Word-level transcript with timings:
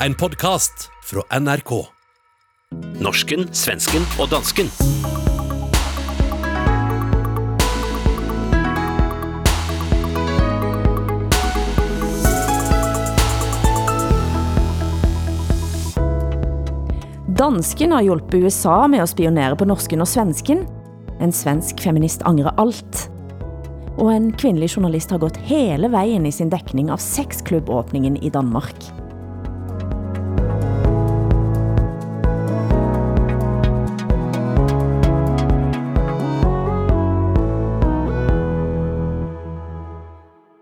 En 0.00 0.14
podkast 0.14 0.90
fra 1.04 1.38
NRK. 1.40 1.70
Norsken, 3.00 3.46
svensken 3.56 4.02
og 4.20 4.28
dansken. 4.28 4.68
Dansken 17.32 17.96
har 17.96 18.04
hjulpet 18.04 18.44
USA 18.44 18.82
med 18.92 19.00
at 19.00 19.14
spionere 19.14 19.56
på 19.56 19.64
norsken 19.64 20.04
og 20.04 20.10
svensken. 20.12 20.66
En 21.24 21.32
svensk 21.32 21.80
feminist 21.80 22.20
angrer 22.28 22.52
alt. 22.60 23.06
Og 23.96 24.12
en 24.12 24.28
kvindelig 24.36 24.74
journalist 24.76 25.16
har 25.16 25.24
gått 25.24 25.40
hele 25.48 25.88
vejen 25.88 26.28
i 26.28 26.36
sin 26.36 26.52
dækning 26.52 26.92
av 26.92 27.00
sexklubbåbningen 27.00 28.20
i 28.20 28.34
Danmark. 28.36 28.76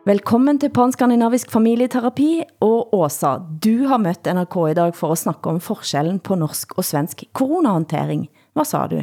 Velkommen 0.05 0.59
til 0.61 0.69
Panskandinavisk 0.69 1.49
familieterapi, 1.49 2.43
og 2.61 2.91
Åsa, 2.93 3.39
du 3.41 3.87
har 3.89 3.97
mødt 4.03 4.29
NRK 4.37 4.57
i 4.69 4.75
dag 4.77 4.91
for 4.93 5.15
at 5.15 5.21
snakke 5.23 5.49
om 5.49 5.63
forskellen 5.65 6.19
på 6.21 6.37
norsk 6.37 6.75
og 6.77 6.85
svensk 6.85 7.23
coronahantering. 7.33 8.27
Hvad 8.53 8.69
sa 8.69 8.83
du? 8.87 8.99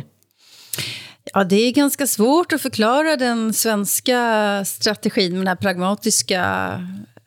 Ja, 1.33 1.43
det 1.43 1.55
är 1.55 1.71
ganska 1.71 2.07
svårt 2.07 2.53
att 2.53 2.61
förklara 2.61 3.15
den 3.15 3.53
svenska 3.53 4.65
strategin 4.65 5.31
med 5.31 5.39
den 5.39 5.47
här 5.47 5.55
pragmatiska 5.55 6.43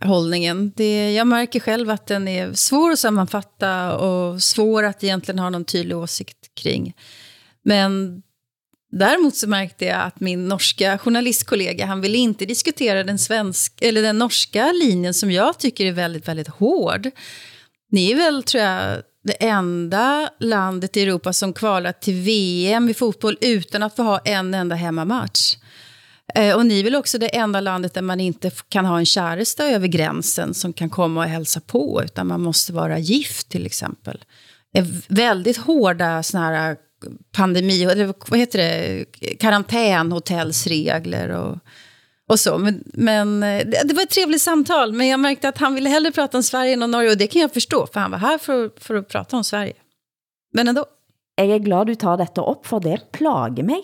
hållningen. 0.04 0.72
Det, 0.76 1.12
jag 1.12 1.26
märker 1.26 1.60
själv 1.60 1.90
att 1.90 2.06
den 2.06 2.28
är 2.28 2.52
svår 2.52 2.90
att 2.90 2.98
sammanfatta 2.98 3.96
och 3.96 4.42
svår 4.42 4.82
att 4.82 5.04
egentligen 5.04 5.38
ha 5.38 5.50
någon 5.50 5.64
tydlig 5.64 5.96
åsikt 5.96 6.54
kring. 6.54 6.94
Men 7.62 8.22
däremot 8.98 9.36
så 9.36 9.48
märkte 9.48 9.84
jag 9.84 10.00
att 10.00 10.20
min 10.20 10.48
norska 10.48 10.98
journalistkollega, 10.98 11.86
han 11.86 12.00
ville 12.00 12.18
inte 12.18 12.44
diskutera 12.44 13.04
den, 13.04 13.18
svensk, 13.18 13.82
eller 13.82 14.02
den 14.02 14.18
norska 14.18 14.72
linjen 14.72 15.14
som 15.14 15.30
jag 15.30 15.58
tycker 15.58 15.86
är 15.86 15.92
väldigt, 15.92 16.28
väldigt 16.28 16.48
hård. 16.48 17.10
Ni 17.90 18.10
är 18.10 18.16
väl, 18.16 18.42
tror 18.42 18.62
jag, 18.62 19.02
det 19.24 19.44
enda 19.44 20.30
landet 20.40 20.96
i 20.96 21.02
Europa 21.02 21.32
som 21.32 21.52
kvalat 21.52 22.02
till 22.02 22.14
VM 22.14 22.88
i 22.88 22.94
fotboll 22.94 23.36
utan 23.40 23.82
att 23.82 23.96
få 23.96 24.02
ha 24.02 24.18
en 24.18 24.54
enda 24.54 24.74
hemmamatch. 24.74 25.56
Eh, 26.34 26.56
och 26.56 26.66
ni 26.66 26.80
är 26.80 26.84
väl 26.84 26.94
också 26.94 27.18
det 27.18 27.36
enda 27.36 27.60
landet 27.60 27.94
där 27.94 28.02
man 28.02 28.20
inte 28.20 28.50
kan 28.68 28.84
ha 28.84 28.98
en 28.98 29.06
käresta 29.06 29.66
över 29.68 29.86
gränsen 29.86 30.54
som 30.54 30.72
kan 30.72 30.90
komma 30.90 31.20
och 31.20 31.30
hälsa 31.30 31.60
på, 31.60 32.02
utan 32.04 32.26
man 32.26 32.40
måste 32.40 32.72
vara 32.72 32.98
gift 32.98 33.48
till 33.48 33.66
exempel. 33.66 34.24
Eh, 34.74 34.86
väldigt 35.08 35.56
hårda 35.56 36.22
såna 36.22 36.44
här 36.44 36.76
pandemi, 37.32 37.82
eller 37.84 38.14
vad 38.28 38.38
heter 38.38 38.58
det, 38.58 39.04
karantänhotellsregler 39.38 41.28
och, 41.28 41.58
och 42.28 42.40
så. 42.40 42.58
Men, 42.58 42.84
men 42.86 43.42
eh, 43.42 43.66
det, 43.66 43.82
det 43.84 43.94
var 43.94 44.02
ett 44.02 44.10
trevligt 44.10 44.42
samtal, 44.42 44.92
men 44.92 45.06
jag 45.08 45.20
märkte 45.20 45.48
att 45.48 45.58
han 45.58 45.74
ville 45.74 45.88
hellre 45.88 46.12
prata 46.12 46.36
om 46.36 46.42
Sverige 46.42 46.72
än 46.72 46.82
om 46.82 46.90
Norge, 46.90 47.10
och 47.10 47.18
det 47.18 47.26
kan 47.26 47.42
jag 47.42 47.52
förstå, 47.52 47.86
för 47.86 48.00
han 48.00 48.10
var 48.10 48.18
här 48.18 48.38
för, 48.38 48.70
för 48.76 48.94
att 48.94 49.08
prata 49.08 49.36
om 49.36 49.44
Sverige. 49.44 49.74
Men 50.52 50.68
ändå. 50.68 50.86
Jeg 51.38 51.50
er 51.50 51.58
glad 51.58 51.86
du 51.86 51.94
tar 51.94 52.16
dette 52.16 52.40
op, 52.40 52.66
for 52.66 52.80
det 52.80 53.10
plager 53.12 53.62
mig. 53.62 53.82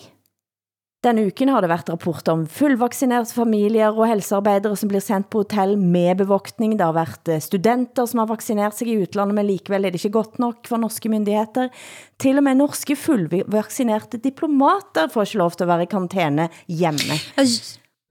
Denne 1.01 1.23
uken 1.25 1.49
har 1.49 1.63
det 1.65 1.69
været 1.71 1.87
rapporter 1.89 2.35
om 2.35 2.43
fullvaccinerede 2.45 3.33
familier 3.33 3.89
og 3.89 4.05
helsearbejdere, 4.05 4.77
som 4.77 4.89
bliver 4.91 5.01
sendt 5.01 5.31
på 5.33 5.41
hotel 5.41 5.73
med 5.79 6.19
bevoktning. 6.19 6.75
Det 6.77 6.85
har 6.85 6.93
været 6.93 7.31
eh, 7.33 7.41
studenter, 7.41 8.05
som 8.05 8.21
har 8.21 8.29
vaccineret 8.29 8.77
sig 8.77 8.91
i 8.91 8.99
utlandet, 9.01 9.33
men 9.33 9.47
likevel 9.49 9.85
er 9.85 9.89
det 9.89 9.97
ikke 9.97 10.13
godt 10.13 10.37
nok 10.37 10.69
for 10.69 10.77
norske 10.77 11.09
myndigheter. 11.09 11.73
Til 12.21 12.37
og 12.37 12.45
med 12.45 12.61
norske 12.61 12.95
fullvaccinerede 12.95 14.21
diplomater 14.21 15.09
får 15.09 15.25
ikke 15.25 15.41
lov 15.41 15.57
til 15.57 15.65
at 15.65 15.73
være 15.73 15.89
i 15.89 15.91
karantæne 15.95 16.49
hjemme. 16.69 17.17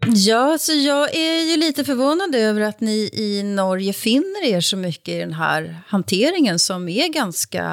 Ja, 0.07 0.59
så 0.59 0.73
jag 0.73 1.15
är 1.15 1.51
ju 1.51 1.57
lite 1.57 1.85
förvånad 1.85 2.35
över 2.35 2.61
att 2.61 2.81
ni 2.81 3.11
i 3.13 3.43
Norge 3.43 3.93
finner 3.93 4.45
er 4.45 4.61
så 4.61 4.77
mycket 4.77 5.09
i 5.09 5.19
den 5.19 5.33
här 5.33 5.77
hanteringen 5.87 6.59
som 6.59 6.89
är 6.89 7.09
ganska 7.09 7.65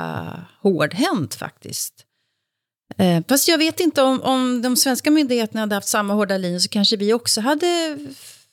hårdhänt 0.62 1.36
faktiskt. 1.36 2.07
Eh, 3.00 3.24
fast 3.28 3.48
jag 3.48 3.58
vet 3.58 3.80
inte 3.80 4.02
om, 4.02 4.22
om 4.22 4.62
de 4.62 4.76
svenska 4.76 5.12
myndigheterna 5.12 5.60
hade 5.60 5.76
haft 5.76 5.88
samma 5.88 6.14
hårda 6.14 6.38
linje 6.38 6.60
så 6.60 6.70
kanske 6.70 6.98
vi 6.98 7.14
också 7.14 7.42
hade 7.42 7.98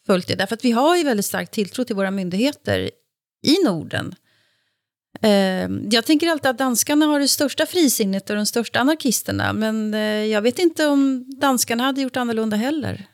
följt 0.06 0.28
det. 0.28 0.34
Därför 0.34 0.54
att 0.54 0.64
vi 0.64 0.70
har 0.70 0.96
ju 0.96 1.04
väldigt 1.04 1.26
stark 1.26 1.50
tilltro 1.50 1.84
till 1.84 1.96
våra 1.96 2.10
myndigheter 2.10 2.90
i 3.46 3.64
Norden. 3.64 4.14
Eh, 5.22 5.68
jag 5.90 6.04
tänker 6.04 6.28
alltid 6.28 6.50
att 6.50 6.58
danskarna 6.58 7.06
har 7.06 7.20
det 7.20 7.28
största 7.28 7.66
frisinnet 7.66 8.30
och 8.30 8.36
de 8.36 8.46
största 8.46 8.80
anarkisterna. 8.80 9.52
Men 9.52 9.94
eh, 9.94 10.00
jag 10.24 10.42
vet 10.42 10.58
inte 10.58 10.86
om 10.86 11.24
danskarna 11.40 11.84
hade 11.84 12.00
gjort 12.00 12.16
annorlunda 12.16 12.56
heller. 12.56 13.06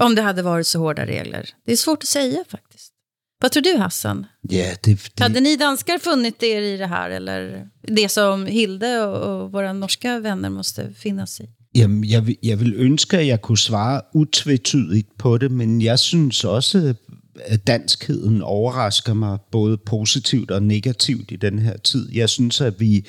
Om 0.00 0.14
det 0.14 0.22
hade 0.22 0.42
varit 0.42 0.66
så 0.66 0.78
hårda 0.78 1.06
regler. 1.06 1.50
Det 1.66 1.72
är 1.72 1.76
svårt 1.76 2.02
att 2.02 2.08
säga 2.08 2.44
faktiskt. 2.48 2.92
Vad 3.40 3.52
tror 3.52 3.62
du 3.62 3.76
Hassan? 3.78 4.26
Ja, 4.50 4.74
det, 4.84 5.10
det... 5.16 5.22
Hade 5.22 5.40
ni 5.40 5.56
danskar 5.56 5.98
funnit 5.98 6.42
er 6.42 6.62
i 6.62 6.76
det 6.76 6.86
här? 6.86 7.10
Eller 7.10 7.66
det 7.88 8.10
som 8.10 8.46
Hilde 8.46 9.06
og, 9.06 9.22
og 9.22 9.52
våra 9.52 9.72
norska 9.72 10.20
vänner 10.20 10.50
måste 10.50 10.94
finnas 10.94 11.40
i? 11.40 11.44
Jamen, 11.74 12.04
jeg, 12.04 12.26
vil, 12.26 12.36
jeg 12.42 12.60
vil 12.60 12.74
ønske, 12.76 13.18
at 13.18 13.26
jeg 13.26 13.42
kunne 13.42 13.58
svare 13.58 14.00
utvetydigt 14.14 15.18
på 15.18 15.38
det, 15.38 15.50
men 15.50 15.82
jeg 15.82 15.98
synes 15.98 16.44
også, 16.44 16.94
at 17.40 17.66
danskheden 17.66 18.42
overrasker 18.42 19.14
mig 19.14 19.38
både 19.50 19.76
positivt 19.76 20.50
og 20.50 20.62
negativt 20.62 21.30
i 21.30 21.36
den 21.36 21.58
her 21.58 21.76
tid. 21.76 22.12
Jeg 22.12 22.28
synes, 22.28 22.60
at 22.60 22.80
vi, 22.80 23.06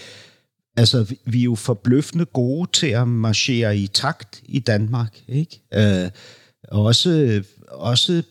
altså, 0.77 1.03
vi, 1.03 1.19
vi 1.25 1.39
er 1.39 1.43
jo 1.43 1.55
forbløffende 1.55 2.25
gode 2.25 2.69
til 2.73 2.87
at 2.87 3.07
marchere 3.07 3.77
i 3.77 3.87
takt 3.87 4.41
i 4.45 4.59
Danmark. 4.59 5.19
Ikke? 5.27 5.61
Øh, 5.73 6.09
også, 6.71 7.43
også 7.67 8.23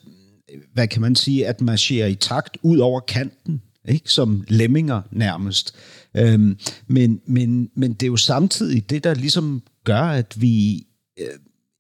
hvad 0.73 0.89
kan 0.89 1.03
man 1.03 1.15
sige, 1.15 1.47
at 1.47 1.61
marchere 1.61 2.11
i 2.11 2.15
takt 2.15 2.57
ud 2.63 2.79
over 2.79 3.01
kanten, 3.01 3.63
ikke? 3.89 4.13
som 4.13 4.45
lemminger 4.49 5.03
nærmest. 5.11 5.75
Øhm, 6.17 6.59
men, 6.87 7.21
men, 7.27 7.71
men 7.75 7.93
det 7.93 8.03
er 8.03 8.11
jo 8.11 8.17
samtidig 8.17 8.91
det, 8.91 9.05
der 9.05 9.15
ligesom 9.15 9.63
gør, 9.85 10.03
at 10.03 10.35
vi 10.41 10.87
øh, 11.19 11.27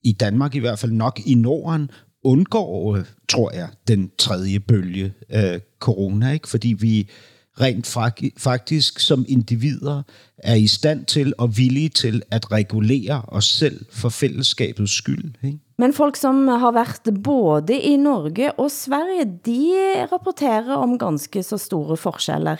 i 0.05 0.13
Danmark 0.13 0.55
i 0.55 0.59
hvert 0.59 0.79
fald 0.79 0.93
nok 0.93 1.21
i 1.27 1.35
Norden 1.35 1.91
undgår, 2.25 2.99
tror 3.29 3.55
jeg, 3.55 3.69
den 3.89 4.11
tredje 4.19 4.61
bølge 4.61 5.13
af 5.29 5.61
corona, 5.81 6.33
ikke? 6.33 6.49
fordi 6.49 6.73
vi 6.79 7.09
rent 7.61 7.87
faktisk 8.39 9.01
som 9.01 9.25
individer 9.29 10.03
er 10.39 10.55
i 10.55 10.67
stand 10.67 11.05
til 11.05 11.33
og 11.39 11.57
villige 11.57 11.89
til 11.89 12.23
at 12.31 12.53
regulere 12.53 13.23
os 13.29 13.45
selv 13.45 13.85
for 13.93 14.09
fællesskabets 14.09 14.93
skyld. 14.93 15.25
Ikke? 15.45 15.59
Men 15.79 15.93
folk 15.93 16.17
som 16.17 16.49
har 16.49 16.73
været 16.73 17.23
både 17.25 17.79
i 17.79 17.97
Norge 17.97 18.53
og 18.53 18.71
Sverige, 18.71 19.39
de 19.47 19.73
rapporterer 20.13 20.77
om 20.77 20.99
ganske 20.99 21.43
så 21.43 21.59
store 21.59 21.97
forskjeller. 21.97 22.57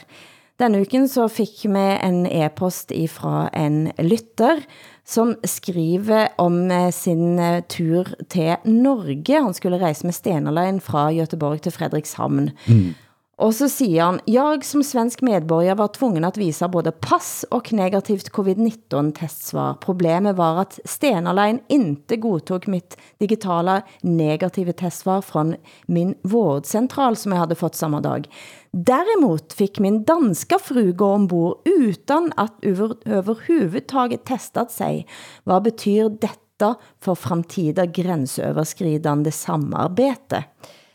Denne 0.61 0.81
uken 0.81 1.09
så 1.09 1.29
fik 1.29 1.65
med 1.69 1.99
en 2.05 2.27
e-post 2.27 2.93
fra 3.13 3.49
en 3.53 3.93
lytter, 3.99 4.63
som 5.05 5.35
skriver 5.45 6.29
om 6.39 6.71
sin 6.91 7.41
tur 7.69 8.09
til 8.29 8.57
Norge. 8.65 9.43
Han 9.43 9.55
skulle 9.55 9.79
rejse 9.79 10.07
med 10.07 10.13
Stenerlein 10.13 10.81
fra 10.81 11.11
Göteborg 11.13 11.61
til 11.61 11.73
Fredrikshavn. 11.73 12.51
Mm. 12.69 12.95
Og 13.37 13.53
så 13.53 13.67
siger 13.69 14.05
han, 14.05 14.19
jeg 14.25 14.63
som 14.65 14.81
svensk 14.81 15.21
medborger 15.27 15.77
var 15.77 15.91
tvungen 15.93 16.25
at 16.25 16.39
visa 16.41 16.71
både 16.73 16.93
pass 17.05 17.45
og 17.53 17.69
negativt 17.77 18.31
covid-19 18.33 19.11
testsvar. 19.19 19.75
Problemet 19.83 20.39
var 20.39 20.63
at 20.63 20.79
Stenerlein 20.89 21.61
inte 21.69 22.17
godtog 22.17 22.65
mitt 22.73 22.97
digitala 23.21 23.83
negative 24.01 24.73
testsvar 24.73 25.21
från 25.21 25.55
min 25.87 26.15
vårdcentral 26.25 27.17
som 27.17 27.33
jeg 27.33 27.43
havde 27.45 27.59
fått 27.61 27.77
samme 27.77 28.01
dag. 28.01 28.25
Däremot 28.73 29.53
fick 29.53 29.79
min 29.79 30.05
danska 30.05 30.59
fru 30.59 30.93
gå 30.93 31.13
ombord 31.13 31.61
utan 31.65 32.33
att 32.37 32.65
överhuvudtaget 33.05 34.25
testat 34.25 34.71
sig. 34.71 35.07
Vad 35.45 35.63
betyder 35.63 36.09
detta 36.21 36.75
för 37.01 37.15
framtida 37.15 37.87
gränsöverskridande 37.87 39.33
samarbete? 39.33 40.45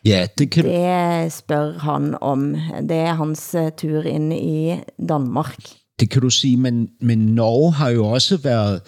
Ja, 0.06 0.27
det 0.38 0.51
kan 0.51 0.65
Det 0.65 1.33
spørger 1.33 1.80
han 1.80 2.18
om. 2.21 2.56
Det 2.81 2.98
er 2.98 3.13
hans 3.13 3.56
uh, 3.59 3.69
tur 3.77 4.03
ind 4.03 4.33
i 4.33 4.75
Danmark. 5.09 5.56
Det 6.00 6.09
kan 6.09 6.21
du 6.21 6.30
sige, 6.30 6.57
men, 6.57 6.89
men 7.01 7.18
Norge 7.18 7.71
har 7.71 7.89
jo 7.89 8.06
også 8.06 8.38
været 8.38 8.81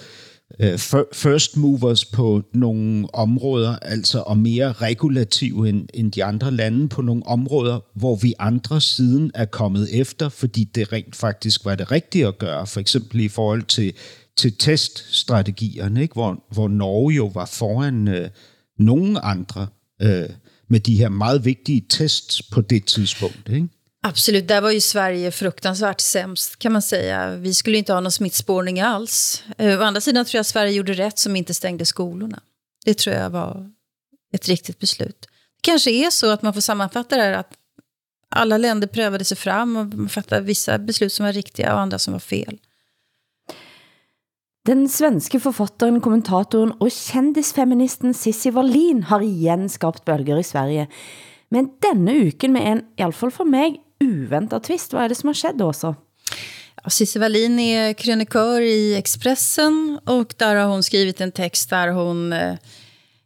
uh, 0.60 1.02
first 1.14 1.58
movers 1.58 2.06
på 2.06 2.42
nogle 2.54 3.08
områder, 3.14 3.76
altså 3.82 4.20
og 4.20 4.38
mere 4.38 4.72
regulativ 4.72 5.62
end, 5.62 5.88
end 5.94 6.12
de 6.12 6.24
andre 6.24 6.52
lande 6.52 6.90
på 6.90 7.02
nogle 7.02 7.28
områder, 7.28 7.80
hvor 7.96 8.16
vi 8.16 8.34
andre 8.40 8.82
siden 8.82 9.32
er 9.36 9.46
kommet 9.46 10.00
efter, 10.00 10.30
fordi 10.30 10.64
det 10.64 10.94
rent 10.94 11.16
faktisk 11.16 11.66
var 11.66 11.76
det 11.76 11.92
rigtige 11.92 12.28
at 12.28 12.38
gøre, 12.38 12.68
for 12.68 12.80
eksempel 12.80 13.20
i 13.20 13.28
forhold 13.28 13.64
til, 13.64 13.94
til 14.38 14.58
teststrategierne, 14.58 16.02
ikke? 16.02 16.14
Hvor, 16.14 16.44
hvor 16.52 16.68
Norge 16.68 17.14
jo 17.14 17.32
var 17.34 17.46
foran 17.46 18.08
uh, 18.08 18.26
nogle 18.80 19.26
andre 19.26 19.68
uh, 20.04 20.36
med 20.68 20.80
de 20.80 20.96
her 20.96 21.10
meget 21.10 21.46
vigtige 21.46 21.86
tests 21.90 22.42
på 22.42 22.62
det 22.62 22.86
tidspunkt. 22.86 23.50
Ikke? 23.50 23.68
Absolut, 24.06 24.48
där 24.48 24.62
var 24.62 24.72
ju 24.72 24.82
Sverige 24.82 25.32
fruktansvärt 25.32 26.02
sämst 26.02 26.60
kan 26.60 26.72
man 26.72 26.82
säga. 26.82 27.36
Vi 27.36 27.54
skulle 27.54 27.78
inte 27.78 27.94
ha 27.94 28.00
någon 28.00 28.12
smittspårning 28.12 28.82
alls. 28.82 29.44
Eh, 29.58 29.80
å 29.80 29.84
andra 29.84 30.02
sidan 30.02 30.26
tror 30.26 30.40
jag 30.40 30.46
Sverige 30.46 30.72
gjorde 30.72 30.94
rätt 30.94 31.20
som 31.20 31.36
inte 31.36 31.54
stängde 31.54 31.86
skolorna. 31.86 32.40
Det 32.86 32.94
tror 32.94 33.16
jag 33.16 33.30
var 33.30 33.72
ett 34.34 34.48
riktigt 34.48 34.80
beslut. 34.80 35.22
Det 35.22 35.62
kanske 35.62 35.92
är 35.92 36.10
så 36.10 36.32
att 36.32 36.42
man 36.42 36.54
får 36.54 36.62
sammanfatta 36.62 37.16
det 37.16 37.22
här 37.22 37.34
att 37.34 37.54
alla 38.30 38.58
länder 38.58 38.88
prövade 38.88 39.26
sig 39.26 39.38
fram 39.38 39.78
och 39.78 39.86
man 39.86 40.10
fattade 40.10 40.42
vissa 40.42 40.78
beslut 40.78 41.14
som 41.14 41.26
var 41.26 41.34
riktiga 41.34 41.74
och 41.74 41.80
andra 41.80 42.00
som 42.00 42.14
var 42.14 42.20
fel. 42.20 42.58
Den 44.64 44.86
svenske 44.88 45.42
forfatteren, 45.44 45.98
kommentatoren 46.00 46.70
og 46.80 46.88
kendisfeministen 46.88 48.14
Sissi 48.16 48.48
Wallin 48.56 49.02
har 49.10 49.20
igen 49.20 49.66
skabt 49.68 50.06
bølger 50.08 50.38
i 50.40 50.46
Sverige. 50.48 50.86
Men 51.52 51.68
denne 51.84 52.14
uken 52.30 52.54
med 52.56 52.70
en, 52.70 52.82
i 52.96 53.04
alla 53.04 53.12
fall 53.18 53.34
for 53.36 53.44
mig, 53.44 53.82
uventet 54.00 54.64
twist. 54.64 54.96
Hvad 54.96 55.04
er 55.04 55.12
det 55.12 55.18
som 55.20 55.34
har 55.34 55.36
skett 55.36 55.60
også? 55.62 55.92
Ja, 56.80 56.90
Cissi 56.90 57.20
Wallin 57.20 57.60
är 57.60 57.94
krönikör 57.94 58.62
i 58.62 58.96
Expressen 58.96 60.00
och 60.06 60.34
där 60.38 60.56
har 60.56 60.68
hon 60.68 60.84
skrivit 60.84 61.22
en 61.22 61.32
text 61.32 61.70
där 61.70 61.88
hon 61.88 62.34
eh, 62.34 62.56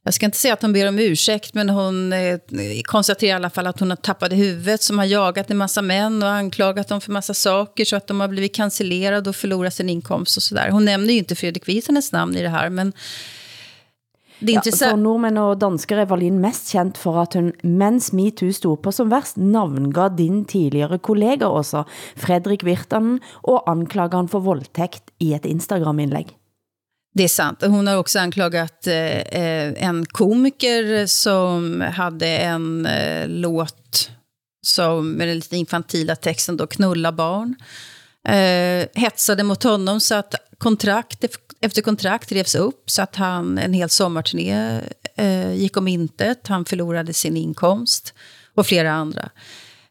jag 0.08 0.14
ska 0.14 0.26
inte 0.26 0.38
säga 0.38 0.54
att 0.54 0.62
hon 0.62 0.74
ber 0.74 0.88
om 0.88 1.00
ursäkt, 1.00 1.54
men 1.54 1.70
hon 1.70 2.14
eh, 2.14 2.40
konstaterar 2.84 3.30
i 3.30 3.34
alla 3.34 3.50
fall 3.50 3.68
att 3.68 3.80
hon 3.80 3.90
har 3.90 3.98
tappat 3.98 4.32
huvudet, 4.32 4.84
som 4.84 5.00
har 5.00 5.06
jagat 5.06 5.52
en 5.52 5.58
massa 5.58 5.82
män 5.82 6.24
och 6.24 6.30
anklagat 6.30 6.88
dem 6.88 7.02
för 7.02 7.12
massa 7.12 7.34
saker, 7.34 7.86
så 7.86 7.96
att 7.96 8.08
de 8.08 8.20
har 8.20 8.28
blivit 8.28 8.56
cancellerade 8.56 9.30
och 9.30 9.36
förlorat 9.36 9.74
sin 9.74 9.90
inkomst 9.90 10.38
och 10.38 10.44
sådär. 10.44 10.70
Hon 10.70 10.86
nämner 10.86 11.14
ju 11.14 11.20
inte 11.20 11.36
Fredrik 11.36 11.68
Virtanens 11.68 12.12
namn 12.12 12.36
i 12.36 12.42
det 12.42 12.50
här, 12.50 12.70
men 12.70 12.94
det 14.40 14.52
är 14.52 14.54
ja, 14.54 14.60
intressant. 14.60 14.92
For 14.92 15.02
nordmænd 15.02 15.40
og 15.42 15.60
danskere 15.60 16.06
er 16.06 16.10
Wallin 16.12 16.40
mest 16.40 16.72
kendt 16.72 16.98
for 17.02 17.20
at 17.22 17.34
hun, 17.34 17.52
mens 17.64 18.12
MeToo 18.14 18.54
stod 18.54 18.84
på 18.86 18.92
som 18.94 19.10
værst, 19.12 19.38
navngav 19.38 20.16
din 20.18 20.46
tidligere 20.46 21.00
kollega 21.00 21.50
også, 21.50 21.84
Fredrik 22.16 22.64
Virtanen, 22.66 23.20
og 23.44 23.66
anklager 23.68 24.22
han 24.22 24.30
for 24.30 24.40
voldtægt 24.40 25.12
i 25.20 25.34
et 25.34 25.46
Instagram-indlæg. 25.46 26.38
Det 27.18 27.24
är 27.24 27.28
sant. 27.28 27.62
Hon 27.62 27.88
har 27.88 27.98
också 27.98 28.20
anklagat 28.20 28.88
eh, 28.88 29.18
eh, 29.18 29.84
en 29.84 30.06
komiker 30.06 31.06
som 31.06 31.82
hade 31.82 32.28
en 32.28 32.86
eh, 32.86 33.28
låt 33.28 34.10
som, 34.66 35.12
med 35.12 35.28
den 35.28 35.36
lite 35.36 35.58
infantila 35.58 36.16
texten 36.16 36.58
då, 36.58 36.68
knulla 36.68 37.12
barn. 37.12 37.56
Eh, 38.28 38.88
hetsade 38.94 39.44
mot 39.44 39.64
honom 39.64 40.00
så 40.00 40.16
att 40.16 40.36
kontrakt 40.58 41.26
efter 41.62 41.82
kontrakt 41.82 42.32
revs 42.32 42.56
upp 42.56 42.92
så 42.92 43.02
att 43.02 43.16
han 43.16 43.58
en 43.58 43.74
hel 43.74 43.90
sommarturné 43.90 44.82
eh, 45.16 45.54
gick 45.54 45.78
om 45.78 45.88
intet. 45.88 46.48
Han 46.48 46.66
förlorade 46.66 47.14
sin 47.14 47.38
inkomst 47.38 48.14
och 48.56 48.68
flera 48.68 48.92
andra. 48.92 49.30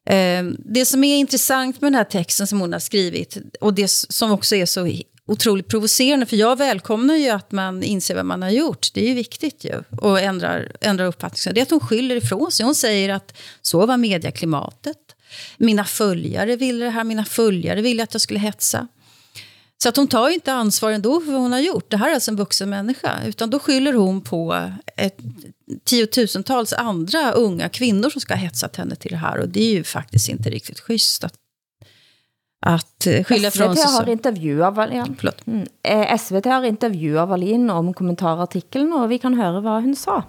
Eh, 0.08 0.44
det 0.58 0.87
som 0.87 1.05
är 1.05 1.17
intressant 1.17 1.81
med 1.81 1.93
den 1.93 1.99
här 1.99 2.05
texten 2.05 2.46
som 2.46 2.61
hon 2.61 2.73
har 2.73 2.81
skrivit 2.81 3.38
och 3.61 3.75
det 3.75 3.88
som 3.88 4.32
också 4.32 4.56
är 4.56 4.67
så 4.67 4.87
otroligt 5.26 5.69
provocerande, 5.69 6.26
för 6.26 6.37
jag 6.37 6.58
välkomnar 6.58 7.17
ju 7.17 7.28
att 7.28 7.52
man 7.52 7.82
inser 7.82 8.14
vad 8.14 8.26
man 8.26 8.43
har 8.43 8.50
gjort. 8.50 8.88
Det 8.94 9.05
är 9.05 9.08
ju 9.08 9.14
viktigt 9.14 9.64
ju, 9.64 9.82
och 10.00 10.20
ändrar, 10.20 10.73
ändrar 10.81 11.06
uppfattning. 11.06 11.55
Det 11.55 11.61
är 11.61 11.62
att 11.62 11.70
hon 11.70 11.81
skyller 11.81 12.17
ifrån 12.17 12.52
sig. 12.52 12.67
Hon 12.67 12.75
säger 12.75 13.08
att 13.08 13.37
så 13.62 13.87
var 13.87 13.96
medieklimatet. 13.96 14.96
Mina 15.56 15.84
följare 15.84 16.56
ville 16.56 16.84
det 16.84 16.90
här, 16.90 17.05
mina 17.05 17.25
följare 17.25 17.82
ville 17.82 18.02
att 18.02 18.14
jag 18.14 18.20
skulle 18.20 18.40
hetsa. 18.40 18.88
Så 19.82 19.88
att 19.88 19.96
hon 19.96 20.08
tar 20.08 20.28
ju 20.28 20.34
inte 20.34 20.52
ansvar 20.52 20.90
ändå 20.90 21.20
för 21.20 21.32
vad 21.32 21.40
hon 21.40 21.52
har 21.52 21.61
gjort. 21.61 21.90
Det 21.90 21.96
här 21.96 22.11
är 22.11 22.14
alltså 22.14 22.31
en 22.31 22.37
vuxen 22.37 22.70
människa. 22.70 23.23
Utan 23.26 23.50
då 23.50 23.58
skyller 23.58 23.93
hon 23.93 24.20
på 24.20 24.70
ett, 24.96 25.19
tiotusentals 25.84 26.73
andra 26.73 27.32
unga 27.32 27.69
kvinnor 27.69 28.11
som 28.11 28.20
ska 28.20 28.34
ha 28.34 28.40
hetsat 28.40 28.76
henne 28.76 28.96
till 28.96 29.11
det 29.11 29.17
här. 29.17 29.38
Och 29.38 29.49
det 29.49 29.62
är 29.62 29.70
ju 29.70 29.84
faktiskt 29.84 30.28
inte 30.28 30.50
riktigt 30.50 30.81
schysst 30.81 31.25
att 31.25 31.34
att 32.66 33.26
skylla 33.26 33.50
från 33.50 33.76
sig. 33.76 33.88
SVT 33.88 33.98
har 33.98 34.08
intervjuat 34.08 34.74
Wallin. 34.74 35.16
Ja, 35.22 35.30
mm. 35.46 35.66
Eh, 35.82 36.16
SVT 36.18 36.44
har 36.44 36.64
intervjuat 36.64 37.28
Wallin 37.28 37.70
om 37.70 37.94
kommentarartikeln 37.94 38.92
och 38.92 39.10
vi 39.10 39.18
kan 39.18 39.34
höra 39.34 39.60
vad 39.60 39.82
hon 39.82 39.96
sa. 39.96 40.22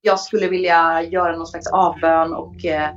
Jag 0.00 0.20
skulle 0.20 0.48
vilja 0.48 1.02
göra 1.02 1.36
någon 1.36 1.46
slags 1.46 1.66
avbön 1.66 2.32
och 2.32 2.64
eh, 2.64 2.90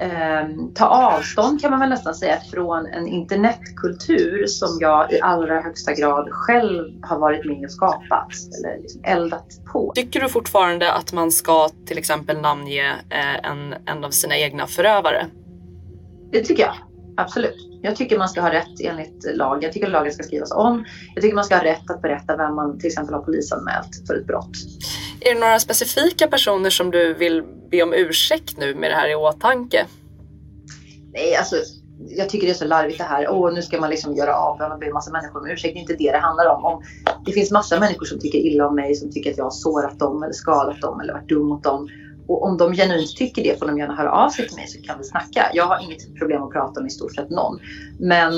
eh, 0.00 0.48
ta 0.74 0.86
avstånd 0.86 1.60
kan 1.60 1.70
man 1.70 1.80
väl 1.80 1.88
nästan 1.88 2.14
säga 2.14 2.40
från 2.52 2.86
en 2.86 3.06
internetkultur 3.06 4.46
som 4.46 4.78
jag 4.80 5.12
i 5.12 5.20
allra 5.20 5.60
högsta 5.60 5.92
grad 5.94 6.28
själv 6.30 6.84
har 7.02 7.18
varit 7.18 7.46
med 7.46 7.64
och 7.64 7.72
skapat 7.72 8.32
eller 8.58 8.82
liksom 8.82 9.00
eldat 9.04 9.46
på. 9.72 9.92
Tycker 9.94 10.20
du 10.20 10.28
fortfarande 10.28 10.92
att 10.92 11.12
man 11.12 11.30
ska 11.30 11.68
till 11.86 11.98
exempel 11.98 12.40
namnge 12.40 12.90
eh, 13.10 13.50
en, 13.50 13.74
en 13.86 14.04
av 14.04 14.10
sina 14.10 14.36
egna 14.36 14.66
förövare? 14.66 15.26
Det 16.32 16.44
tycker 16.44 16.62
jag. 16.62 16.74
Absolut. 17.16 17.56
Jag 17.82 17.96
tycker 17.96 18.18
man 18.18 18.28
ska 18.28 18.40
ha 18.40 18.52
rätt 18.52 18.80
enligt 18.80 19.36
lag. 19.36 19.64
Jag 19.64 19.72
tycker 19.72 19.88
lagen 19.88 20.12
ska 20.12 20.22
skrivas 20.22 20.52
om. 20.52 20.84
Jag 21.14 21.22
tycker 21.22 21.34
man 21.34 21.44
ska 21.44 21.56
ha 21.56 21.64
rätt 21.64 21.90
att 21.90 22.02
berätta 22.02 22.36
vem 22.36 22.54
man 22.54 22.78
till 22.78 22.86
exempel 22.86 23.14
har 23.14 23.22
polisanmält 23.22 24.06
för 24.06 24.14
ett 24.14 24.26
brott. 24.26 24.50
Är 25.20 25.34
det 25.34 25.40
några 25.40 25.58
specifika 25.58 26.26
personer 26.26 26.70
som 26.70 26.90
du 26.90 27.14
vill 27.14 27.42
be 27.70 27.82
om 27.82 27.94
ursäkt 27.94 28.58
nu 28.58 28.74
med 28.74 28.90
det 28.90 28.94
här 28.94 29.10
i 29.10 29.14
åtanke? 29.14 29.86
Nej, 31.12 31.36
alltså 31.36 31.56
jag 32.08 32.28
tycker 32.28 32.46
det 32.46 32.52
är 32.52 32.54
så 32.54 32.64
larvigt 32.64 32.98
det 32.98 33.04
här. 33.04 33.28
Åh, 33.30 33.54
nu 33.54 33.62
ska 33.62 33.80
man 33.80 33.90
liksom 33.90 34.14
göra 34.14 34.34
av 34.34 34.72
och 34.72 34.78
be 34.78 34.86
en 34.86 34.92
massa 34.92 35.12
människor 35.12 35.40
om 35.40 35.46
ursäkt. 35.46 35.74
Det 35.74 35.78
är 35.78 35.80
inte 35.80 35.96
det 35.96 36.12
det 36.12 36.18
handlar 36.18 36.46
om. 36.46 36.64
om. 36.64 36.82
Det 37.26 37.32
finns 37.32 37.50
massa 37.50 37.80
människor 37.80 38.04
som 38.04 38.18
tycker 38.20 38.38
illa 38.38 38.68
om 38.68 38.74
mig, 38.74 38.94
som 38.94 39.10
tycker 39.10 39.30
att 39.30 39.36
jag 39.36 39.44
har 39.44 39.50
sårat 39.50 39.98
dem 39.98 40.22
eller 40.22 40.32
skadat 40.32 40.80
dem 40.80 41.00
eller 41.00 41.12
varit 41.12 41.28
dum 41.28 41.46
mot 41.46 41.62
dem. 41.62 41.88
Och 42.30 42.42
om 42.46 42.56
de 42.56 42.74
genuint 42.74 43.16
tycker 43.16 43.42
det 43.44 43.58
får 43.58 43.66
de 43.66 43.78
gärna 43.78 43.94
höra 43.94 44.12
av 44.12 44.30
sig 44.30 44.48
till 44.48 44.56
mig 44.56 44.66
så 44.68 44.82
kan 44.82 44.98
vi 44.98 45.04
snacka. 45.04 45.50
Jag 45.54 45.66
har 45.66 45.84
inget 45.84 46.18
problem 46.18 46.42
att 46.42 46.52
prata 46.52 46.80
med 46.80 46.90
i 46.90 46.94
stort 46.94 47.14
sett 47.14 47.30
någon. 47.30 47.60
Men 47.98 48.32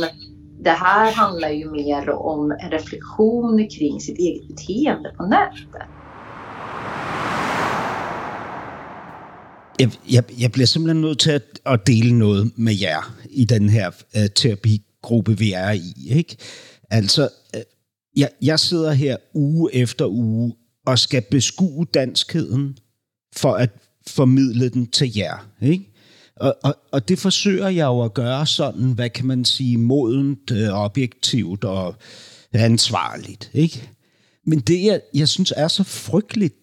det 0.64 0.70
här 0.70 1.12
handlar 1.12 1.48
ju 1.48 1.70
mer 1.70 2.10
om 2.10 2.50
en 2.50 2.70
reflektion 2.70 3.68
kring 3.68 4.00
sitt 4.00 4.18
eget 4.18 4.48
beteende 4.48 5.14
på 5.16 5.22
nätet. 5.26 5.82
Jeg, 9.78 9.90
jeg, 10.10 10.24
jeg 10.40 10.52
bliver 10.52 10.66
simpelthen 10.66 11.00
nødt 11.00 11.18
til 11.18 11.30
at, 11.30 11.42
at 11.66 11.86
dele 11.86 12.18
noget 12.18 12.52
med 12.56 12.74
jer 12.74 13.14
i 13.30 13.44
den 13.44 13.68
her 13.68 13.88
uh, 13.88 14.26
terapigruppe, 14.34 15.38
vi 15.38 15.52
er 15.52 15.70
i. 15.70 15.92
Ikke? 16.08 16.36
Altså, 16.90 17.28
uh, 17.56 17.60
jeg, 18.16 18.28
jeg 18.42 18.60
sidder 18.60 18.92
her 18.92 19.16
uge 19.34 19.74
efter 19.74 20.06
uge 20.06 20.52
og 20.86 20.98
skal 20.98 21.22
beskue 21.30 21.86
danskheden 21.94 22.76
for 23.36 23.52
at 23.52 23.70
formidle 24.08 24.68
den 24.68 24.86
til 24.86 25.16
jer. 25.16 25.48
Ikke? 25.62 25.92
Og, 26.36 26.56
og, 26.62 26.76
og 26.92 27.08
det 27.08 27.18
forsøger 27.18 27.68
jeg 27.68 27.84
jo 27.84 28.02
at 28.02 28.14
gøre 28.14 28.46
sådan, 28.46 28.92
hvad 28.92 29.10
kan 29.10 29.26
man 29.26 29.44
sige, 29.44 29.78
modent, 29.78 30.50
øh, 30.50 30.68
objektivt 30.68 31.64
og 31.64 31.94
ansvarligt. 32.52 33.50
Ikke? 33.54 33.90
Men 34.46 34.58
det, 34.58 34.84
jeg, 34.84 35.00
jeg 35.14 35.28
synes 35.28 35.52
er 35.56 35.68
så 35.68 35.82
frygteligt, 35.82 36.54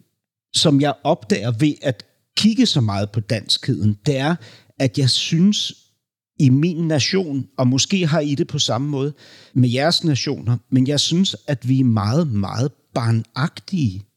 som 0.55 0.81
jeg 0.81 0.93
opdager 1.03 1.51
ved 1.51 1.73
at 1.81 2.03
kigge 2.37 2.65
så 2.65 2.81
meget 2.81 3.11
på 3.11 3.19
danskheden, 3.19 3.97
det 4.05 4.17
er, 4.17 4.35
at 4.79 4.97
jeg 4.97 5.09
synes 5.09 5.73
i 6.39 6.49
min 6.49 6.87
nation, 6.87 7.47
og 7.57 7.67
måske 7.67 8.07
har 8.07 8.19
I 8.19 8.35
det 8.35 8.47
på 8.47 8.59
samme 8.59 8.87
måde 8.87 9.13
med 9.53 9.69
jeres 9.69 10.03
nationer, 10.03 10.57
men 10.71 10.87
jeg 10.87 10.99
synes, 10.99 11.35
at 11.47 11.67
vi 11.69 11.79
er 11.79 11.83
meget, 11.83 12.27
meget 12.27 12.71
barnagtige 12.93 14.08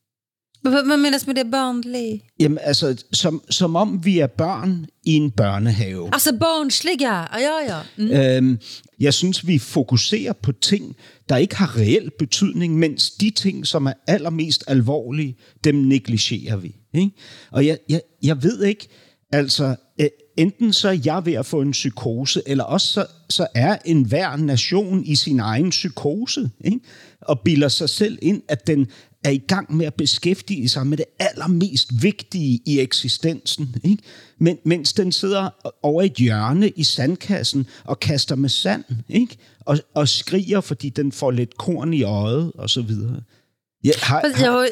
hvad 0.70 0.96
menes 0.96 1.26
med 1.26 1.34
det 1.34 1.50
barnlige? 1.50 2.24
Jamen, 2.40 2.58
altså, 2.60 3.04
som, 3.12 3.42
som 3.50 3.76
om 3.76 4.04
vi 4.04 4.18
er 4.18 4.26
børn 4.26 4.86
i 5.04 5.12
en 5.12 5.30
børnehave. 5.30 6.10
Altså 6.12 6.36
barnslige, 6.40 7.08
ja, 7.08 7.26
ja. 7.68 7.80
Mm. 7.98 8.10
Øhm, 8.10 8.58
jeg 9.00 9.14
synes, 9.14 9.46
vi 9.46 9.58
fokuserer 9.58 10.32
på 10.32 10.52
ting, 10.52 10.96
der 11.28 11.36
ikke 11.36 11.56
har 11.56 11.76
reel 11.76 12.10
betydning, 12.18 12.78
mens 12.78 13.10
de 13.10 13.30
ting, 13.30 13.66
som 13.66 13.86
er 13.86 13.92
allermest 14.06 14.64
alvorlige, 14.66 15.36
dem 15.64 15.74
negligerer 15.74 16.56
vi. 16.56 16.76
Ikke? 16.94 17.10
Og 17.50 17.66
jeg, 17.66 17.78
jeg, 17.88 18.00
jeg 18.22 18.42
ved 18.42 18.64
ikke, 18.64 18.88
altså, 19.32 19.76
enten 20.36 20.72
så 20.72 20.88
er 20.88 20.98
jeg 21.04 21.26
ved 21.26 21.32
at 21.32 21.46
få 21.46 21.60
en 21.60 21.70
psykose, 21.70 22.42
eller 22.46 22.64
også 22.64 22.86
så, 22.86 23.06
så 23.28 23.46
er 23.54 23.76
enhver 23.84 24.36
nation 24.36 25.04
i 25.04 25.16
sin 25.16 25.40
egen 25.40 25.70
psykose, 25.70 26.50
ikke? 26.64 26.80
og 27.20 27.40
bilder 27.40 27.68
sig 27.68 27.88
selv 27.88 28.18
ind, 28.22 28.42
at 28.48 28.66
den 28.66 28.86
er 29.24 29.30
i 29.30 29.38
gang 29.38 29.76
med 29.76 29.86
at 29.86 29.94
beskæftige 29.94 30.68
sig 30.68 30.86
med 30.86 30.96
det 30.96 31.04
allermest 31.18 31.88
vigtige 32.02 32.60
i 32.66 32.80
eksistensen, 32.80 33.76
ikke? 33.84 34.02
Men, 34.38 34.58
mens 34.64 34.92
den 34.92 35.12
sidder 35.12 35.50
over 35.82 36.02
et 36.02 36.14
hjørne 36.14 36.68
i 36.68 36.84
sandkassen 36.84 37.66
og 37.84 38.00
kaster 38.00 38.36
med 38.36 38.48
sand, 38.48 38.84
ikke? 39.08 39.36
Og, 39.60 39.78
og 39.94 40.08
skriger, 40.08 40.60
fordi 40.60 40.88
den 40.88 41.12
får 41.12 41.30
lidt 41.30 41.56
korn 41.56 41.94
i 41.94 42.02
øjet 42.02 42.52
og 42.54 42.70
så 42.70 42.82
vidare. 42.82 43.22
Ja, 43.84 43.92
har, 44.02 44.32
har... 44.36 44.68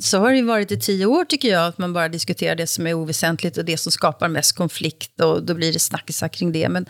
så 0.00 0.18
har 0.18 0.32
det 0.32 0.46
varit 0.46 0.70
i 0.70 0.76
tio 0.76 1.06
år 1.06 1.24
tycker 1.24 1.48
jag, 1.48 1.66
att 1.66 1.78
man 1.78 1.92
bara 1.92 2.08
diskuterar 2.08 2.54
det 2.54 2.66
som 2.66 2.86
är 2.86 2.94
oväsentligt 2.94 3.58
och 3.58 3.64
det 3.64 3.76
som 3.76 3.92
skapar 3.92 4.28
mest 4.28 4.52
konflikt 4.52 5.20
och 5.20 5.42
då 5.42 5.54
blir 5.54 5.72
det 5.72 5.78
snackisar 5.78 6.28
kring 6.28 6.52
det. 6.52 6.68
Men 6.68 6.86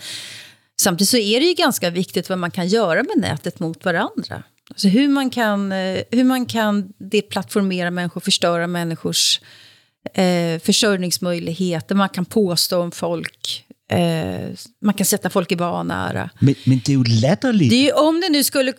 samtidigt 0.80 1.08
så 1.08 1.16
är 1.16 1.40
det 1.40 1.46
ju 1.46 1.54
ganska 1.54 1.90
viktigt 1.90 2.28
vad 2.28 2.38
man 2.38 2.50
kan 2.50 2.68
göra 2.68 3.02
med 3.02 3.16
nätet 3.16 3.60
mot 3.60 3.84
varandra. 3.84 4.42
Alltså 4.70 4.88
hur 4.88 5.08
man 5.08 5.30
kan, 5.30 5.72
eh, 5.72 6.02
hur 6.10 6.24
man 6.24 6.46
kan 6.46 6.92
deplattformera 6.98 7.90
människor, 7.90 8.20
förstöra 8.20 8.66
människors 8.66 9.40
eh, 10.14 10.60
försörjningsmöjligheter, 10.60 11.94
man 11.94 12.08
kan 12.08 12.24
påstå 12.24 12.80
om 12.80 12.92
folk, 12.92 13.64
eh, 13.90 14.50
man 14.82 14.94
kan 14.94 15.06
sätta 15.06 15.30
folk 15.30 15.52
i 15.52 15.54
vanära. 15.54 16.30
Men, 16.40 16.54
men 16.64 16.80
det 16.84 16.92
är 16.92 16.96
ju 16.96 17.04
latterligt. 17.04 17.70
Det 17.70 17.76
är 17.76 17.84
ju, 17.84 17.92
om 17.92 18.20
det 18.20 18.28
nu 18.28 18.44
skulle... 18.44 18.72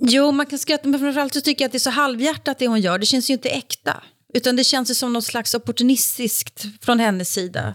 Jo, 0.00 0.32
man 0.32 0.46
kan 0.46 0.58
skratta, 0.58 0.88
men 0.88 1.00
framförallt 1.00 1.34
så 1.34 1.40
tycker 1.40 1.64
jag 1.64 1.68
att 1.68 1.72
det 1.72 1.78
är 1.78 1.80
så 1.80 1.90
halvhjärtat 1.90 2.58
det 2.58 2.66
hon 2.66 2.80
gör. 2.80 2.98
Det 2.98 3.06
känns 3.06 3.30
ju 3.30 3.34
inte 3.34 3.48
äkta. 3.48 4.02
Utan 4.34 4.56
det 4.56 4.64
känns 4.64 4.90
ju 4.90 4.94
som 4.94 5.12
något 5.12 5.24
slags 5.24 5.54
opportunistiskt 5.54 6.64
från 6.80 7.00
hennes 7.00 7.32
sida. 7.32 7.74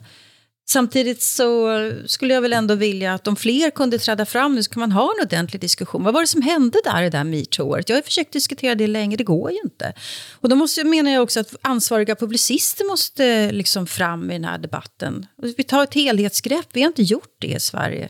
Samtidigt 0.70 1.22
så 1.22 1.70
skulle 2.06 2.34
jag 2.34 2.42
väl 2.42 2.54
ändå 2.54 2.76
vilja 2.76 3.14
att 3.14 3.28
om 3.28 3.36
fler 3.36 3.70
kunde 3.70 3.98
träda 4.00 4.26
fram 4.26 4.56
nu 4.56 4.64
så 4.64 4.70
kan 4.70 4.80
man 4.80 4.92
ha 4.92 5.04
en 5.04 5.26
ordentlig 5.26 5.62
diskussion. 5.62 6.04
Vad 6.04 6.14
var 6.14 6.22
det 6.22 6.28
som 6.28 6.42
hände 6.42 6.80
där 6.84 7.02
i 7.02 7.04
det 7.04 7.18
där 7.18 7.24
metoo-året? 7.24 7.90
Jag 7.90 7.98
har 7.98 8.02
försökt 8.02 8.34
diskutera 8.34 8.76
det 8.76 8.88
länge, 8.88 9.16
det 9.16 9.24
går 9.24 9.52
ju 9.52 9.58
inte. 9.64 9.94
Och 10.32 10.50
då 10.50 10.56
måste, 10.56 10.84
menar 10.84 11.12
jag 11.12 11.24
också 11.24 11.40
att 11.40 11.56
ansvariga 11.62 12.16
publicister 12.16 12.90
måste 12.90 13.52
liksom 13.52 13.88
fram 13.88 14.32
i 14.32 14.34
den 14.34 14.46
här 14.46 14.58
debatten. 14.58 15.26
Vi 15.58 15.64
tar 15.64 15.84
ett 15.84 15.94
helhetsgrepp, 15.94 16.68
vi 16.74 16.82
har 16.82 16.88
inte 16.88 17.04
gjort 17.04 17.36
det 17.40 17.48
i 17.48 17.60
Sverige. 17.60 18.10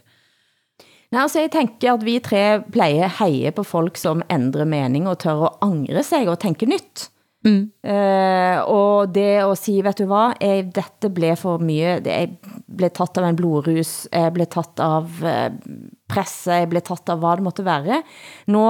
Nej, 1.14 1.22
altså 1.22 1.44
jeg 1.44 1.52
tænker 1.54 1.94
at 1.94 2.04
vi 2.06 2.16
tre 2.26 2.64
plejer 2.74 3.12
heje 3.20 3.52
på 3.54 3.64
folk 3.64 3.98
som 4.02 4.24
ændrer 4.34 4.66
mening 4.66 5.06
og 5.06 5.20
tør 5.22 5.44
at 5.46 5.60
angre 5.62 6.02
sig 6.04 6.26
og 6.26 6.40
tænke 6.42 6.66
nytt. 6.66 7.10
Mm. 7.44 7.64
Uh, 7.84 8.58
og 8.72 9.12
det 9.12 9.42
at 9.44 9.60
sige, 9.60 9.84
vet 9.84 10.00
du 10.00 10.06
hvad, 10.08 10.38
jeg, 10.40 10.70
dette 10.76 11.10
blev 11.12 11.36
for 11.40 11.60
mye, 11.60 11.98
jeg 12.00 12.38
blev 12.72 12.94
tatt 12.96 13.20
av 13.20 13.28
en 13.28 13.40
blodrus, 13.40 14.06
jeg 14.08 14.32
blev 14.36 14.48
tatt 14.54 14.80
av 14.84 15.10
eh, 15.28 15.50
uh, 15.52 15.82
presse, 16.08 16.62
jeg 16.62 16.72
blev 16.72 16.86
tatt 16.88 17.12
av 17.12 17.20
hvad 17.20 17.42
det 17.42 17.48
måtte 17.50 17.68
være. 17.68 18.00
Nå 18.48 18.64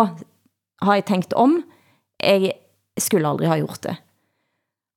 har 0.84 1.00
jeg 1.00 1.06
tænkt 1.12 1.38
om, 1.38 1.60
jeg 2.24 2.54
skulle 2.98 3.30
aldrig 3.30 3.52
ha 3.52 3.60
gjort 3.62 3.84
det. 3.86 3.96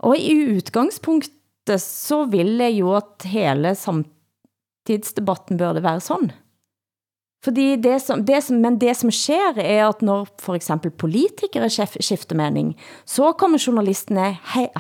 Og 0.06 0.16
i 0.18 0.33
udgangspunktet 0.56 1.80
så 1.83 2.25
vil 2.30 2.56
jeg 2.61 2.76
jo 2.78 2.92
at 2.97 3.28
hele 3.28 3.75
samtidsdebatten 3.75 5.61
burde 5.61 5.83
være 5.85 6.00
sådan. 6.04 6.33
Fordi 7.47 7.76
det 7.79 8.00
som, 8.03 8.25
det 8.26 8.41
som, 8.43 8.59
men 8.61 8.79
det 8.83 8.97
som 8.99 9.11
sker 9.15 9.61
er 9.62 9.85
at 9.87 10.00
når 10.03 10.26
for 10.43 10.59
eksempel 10.59 10.91
politikere 10.91 11.69
skifter 11.71 12.35
mening, 12.35 12.73
så 13.07 13.31
kommer 13.38 13.62
journalistene 13.62 14.33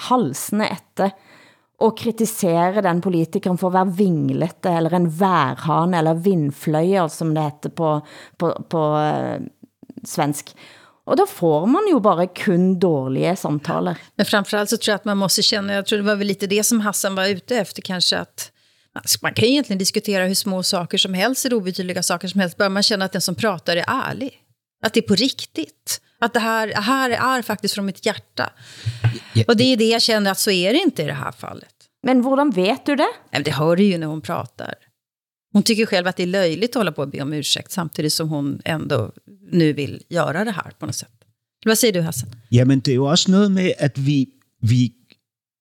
halsende 0.08 0.66
etter 0.74 1.14
og 1.78 1.92
kritisere 2.00 2.82
den 2.82 3.02
politikeren 3.04 3.60
for 3.60 3.68
at 3.70 3.76
være 3.76 3.98
vinglete, 3.98 4.72
eller 4.78 4.96
en 4.96 5.10
værhan, 5.18 5.94
eller 5.94 6.18
vindfløjer, 6.24 7.06
som 7.12 7.34
det 7.36 7.44
heter 7.44 7.74
på, 7.76 7.90
på, 8.40 8.50
på 8.72 8.82
uh, 8.96 9.44
svensk. 10.04 10.54
Och 11.06 11.16
då 11.16 11.26
får 11.26 11.66
man 11.66 11.82
ju 11.88 12.00
bara 12.00 12.26
kun 12.26 12.78
dåliga 12.78 13.36
samtaler. 13.36 13.98
Men 14.16 14.26
framförallt 14.26 14.70
så 14.70 14.76
tror 14.76 14.92
jag 14.92 14.96
att 14.96 15.04
man 15.04 15.18
måste 15.18 15.42
känna, 15.42 15.74
jag 15.74 15.86
tror 15.86 15.98
det 15.98 16.04
var 16.04 16.16
väl 16.16 16.26
lite 16.26 16.46
det 16.46 16.64
som 16.64 16.80
Hassan 16.80 17.14
var 17.14 17.26
ute 17.26 17.56
efter 17.56 17.82
kanske, 17.82 18.18
att 18.18 18.52
man 19.22 19.34
kan 19.34 19.44
egentligen 19.44 19.78
diskutera 19.78 20.26
hur 20.26 20.34
små 20.34 20.62
saker 20.62 20.98
som 20.98 21.14
helst, 21.14 21.44
eller 21.44 21.56
obetydliga 21.56 22.02
saker 22.02 22.28
som 22.28 22.40
helst, 22.40 22.56
bara 22.56 22.68
man 22.68 22.82
känner 22.82 23.06
att 23.06 23.12
den 23.12 23.20
som 23.20 23.34
pratar 23.34 23.76
är 23.76 23.84
ärlig. 23.88 24.42
Att 24.82 24.94
det 24.94 25.00
är 25.00 25.08
på 25.08 25.14
riktigt. 25.14 26.00
Att 26.18 26.34
det 26.34 26.40
här, 26.40 26.72
här 26.74 27.10
är 27.10 27.42
faktiskt 27.42 27.74
från 27.74 27.86
mitt 27.86 28.06
hjärta. 28.06 28.52
Och 29.46 29.56
det 29.56 29.64
är 29.64 29.76
det 29.76 29.88
jag 29.88 30.02
känner 30.02 30.30
att 30.30 30.38
så 30.38 30.50
är 30.50 30.72
det 30.72 30.78
inte 30.78 31.02
i 31.02 31.06
det 31.06 31.12
här 31.12 31.32
fallet. 31.32 31.74
Men 32.02 32.24
hur 32.24 32.52
vet 32.52 32.86
du 32.86 32.96
det? 32.96 33.40
Det 33.44 33.50
hör 33.50 33.76
du 33.76 33.82
ju 33.82 33.98
när 33.98 34.06
hon 34.06 34.20
pratar. 34.20 34.74
Hon 35.52 35.62
tycker 35.62 35.86
själv 35.86 36.06
att 36.06 36.16
det 36.16 36.22
är 36.22 36.26
löjligt 36.26 36.70
att 36.70 36.74
hålla 36.74 36.92
på 36.92 37.02
och 37.02 37.08
be 37.08 37.22
om 37.22 37.32
ursäkt 37.32 37.72
samtidigt 37.72 38.12
som 38.12 38.28
hon 38.28 38.60
ändå 38.64 39.12
nu 39.52 39.72
vill 39.72 40.02
göra 40.08 40.44
det 40.44 40.50
här 40.50 40.72
på 40.78 40.86
något 40.86 40.94
sätt. 40.94 41.10
Vad 41.64 41.78
säger 41.78 41.92
du 41.92 42.00
Hassan? 42.00 42.30
Ja, 42.48 42.64
men 42.64 42.80
det 42.80 42.90
är 42.90 42.92
ju 42.92 43.12
också 43.12 43.30
noget 43.30 43.50
med, 43.50 43.74
att 43.80 43.98
vi, 43.98 44.28
vi 44.60 44.92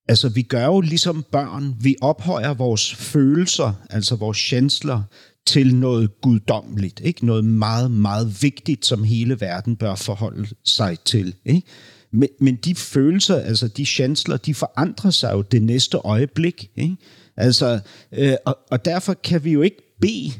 Altså, 0.07 0.29
vi 0.29 0.41
gør 0.41 0.65
jo 0.65 0.81
ligesom 0.81 1.25
børn. 1.31 1.75
Vi 1.79 1.95
ophøjer 2.01 2.53
vores 2.53 2.95
følelser, 2.95 3.73
altså 3.89 4.15
vores 4.15 4.37
chancellor, 4.37 5.03
til 5.45 5.75
noget 5.75 6.21
guddommeligt. 6.21 7.01
Ikke? 7.03 7.25
Noget 7.25 7.45
meget, 7.45 7.91
meget 7.91 8.37
vigtigt, 8.41 8.85
som 8.85 9.03
hele 9.03 9.41
verden 9.41 9.75
bør 9.75 9.95
forholde 9.95 10.47
sig 10.63 10.99
til. 10.99 11.35
Ikke? 11.45 11.67
Men, 12.11 12.29
men 12.39 12.55
de 12.55 12.75
følelser, 12.75 13.35
altså 13.35 13.67
de 13.67 13.85
chancellor, 13.85 14.37
de 14.37 14.55
forandrer 14.55 15.11
sig 15.11 15.33
jo 15.33 15.41
det 15.41 15.63
næste 15.63 15.97
øjeblik. 15.97 16.69
Ikke? 16.75 16.95
Altså, 17.37 17.79
øh, 18.11 18.33
og, 18.45 18.57
og 18.71 18.85
derfor 18.85 19.13
kan 19.13 19.43
vi 19.43 19.51
jo 19.51 19.61
ikke 19.61 19.97
bede 20.01 20.31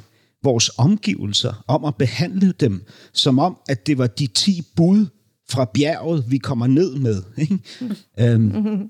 vores 0.44 0.72
omgivelser 0.78 1.64
om 1.68 1.86
at 1.86 1.96
behandle 1.96 2.54
dem, 2.60 2.84
som 3.14 3.40
om, 3.40 3.58
at 3.70 3.88
det 3.88 3.98
var 3.98 4.08
de 4.08 4.28
10 4.28 4.62
bud 4.76 5.06
fra 5.50 5.72
bjerget, 5.74 6.26
vi 6.28 6.38
kommer 6.38 6.68
ned 6.68 6.96
med. 6.96 7.24
Ikke? 7.38 7.60
øhm, 8.20 8.90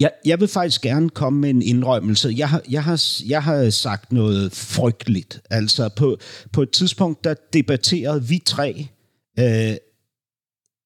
jeg, 0.00 0.10
jeg 0.24 0.40
vil 0.40 0.48
faktisk 0.48 0.82
gerne 0.82 1.10
komme 1.10 1.40
med 1.40 1.50
en 1.50 1.62
indrømmelse. 1.62 2.34
Jeg 2.36 2.48
har, 2.48 2.62
jeg 2.70 2.84
har, 2.84 3.02
jeg 3.26 3.42
har 3.42 3.70
sagt 3.70 4.12
noget 4.12 4.52
frygteligt. 4.52 5.40
Altså 5.50 5.88
på, 5.96 6.16
på 6.52 6.62
et 6.62 6.70
tidspunkt, 6.70 7.24
der 7.24 7.34
debatterede 7.52 8.24
vi 8.24 8.42
tre 8.46 8.86
øh, 9.38 9.76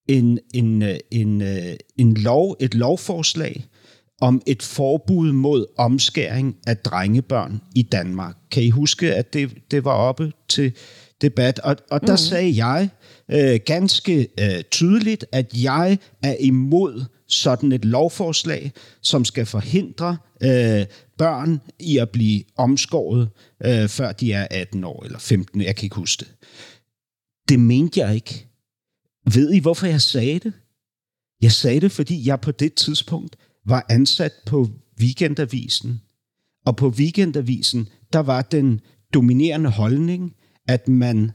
en, 0.08 0.38
en, 0.54 0.82
en, 1.10 1.42
øh, 1.42 1.76
en 1.96 2.14
lov, 2.14 2.56
et 2.60 2.74
lovforslag 2.74 3.66
om 4.20 4.42
et 4.46 4.62
forbud 4.62 5.32
mod 5.32 5.66
omskæring 5.78 6.56
af 6.66 6.76
drengebørn 6.76 7.60
i 7.74 7.82
Danmark. 7.82 8.36
Kan 8.50 8.62
I 8.62 8.70
huske, 8.70 9.14
at 9.14 9.32
det, 9.32 9.50
det 9.70 9.84
var 9.84 9.92
oppe 9.92 10.32
til 10.48 10.72
debat? 11.22 11.58
Og, 11.58 11.76
og 11.90 12.00
der 12.00 12.12
mm. 12.12 12.16
sagde 12.16 12.66
jeg 12.66 12.88
øh, 13.30 13.60
ganske 13.66 14.28
øh, 14.40 14.62
tydeligt, 14.70 15.24
at 15.32 15.52
jeg 15.62 15.98
er 16.22 16.36
imod 16.40 17.04
sådan 17.28 17.72
et 17.72 17.84
lovforslag, 17.84 18.72
som 19.02 19.24
skal 19.24 19.46
forhindre 19.46 20.16
øh, 20.42 20.86
børn 21.18 21.60
i 21.80 21.98
at 21.98 22.10
blive 22.10 22.42
omskåret, 22.56 23.28
øh, 23.64 23.88
før 23.88 24.12
de 24.12 24.32
er 24.32 24.46
18 24.50 24.84
år 24.84 25.04
eller 25.04 25.18
15, 25.18 25.60
jeg 25.60 25.76
kan 25.76 25.86
ikke 25.86 25.96
huske 25.96 26.20
det. 26.20 26.34
Det 27.48 27.60
mente 27.60 28.00
jeg 28.00 28.14
ikke. 28.14 28.46
Ved 29.34 29.52
I, 29.52 29.58
hvorfor 29.58 29.86
jeg 29.86 30.00
sagde 30.00 30.38
det? 30.38 30.52
Jeg 31.42 31.52
sagde 31.52 31.80
det, 31.80 31.92
fordi 31.92 32.28
jeg 32.28 32.40
på 32.40 32.50
det 32.50 32.74
tidspunkt 32.74 33.36
var 33.66 33.86
ansat 33.88 34.32
på 34.46 34.68
Weekendavisen. 35.00 36.00
Og 36.66 36.76
på 36.76 36.88
Weekendavisen, 36.88 37.88
der 38.12 38.18
var 38.18 38.42
den 38.42 38.80
dominerende 39.14 39.70
holdning, 39.70 40.34
at 40.68 40.88
man 40.88 41.32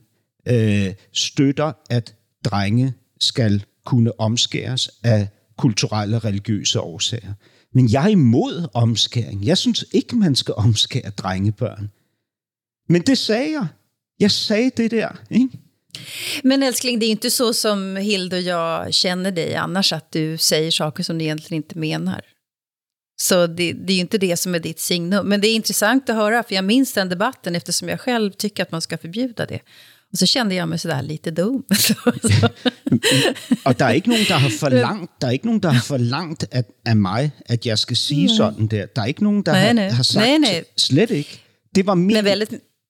øh, 0.48 0.94
støtter, 1.14 1.72
at 1.90 2.16
drenge 2.46 2.94
skal 3.20 3.64
kunne 3.86 4.20
omskæres 4.20 4.90
af 5.04 5.28
kulturelle 5.62 6.16
og 6.18 6.26
religiøse 6.26 6.80
årsager. 6.80 7.34
Men 7.74 7.92
jeg 7.92 8.04
er 8.04 8.10
imod 8.10 8.68
omskæring. 8.74 9.46
Jeg 9.46 9.58
synes 9.58 9.86
ikke, 9.92 10.16
man 10.16 10.36
skal 10.36 10.54
omskære 10.54 11.10
drengebørn. 11.10 11.92
Men 12.90 13.02
det 13.02 13.18
sagde 13.18 13.52
jeg. 13.52 13.68
Jeg 14.20 14.32
sagde 14.32 14.72
det 14.78 14.92
der, 14.92 15.10
ikke? 15.30 15.50
Men 16.44 16.64
älskling, 16.64 17.02
det 17.02 17.06
är 17.06 17.12
inte 17.12 17.30
så 17.30 17.54
som 17.54 17.96
Hilde 17.96 18.36
och 18.36 18.42
jag 18.42 18.94
känner 18.94 19.32
dig 19.32 19.56
annars, 19.56 19.94
att 19.94 20.12
du 20.12 20.38
säger 20.38 20.72
saker 20.72 21.04
som 21.04 21.18
du 21.18 21.24
egentligen 21.26 21.64
inte 21.64 21.78
menar. 21.78 22.22
Så 23.22 23.48
det, 23.48 23.74
det 23.74 23.94
är 23.94 23.96
ju 23.96 24.02
inte 24.02 24.18
det 24.18 24.38
som 24.38 24.56
är 24.56 24.60
ditt 24.60 24.80
signum. 24.80 25.30
Men 25.30 25.42
det 25.42 25.48
är 25.48 25.56
intressant 25.56 26.10
att 26.10 26.16
höra, 26.16 26.44
för 26.44 26.56
jag 26.56 26.66
minns 26.66 26.94
den 26.94 27.10
debatten 27.10 27.56
eftersom 27.56 27.90
jag 27.90 28.00
själv 28.00 28.32
tycker 28.32 28.64
att 28.64 28.72
man 28.72 28.82
ska 28.82 28.98
förbjuda 28.98 29.46
det. 29.46 29.60
Og 30.12 30.18
så 30.18 30.28
kände 30.34 30.56
jeg 30.56 30.70
mig 30.70 30.80
sådär 30.80 31.02
lite 31.02 31.32
dum. 31.32 31.66
og 33.66 33.80
der 33.80 33.86
er 33.86 33.92
ikke 33.92 34.10
nogen, 34.10 34.26
der 34.28 34.34
har 34.34 34.50
forlangt, 34.64 35.12
der 35.22 35.28
er 35.28 35.32
ikke 35.32 35.46
nogen, 35.46 35.64
der 35.64 35.70
har 35.70 35.82
forlangt 35.82 36.48
at, 36.52 36.66
af 36.86 36.96
mig, 36.96 37.32
at 37.46 37.66
jeg 37.66 37.80
skal 37.80 37.98
sige 37.98 38.26
nej. 38.26 38.36
sådan 38.36 38.68
der. 38.68 38.86
Der 38.86 39.02
er 39.02 39.06
ikke 39.06 39.24
nogen, 39.24 39.44
der 39.44 39.52
nej, 39.52 39.62
har, 39.66 39.74
nej. 39.74 39.90
har 39.90 40.04
sagt 40.04 40.26
nej, 40.26 40.38
nej. 40.38 40.64
slet 40.78 41.12
ikke. 41.12 41.42
Det 41.76 41.86
var 41.86 41.96
min, 41.96 42.16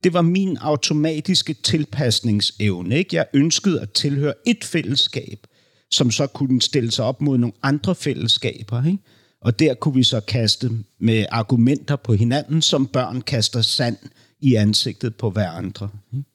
det 0.04 0.14
var 0.14 0.22
min 0.22 0.58
automatiske 0.58 1.54
tilpasningsevne. 1.54 2.98
Ikke? 2.98 3.16
Jeg 3.16 3.26
ønskede 3.34 3.82
at 3.82 3.92
tilhøre 3.92 4.34
et 4.46 4.64
fællesskab, 4.64 5.48
som 5.92 6.12
så 6.12 6.28
kunne 6.28 6.62
stille 6.62 6.92
sig 6.92 7.06
op 7.06 7.22
mod 7.22 7.38
nogle 7.38 7.54
andre 7.64 7.96
fællesskaber. 7.96 8.86
Ikke? 8.86 8.98
Og 9.42 9.60
der 9.60 9.74
kunne 9.74 9.96
vi 9.96 10.04
så 10.04 10.20
kaste 10.20 10.70
med 11.00 11.26
argumenter 11.32 11.96
på 11.96 12.14
hinanden, 12.14 12.62
som 12.62 12.88
børn 12.88 13.22
kaster 13.22 13.62
sand 13.62 13.98
i 14.40 14.56
ansigtet 14.56 15.16
på 15.16 15.30
hver 15.30 15.50
andre. 15.50 15.90
Ikke? 16.14 16.31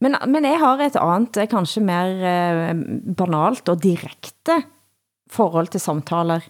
Men, 0.00 0.16
men 0.32 0.44
jeg 0.48 0.60
har 0.60 0.80
et 0.80 0.96
andet, 0.96 1.48
kanskje 1.50 1.82
mer 1.84 2.24
eh, 2.24 2.74
banalt 3.16 3.68
og 3.68 3.82
direkte 3.82 4.62
forhold 5.30 5.70
til 5.72 5.80
samtaler. 5.80 6.46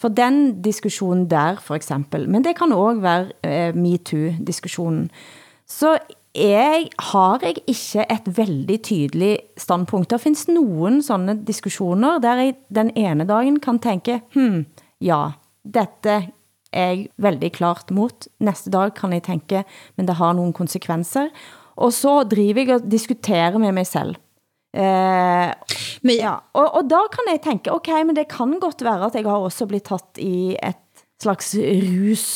For 0.00 0.10
den 0.10 0.62
diskussionen 0.62 1.28
der, 1.30 1.60
for 1.62 1.78
eksempel, 1.78 2.28
men 2.28 2.44
det 2.44 2.56
kan 2.58 2.72
også 2.72 3.00
være 3.00 3.30
eh, 3.46 3.74
MeToo-diskussionen, 3.74 5.10
så 5.66 5.96
jeg, 6.34 6.88
har 6.98 7.38
jeg 7.42 7.56
ikke 7.68 8.04
et 8.10 8.28
veldig 8.36 8.82
tydelig 8.82 9.38
standpunkt. 9.56 10.10
Der 10.10 10.16
findes 10.16 10.48
nogen 10.48 11.02
sådanne 11.02 11.44
diskussioner, 11.46 12.18
der 12.18 12.34
jeg 12.34 12.54
den 12.74 12.90
ene 12.96 13.24
dagen 13.28 13.60
kan 13.60 13.78
tænke, 13.78 14.20
hmm, 14.34 14.66
ja, 15.00 15.30
dette 15.64 16.28
er 16.72 16.88
jeg 16.88 17.08
veldig 17.16 17.52
klart 17.52 17.90
mot. 17.90 18.26
Næste 18.40 18.70
dag 18.70 18.94
kan 18.94 19.12
jeg 19.12 19.22
tænke, 19.22 19.64
men 19.96 20.08
det 20.08 20.16
har 20.16 20.32
nogle 20.32 20.52
konsekvenser. 20.52 21.28
Og 21.76 21.92
så 21.96 22.22
driver 22.28 22.60
jeg 22.60 22.76
og 22.76 22.90
diskuterer 22.90 23.58
med 23.58 23.72
mig 23.72 23.86
selv. 23.88 24.16
Eh, 24.72 25.52
men, 26.02 26.16
ja, 26.16 26.38
og, 26.56 26.68
og 26.78 26.88
da 26.88 27.02
kan 27.12 27.28
jeg 27.28 27.42
tænke, 27.44 27.72
ok, 27.72 27.90
men 28.06 28.16
det 28.16 28.28
kan 28.32 28.56
godt 28.60 28.84
være 28.84 29.10
at 29.10 29.18
jeg 29.18 29.28
har 29.28 29.44
også 29.44 29.68
blitt 29.68 29.88
tatt 29.90 30.20
i 30.20 30.56
et 30.56 31.04
slags 31.22 31.54
rus 31.56 32.26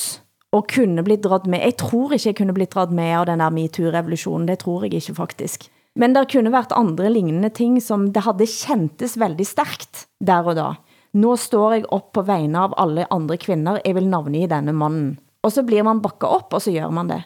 og 0.55 0.69
kunne 0.71 1.05
blitt 1.05 1.25
dratt 1.25 1.49
med. 1.51 1.65
Jeg 1.65 1.79
tror 1.81 2.15
ikke 2.15 2.31
jeg 2.31 2.39
kunne 2.39 2.57
blitt 2.57 2.75
dratt 2.77 2.93
med 2.95 3.13
av 3.19 3.27
den 3.29 3.43
der 3.43 3.53
MeToo-revolutionen, 3.53 4.47
det 4.49 4.61
tror 4.63 4.87
jeg 4.87 5.01
ikke 5.01 5.17
faktisk. 5.17 5.69
Men 5.97 6.13
der 6.13 6.29
kunne 6.29 6.53
vært 6.53 6.77
andre 6.77 7.09
lignende 7.13 7.51
ting, 7.57 7.79
som 7.81 8.11
det 8.13 8.27
hadde 8.27 8.49
kjentes 8.49 9.17
veldig 9.21 9.47
stærkt 9.49 10.05
der 10.21 10.45
og 10.45 10.59
da. 10.59 10.69
Nå 11.17 11.37
står 11.41 11.79
jeg 11.79 11.87
op 11.95 12.11
på 12.13 12.27
vegne 12.29 12.67
av 12.67 12.77
alle 12.81 13.07
andre 13.13 13.39
kvinder, 13.41 13.81
jeg 13.81 13.97
vil 13.97 14.11
navne 14.13 14.43
i 14.43 14.51
denne 14.51 14.75
mannen. 14.77 15.15
Og 15.47 15.55
så 15.55 15.65
blir 15.65 15.87
man 15.87 16.03
bakket 16.05 16.29
op, 16.29 16.53
og 16.53 16.63
så 16.63 16.75
gør 16.75 16.93
man 16.93 17.09
det. 17.09 17.23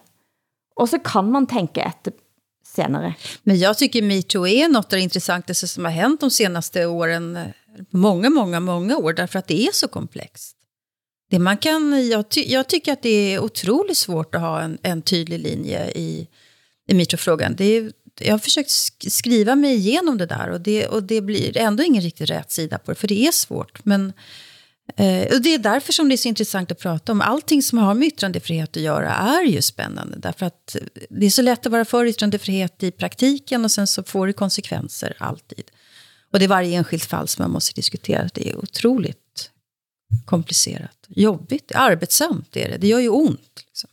Og 0.77 0.89
så 0.89 0.99
kan 0.99 1.31
man 1.31 1.47
tänka 1.47 1.83
efter 1.83 2.13
senere. 2.67 3.15
Men 3.43 3.59
jag 3.59 3.79
tycker 3.79 4.03
MeToo 4.03 4.47
är 4.47 4.69
något 4.69 4.85
av 4.85 4.91
det 4.91 5.01
intressantaste 5.01 5.69
som 5.69 5.85
har 5.85 5.93
hänt 5.93 6.21
de 6.21 6.31
senaste 6.31 6.87
åren, 6.87 7.39
många, 7.91 8.31
många, 8.31 8.61
många 8.61 8.97
år, 8.97 9.13
därför 9.13 9.39
att 9.39 9.47
det 9.47 9.67
är 9.67 9.73
så 9.73 9.89
komplext. 9.89 10.57
Det 11.31 11.39
man 11.39 11.57
kan, 11.57 12.09
jag, 12.09 12.29
ty, 12.29 12.45
jag 12.47 12.69
tycker 12.69 12.93
att 12.93 13.03
det 13.03 13.35
är 13.35 13.41
otroligt 13.41 13.97
svårt 13.97 14.35
att 14.35 14.41
ha 14.41 14.61
en, 14.61 14.79
en 14.83 15.03
tydlig 15.03 15.39
linje 15.39 15.91
i, 15.91 16.29
i 16.89 16.95
MeToo-frågan. 16.95 17.55
Det 17.57 17.65
är, 17.65 17.93
jag 18.21 18.35
har 18.35 18.39
försökt 18.39 18.71
skriva 19.13 19.55
mig 19.55 19.75
igenom 19.75 20.19
det 20.19 20.27
där 20.27 20.51
och 20.51 20.61
det, 20.61 20.87
och 20.87 21.03
det 21.03 21.21
blir 21.21 21.57
ändå 21.57 21.83
ingen 21.83 22.03
riktigt 22.03 22.31
rätt 22.31 22.51
sida 22.51 22.79
på 22.79 22.91
det, 22.91 22.95
för 22.95 23.09
det 23.09 23.27
är 23.27 23.33
svårt. 23.33 23.85
Men 23.85 24.13
Eh, 24.97 25.35
och 25.35 25.43
det 25.43 25.55
är 25.55 25.59
därför 25.59 25.93
som 25.93 26.09
det 26.09 26.15
är 26.15 26.17
så 26.17 26.29
intressant 26.29 26.73
att 26.73 26.79
prata 26.79 27.13
om. 27.13 27.21
Allting 27.21 27.63
som 27.63 27.79
har 27.79 27.95
med 27.95 28.09
yttrandefrihet 28.09 28.77
att 28.77 28.83
göra 28.83 29.15
är 29.15 29.43
ju 29.43 29.63
spännande. 29.63 30.19
Därför 30.19 30.47
att 30.47 30.77
det 31.11 31.27
är 31.27 31.31
så 31.31 31.43
lätt 31.43 31.67
att 31.67 31.73
vara 31.73 31.85
för 31.85 32.07
yttrandefrihet 32.07 32.83
i 32.83 32.91
praktiken 32.91 33.65
och 33.65 33.71
sen 33.71 33.87
så 33.87 34.03
får 34.03 34.27
det 34.27 34.33
konsekvenser 34.33 35.17
alltid. 35.19 35.65
Och 36.33 36.39
det 36.39 36.45
är 36.45 36.49
varje 36.49 36.77
enskilt 36.79 37.05
fall 37.05 37.29
som 37.29 37.43
man 37.43 37.51
måste 37.51 37.75
diskutera. 37.75 38.29
Det 38.35 38.49
är 38.49 38.57
otroligt 38.57 39.51
komplicerat. 40.25 40.97
Jobbigt, 41.09 41.73
arbetsamt 41.75 42.57
är 42.57 42.69
det. 42.69 42.77
Det 42.77 42.89
gör 42.89 43.01
ju 43.01 43.09
ont. 43.09 43.65
Liksom. 43.67 43.91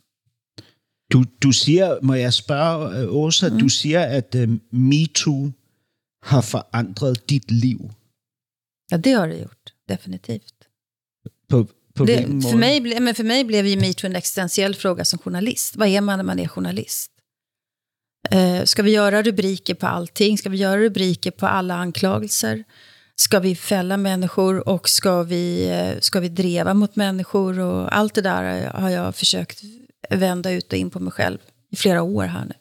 Du, 1.10 1.24
du 1.38 1.52
siger, 1.52 1.98
må 2.02 2.14
jeg 2.14 2.32
spørge, 2.32 2.98
øh, 2.98 3.14
Åsa, 3.14 3.48
mm. 3.48 3.58
du 3.58 3.68
siger, 3.68 4.00
at 4.00 4.34
uh, 4.34 4.48
MeToo 4.70 5.52
har 6.22 6.40
forandret 6.40 7.28
dit 7.28 7.50
liv. 7.50 7.90
Ja, 8.90 8.96
det 8.96 9.12
har 9.12 9.26
det 9.26 9.38
gjort. 9.38 9.72
Definitivt. 9.88 10.57
På, 11.48 11.66
på 11.94 12.04
det, 12.04 12.16
för, 12.22 12.56
mig, 12.56 13.00
men 13.00 13.14
för 13.14 13.24
mig 13.24 13.44
blev 13.44 13.66
ju 13.66 13.80
metoo 13.80 14.06
en 14.06 14.16
existentiell 14.16 14.74
fråga 14.74 15.04
som 15.04 15.18
journalist. 15.18 15.76
Vad 15.76 15.88
är 15.88 16.00
man 16.00 16.18
när 16.18 16.24
man 16.24 16.38
är 16.38 16.48
journalist? 16.48 17.10
Eh, 18.30 18.64
ska 18.64 18.82
vi 18.82 18.90
göra 18.90 19.22
rubriker 19.22 19.74
på 19.74 19.86
allting? 19.86 20.38
Ska 20.38 20.48
vi 20.48 20.56
göra 20.56 20.80
rubriker 20.80 21.30
på 21.30 21.46
alla 21.46 21.74
anklagelser? 21.74 22.64
Ska 23.14 23.40
vi 23.40 23.56
fälla 23.56 23.96
människor 23.96 24.68
och 24.68 24.88
ska 24.88 25.22
vi, 25.22 25.68
eh, 25.68 26.00
ska 26.00 26.20
vi 26.20 26.28
dreva 26.28 26.74
mot 26.74 26.96
människor? 26.96 27.58
Och 27.58 27.96
allt 27.96 28.14
det 28.14 28.20
där 28.20 28.70
har 28.70 28.90
jag 28.90 29.14
försökt 29.14 29.62
vända 30.10 30.50
ut 30.50 30.72
och 30.72 30.78
in 30.78 30.90
på 30.90 31.00
mig 31.00 31.12
själv 31.12 31.38
i 31.70 31.76
flera 31.76 32.02
år 32.02 32.24
här 32.24 32.44
nu. 32.44 32.54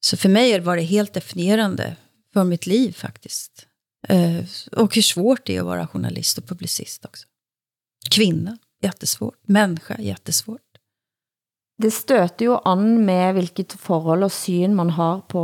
Så 0.00 0.16
för 0.16 0.28
mig 0.28 0.60
var 0.60 0.76
det 0.76 0.82
helt 0.82 1.12
definierande 1.12 1.96
för 2.32 2.44
mitt 2.44 2.66
liv 2.66 2.92
faktiskt. 2.92 3.66
Eh, 4.08 4.44
och 4.72 4.94
hur 4.94 5.02
svårt 5.02 5.46
det 5.46 5.56
är 5.56 5.60
att 5.60 5.66
vara 5.66 5.86
journalist 5.86 6.38
och 6.38 6.48
publicist 6.48 7.04
också. 7.04 7.26
Kvinna, 8.10 8.56
jättesvårt. 8.82 9.38
Människa, 9.46 9.96
jättesvårt. 9.98 10.60
Det 11.80 11.90
støter 11.90 12.44
jo 12.44 12.58
an 12.68 13.04
med 13.06 13.32
hvilket 13.38 13.72
forhold 13.80 14.26
og 14.26 14.32
syn 14.34 14.74
man 14.76 14.90
har 14.98 15.22
på 15.32 15.40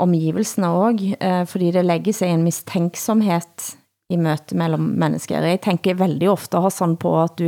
omgivelsene 0.00 0.70
også, 0.72 1.16
eh, 1.20 1.44
fordi 1.44 1.70
det 1.70 1.84
lægger 1.84 2.12
sig 2.12 2.28
en 2.32 2.46
mistænksomhed 2.46 3.76
i 4.10 4.16
møte 4.16 4.56
mellem 4.56 4.80
mennesker. 4.80 5.42
Jeg 5.44 5.60
tænker 5.60 5.98
veldig 6.00 6.30
ofte 6.30 6.58
har 6.58 6.72
sådan 6.72 6.96
på, 6.96 7.12
at 7.22 7.36
du, 7.38 7.44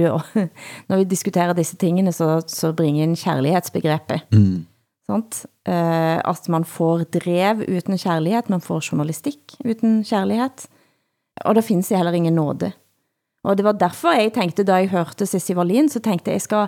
når 0.88 0.96
vi 0.96 1.04
diskuterer 1.04 1.56
disse 1.56 1.76
tingene, 1.76 2.12
så, 2.12 2.42
så 2.46 2.72
bringer 2.72 3.04
en 3.04 3.16
kærlighedsbegrebet. 3.16 4.20
Mm. 4.32 4.66
Sant? 5.06 5.46
Uh, 5.68 6.20
at 6.20 6.48
man 6.48 6.64
får 6.64 7.04
drev 7.04 7.64
uden 7.68 7.98
kærlighed, 7.98 8.42
man 8.48 8.60
får 8.60 8.82
journalistik 8.92 9.56
uden 9.64 10.04
kærlighed, 10.04 10.68
og 11.44 11.54
der 11.54 11.60
findes 11.60 11.88
heller 11.88 12.12
ingen 12.12 12.34
nåde. 12.34 12.72
Og 13.44 13.56
det 13.58 13.64
var 13.64 13.72
derfor 13.72 14.12
jeg 14.12 14.32
tænkte, 14.32 14.64
da 14.64 14.74
jeg 14.74 14.88
hørte 14.88 15.26
Sissi 15.26 15.54
Wallin, 15.54 15.88
så 15.88 16.00
tænkte 16.00 16.30
jeg, 16.30 16.32
jeg 16.32 16.42
skal 16.42 16.66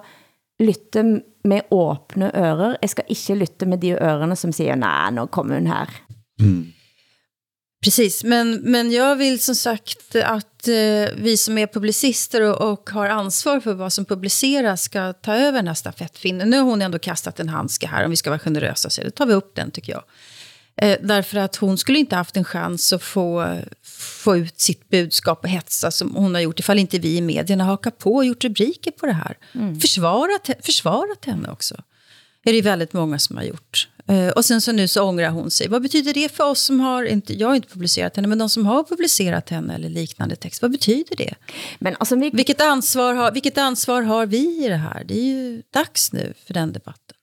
lytte 0.61 1.03
med 1.45 1.61
åbne 1.71 2.31
ører. 2.37 2.77
Jeg 2.83 2.91
skal 2.91 3.05
ikke 3.09 3.35
lytte 3.35 3.67
med 3.67 3.79
de 3.79 3.91
ørerne 3.91 4.37
som 4.37 4.53
siger, 4.53 4.75
nej, 4.75 5.11
nu 5.11 5.27
kommer 5.27 5.55
hun 5.55 5.67
her. 5.67 5.91
Mm. 6.41 6.73
Precis, 7.85 8.25
men, 8.25 8.61
men 8.63 8.93
jag 8.93 9.17
vill 9.17 9.41
som 9.41 9.55
sagt 9.55 10.17
att 10.17 10.69
eh, 10.69 11.15
vi 11.17 11.37
som 11.37 11.59
är 11.59 11.67
publicister 11.67 12.51
och, 12.51 12.73
och 12.73 12.91
har 12.91 13.09
ansvar 13.09 13.61
för 13.61 13.75
vad 13.75 13.93
som 13.93 14.05
publiceras 14.05 14.83
ska 14.83 15.13
ta 15.13 15.35
över 15.35 15.59
den 15.59 15.67
här 15.67 15.75
stafettfinnen. 15.75 16.51
Nu 16.51 16.57
har 16.57 16.65
hon 16.65 16.83
ändå 16.83 16.99
kastat 16.99 17.41
en 17.41 17.49
handske 17.49 17.87
här, 17.87 18.05
om 18.05 18.11
vi 18.11 18.17
ska 18.17 18.31
vara 18.31 18.39
generösa, 18.39 18.91
så 18.91 19.03
då 19.03 19.11
tar 19.11 19.27
vi 19.27 19.35
upp 19.35 19.55
den 19.55 19.71
tycker 19.71 19.93
jag. 19.93 20.03
Eh, 20.77 20.99
därför 21.03 21.39
att 21.39 21.57
hon 21.57 21.79
skulle 21.79 21.99
inte 21.99 22.17
haft 22.17 22.37
en 22.37 22.45
chans 22.45 22.93
att 22.93 23.03
få, 23.03 23.59
få 24.23 24.37
ut 24.37 24.61
sitt 24.61 24.89
budskap 24.89 25.45
och 25.45 25.49
hetsa 25.49 25.91
som 25.91 26.17
hon 26.17 26.35
har 26.35 26.41
gjort 26.43 26.61
ifall 26.61 26.79
inte 26.79 26.99
vi 26.99 27.17
i 27.17 27.21
medierna 27.21 27.65
hakar 27.65 27.91
på 27.91 28.15
och 28.15 28.25
gjort 28.25 28.45
rubriker 28.45 28.91
på 28.91 29.07
det 29.07 29.13
här. 29.13 29.39
Mm. 29.55 29.81
Försvarat, 29.81 30.51
försvarat 30.61 31.25
henne 31.25 31.51
också. 31.51 31.75
Det 32.45 32.51
är 32.51 32.55
det 32.55 32.63
väldigt 32.63 32.93
många 32.93 33.19
som 33.19 33.37
har 33.37 33.45
gjort. 33.45 33.89
Uh, 34.11 34.29
och 34.29 34.45
sen 34.45 34.61
så 34.61 34.73
nu 34.73 34.89
så 34.89 35.03
ångrar 35.03 35.31
hon 35.31 35.51
sig. 35.51 35.69
Vad 35.69 35.83
betyder 35.83 36.15
det 36.15 36.33
för 36.33 36.45
oss 36.45 36.61
som 36.61 36.81
har, 36.81 37.05
inte, 37.05 37.35
jag 37.35 37.49
har 37.49 37.55
inte 37.55 37.69
publicerat 37.69 38.17
henne, 38.17 38.29
men 38.29 38.39
de 38.39 38.49
som 38.49 38.67
har 38.67 38.85
publicerat 38.85 39.51
henne 39.51 39.75
eller 39.75 39.89
liknande 39.89 40.37
text, 40.37 40.63
vad 40.63 40.71
betyder 40.71 41.17
det? 41.17 41.35
Men 41.79 41.97
alltså, 41.99 42.17
vi... 42.17 42.31
vilket, 42.31 42.61
ansvar 42.61 43.15
har, 43.15 43.33
vilket 43.33 43.59
ansvar 43.59 44.03
har 44.03 44.27
vi 44.27 44.65
i 44.65 44.69
det 44.69 44.77
här? 44.77 45.05
Det 45.05 45.15
är 45.15 45.25
ju 45.25 45.63
dags 45.71 46.13
nu 46.13 46.35
för 46.47 46.55
den 46.55 46.73
debatten. 46.73 47.17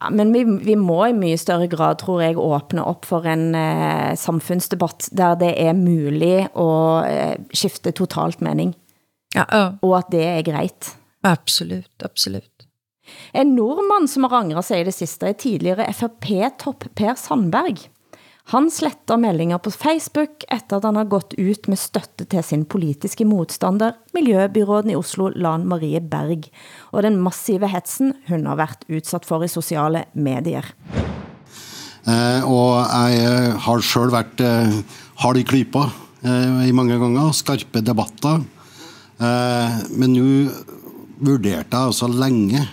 Ja, 0.00 0.08
men 0.10 0.32
vi, 0.32 0.44
vi 0.64 0.76
må 0.80 1.02
i 1.06 1.16
mye 1.16 1.36
større 1.40 1.68
grad, 1.68 1.98
tror 2.00 2.22
jeg, 2.24 2.38
åbne 2.40 2.84
op 2.88 3.04
for 3.08 3.26
en 3.28 3.50
eh, 3.58 4.14
samfundsdebatt, 4.16 5.10
der 5.16 5.36
det 5.42 5.50
er 5.60 5.76
muligt 5.76 6.56
at 6.56 7.10
eh, 7.10 7.34
skifte 7.52 7.92
totalt 7.92 8.40
mening. 8.40 8.72
Ja, 9.36 9.44
ja. 9.44 9.66
Og 9.84 9.98
at 9.98 10.08
det 10.14 10.24
er 10.24 10.42
greit. 10.46 10.94
Absolut, 11.22 11.92
absolut. 12.02 12.66
En 13.36 13.54
nordmand, 13.54 14.08
som 14.08 14.24
har 14.24 14.40
angret 14.40 14.64
sig 14.64 14.80
i 14.80 14.88
det 14.88 14.94
sidste, 14.94 15.28
er 15.28 15.38
tidligere 15.38 15.92
FRP-topp 15.92 16.88
Per 16.96 17.14
Sandberg. 17.18 17.84
Han 18.50 18.66
sletter 18.70 19.14
meldinger 19.20 19.60
på 19.62 19.70
Facebook 19.70 20.42
efter 20.50 20.80
at 20.80 20.86
han 20.88 20.96
har 20.98 21.06
gått 21.06 21.36
ut 21.38 21.68
med 21.70 21.78
støtte 21.78 22.24
til 22.32 22.42
sin 22.42 22.64
politiske 22.66 23.22
modstander, 23.22 23.94
Miljøbyråden 24.16 24.90
i 24.90 24.96
Oslo, 24.98 25.28
Lan 25.38 25.68
Marie 25.70 26.00
Berg, 26.02 26.48
og 26.90 27.04
den 27.06 27.20
massive 27.22 27.70
hetsen 27.70 28.10
hun 28.26 28.48
har 28.50 28.58
været 28.58 28.82
udsat 28.90 29.28
for 29.28 29.46
i 29.46 29.52
sociale 29.52 30.02
medier. 30.18 30.66
Eh, 32.10 32.42
og 32.42 32.90
jeg 33.14 33.54
har 33.54 33.86
selv 33.86 34.18
været 34.18 34.42
eh, 34.42 34.82
hard 35.22 35.38
i 35.38 35.46
klypa 35.46 35.86
eh, 36.26 36.66
i 36.66 36.74
mange 36.74 36.98
ganger, 36.98 37.30
skarpe 37.30 37.86
debatter. 37.86 38.42
Eh, 39.22 39.80
men 39.94 40.10
nu 40.18 40.50
vurderte 41.22 41.70
jeg 41.70 41.86
altså 41.86 42.10
længe 42.10 42.66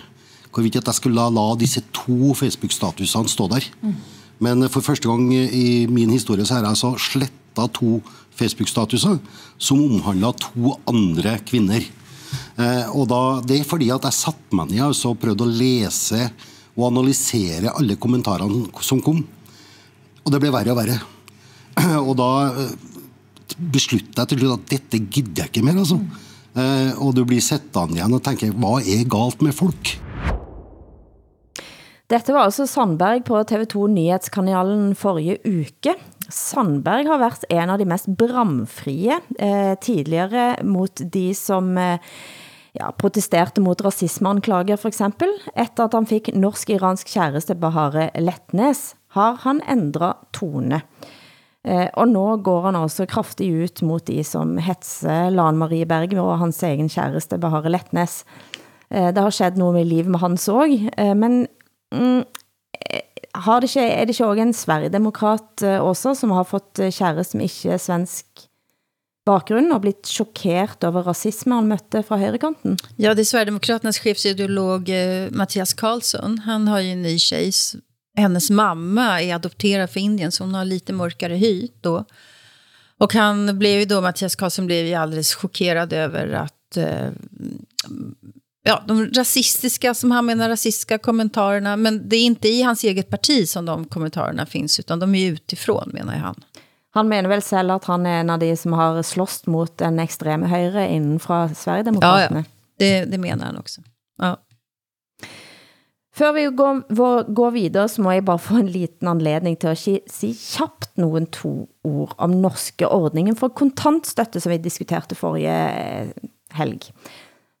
hvorvidt 0.50 0.74
jeg 0.74 0.94
skulle 0.96 1.14
la, 1.14 1.30
la 1.30 1.52
disse 1.54 1.86
to 1.94 2.34
Facebook-statusene 2.34 3.30
stå 3.30 3.46
der. 3.46 3.62
Mm. 3.82 4.17
Men 4.44 4.68
for 4.70 4.84
første 4.84 5.08
gang 5.08 5.30
i 5.34 5.86
min 5.90 6.12
historie 6.14 6.46
så 6.46 6.56
har 6.56 6.66
jeg 6.66 6.76
altså 6.76 6.94
sletta 7.02 7.66
to 7.74 7.98
Facebook-statuser 8.38 9.18
som 9.58 9.80
omhandla 9.82 10.30
to 10.38 10.76
andre 10.90 11.38
kvinner. 11.46 11.82
Eh, 12.58 12.86
og 12.92 13.08
da, 13.10 13.40
Det 13.40 13.60
er 13.60 13.66
fordi 13.68 13.90
at 13.90 14.04
jeg 14.04 14.18
satte 14.18 14.56
meg 14.56 14.70
ned 14.70 14.84
altså, 14.90 15.14
og 15.14 15.20
prøvde 15.22 15.46
å 15.46 15.50
lese 15.50 16.28
og 16.76 16.90
analysere 16.92 17.72
alle 17.74 17.98
kommentarene 17.98 18.68
som 18.84 19.02
kom. 19.02 19.24
Og 20.24 20.32
det 20.32 20.40
ble 20.42 20.52
verre 20.54 20.74
og 20.74 20.78
verre. 20.78 20.98
Og 22.08 22.14
da 22.18 22.30
eh, 22.52 22.72
besluttet 23.58 24.18
jeg 24.18 24.30
til 24.30 24.42
slutt 24.42 24.58
at 24.58 24.72
dette 24.74 25.00
gidder 25.08 25.44
jeg 25.44 25.52
ikke 25.52 25.64
mer. 25.66 25.78
altså. 25.78 25.98
Eh, 26.58 26.92
og 26.98 27.14
du 27.14 27.24
blir 27.28 27.42
sittende 27.44 27.98
igjen 27.98 28.14
og 28.16 28.22
tenker 28.24 28.54
hva 28.56 28.78
er 28.82 29.06
galt 29.10 29.42
med 29.44 29.54
folk? 29.54 29.94
Dette 32.08 32.32
var 32.32 32.46
altså 32.46 32.64
Sandberg 32.64 33.26
på 33.28 33.36
TV2 33.50 33.82
Nyhetskanalen 33.92 34.94
forrige 34.96 35.36
uke. 35.44 35.92
Sandberg 36.32 37.10
har 37.10 37.20
været 37.20 37.44
en 37.52 37.68
av 37.68 37.76
de 37.80 37.86
mest 37.88 38.08
bramfrie 38.16 39.18
eh, 39.36 39.74
tidligere 39.84 40.54
mot 40.64 41.02
de 41.12 41.26
som 41.36 41.68
eh, 41.76 42.00
ja, 42.78 42.88
protesterte 42.96 43.60
mot 43.60 43.84
rasismeanklager 43.84 44.80
for 44.80 44.88
eksempel. 44.88 45.34
Efter 45.52 45.84
at 45.84 45.98
han 45.98 46.08
fik 46.08 46.32
norsk-iransk 46.32 47.12
kæreste 47.12 47.58
Bahare 47.60 48.08
Letnes, 48.16 48.94
har 49.12 49.36
han 49.44 49.60
ændret 49.68 50.16
tone. 50.32 50.80
Eh, 51.60 51.90
og 51.92 52.08
nu 52.08 52.24
går 52.40 52.70
han 52.70 52.80
altså 52.80 53.04
også 53.04 53.12
kraftigt 53.12 53.52
ut 53.52 53.84
mot 53.84 54.06
de 54.08 54.22
som 54.24 54.56
hetser 54.56 55.28
Lan 55.28 55.60
Marie 55.60 55.84
Berg 55.84 56.16
og 56.16 56.38
hans 56.40 56.62
egen 56.64 56.88
kæreste 56.88 57.36
Bahare 57.36 57.68
Letnes. 57.68 58.22
Eh, 58.88 59.12
det 59.12 59.20
har 59.20 59.34
skett 59.34 59.60
noget 59.60 59.76
med 59.76 59.88
liv 59.88 60.08
med 60.08 60.20
hans 60.22 60.48
også, 60.48 60.88
eh, 60.96 61.14
men 61.14 61.46
mm, 61.94 62.24
eh, 62.90 63.02
har 63.38 63.60
det 63.60 63.70
ikke, 63.70 63.86
er 63.86 64.06
det 64.06 64.14
ikke 64.14 64.26
også 64.26 64.44
en 64.46 64.54
sverigedemokrat 64.56 65.64
uh, 65.64 65.78
også, 65.84 66.14
som 66.14 66.34
har 66.34 66.48
fått 66.48 66.78
eh, 66.78 66.90
uh, 66.90 66.94
kjære 66.94 67.24
som 67.24 67.42
ikke 67.44 67.74
er 67.76 67.82
svensk 67.82 68.48
bakgrund 69.28 69.72
og 69.74 69.82
blitt 69.84 70.08
chokeret 70.08 70.84
over 70.88 71.04
rasisme 71.08 71.58
han 71.58 71.68
mötte 71.68 72.02
fra 72.06 72.18
højrekanten? 72.20 72.78
Ja, 72.96 73.14
det 73.14 73.22
är 73.22 73.24
Sverigedemokraternas 73.24 73.98
chefsideolog 73.98 74.88
eh, 74.88 75.30
Mattias 75.30 75.74
Karlsson. 75.74 76.38
Han 76.38 76.68
har 76.68 76.80
ju 76.80 76.92
en 76.92 77.02
ny 77.02 77.18
tjej. 77.18 77.52
Hennes 78.16 78.50
mamma 78.50 79.22
är 79.22 79.34
adopterad 79.34 79.90
för 79.90 80.00
Indien, 80.00 80.32
så 80.32 80.44
hon 80.44 80.54
har 80.54 80.64
lite 80.64 80.92
mörkare 80.92 81.34
hy 81.34 81.68
då. 81.80 82.04
Och 82.98 83.14
han 83.14 83.58
blev 83.58 83.78
ju 83.78 83.84
då, 83.84 84.00
Mattias 84.00 84.36
Karlsson 84.36 84.66
blev 84.66 84.86
ju 84.86 84.94
alldeles 84.94 85.34
chockerad 85.34 85.92
över 85.92 86.32
att 86.32 86.76
eh, 86.76 87.08
ja, 88.68 88.82
de 88.86 89.06
rasistiska, 89.06 89.94
som 89.94 90.10
han 90.10 90.26
menar, 90.26 90.48
rasistiska 90.48 90.98
kommentarerna. 90.98 91.76
Men 91.76 92.08
det 92.08 92.16
är 92.16 92.24
inte 92.24 92.48
i 92.48 92.62
hans 92.62 92.84
eget 92.84 93.10
parti 93.10 93.48
som 93.48 93.66
de 93.66 93.84
kommentarerna 93.84 94.46
finns, 94.46 94.80
utan 94.80 94.98
de 94.98 95.14
är 95.14 95.30
utifrån, 95.30 95.90
menar 95.92 96.16
han. 96.16 96.44
Han 96.90 97.08
mener 97.08 97.28
vel 97.28 97.42
selv 97.42 97.70
at 97.70 97.84
han 97.84 98.06
er 98.06 98.20
en 98.20 98.30
av 98.30 98.38
de 98.38 98.56
som 98.56 98.72
har 98.72 99.02
slåst 99.02 99.46
mot 99.46 99.80
en 99.80 100.00
ekstreme 100.00 100.46
højre 100.46 100.88
inden 100.88 101.18
fra 101.20 101.48
Sverigedemokraterne. 101.48 102.44
Ja, 102.44 102.44
ja. 102.44 102.54
Det, 102.78 103.04
det 103.04 103.18
menar 103.18 103.46
han 103.46 103.58
också. 103.58 103.80
Ja. 104.18 104.36
Før 106.18 106.32
vi 106.32 106.44
går, 106.58 106.80
vår, 106.88 107.22
går 107.34 107.50
videre, 107.54 107.88
så 107.88 108.02
må 108.02 108.12
jeg 108.12 108.24
bare 108.26 108.42
få 108.42 108.56
en 108.58 108.70
liten 108.74 109.08
anledning 109.08 109.54
til 109.60 109.70
at 109.70 109.78
si, 110.10 110.32
kjapt 110.34 110.96
nogen 110.98 111.28
to 111.30 111.68
ord 111.86 112.16
om 112.18 112.34
norske 112.42 112.88
ordningen 112.88 113.38
for 113.38 113.54
kontantstøtte, 113.54 114.42
som 114.42 114.50
vi 114.50 114.58
diskuterte 114.58 115.14
forrige 115.18 115.54
eh, 115.54 116.10
helg. 116.58 116.90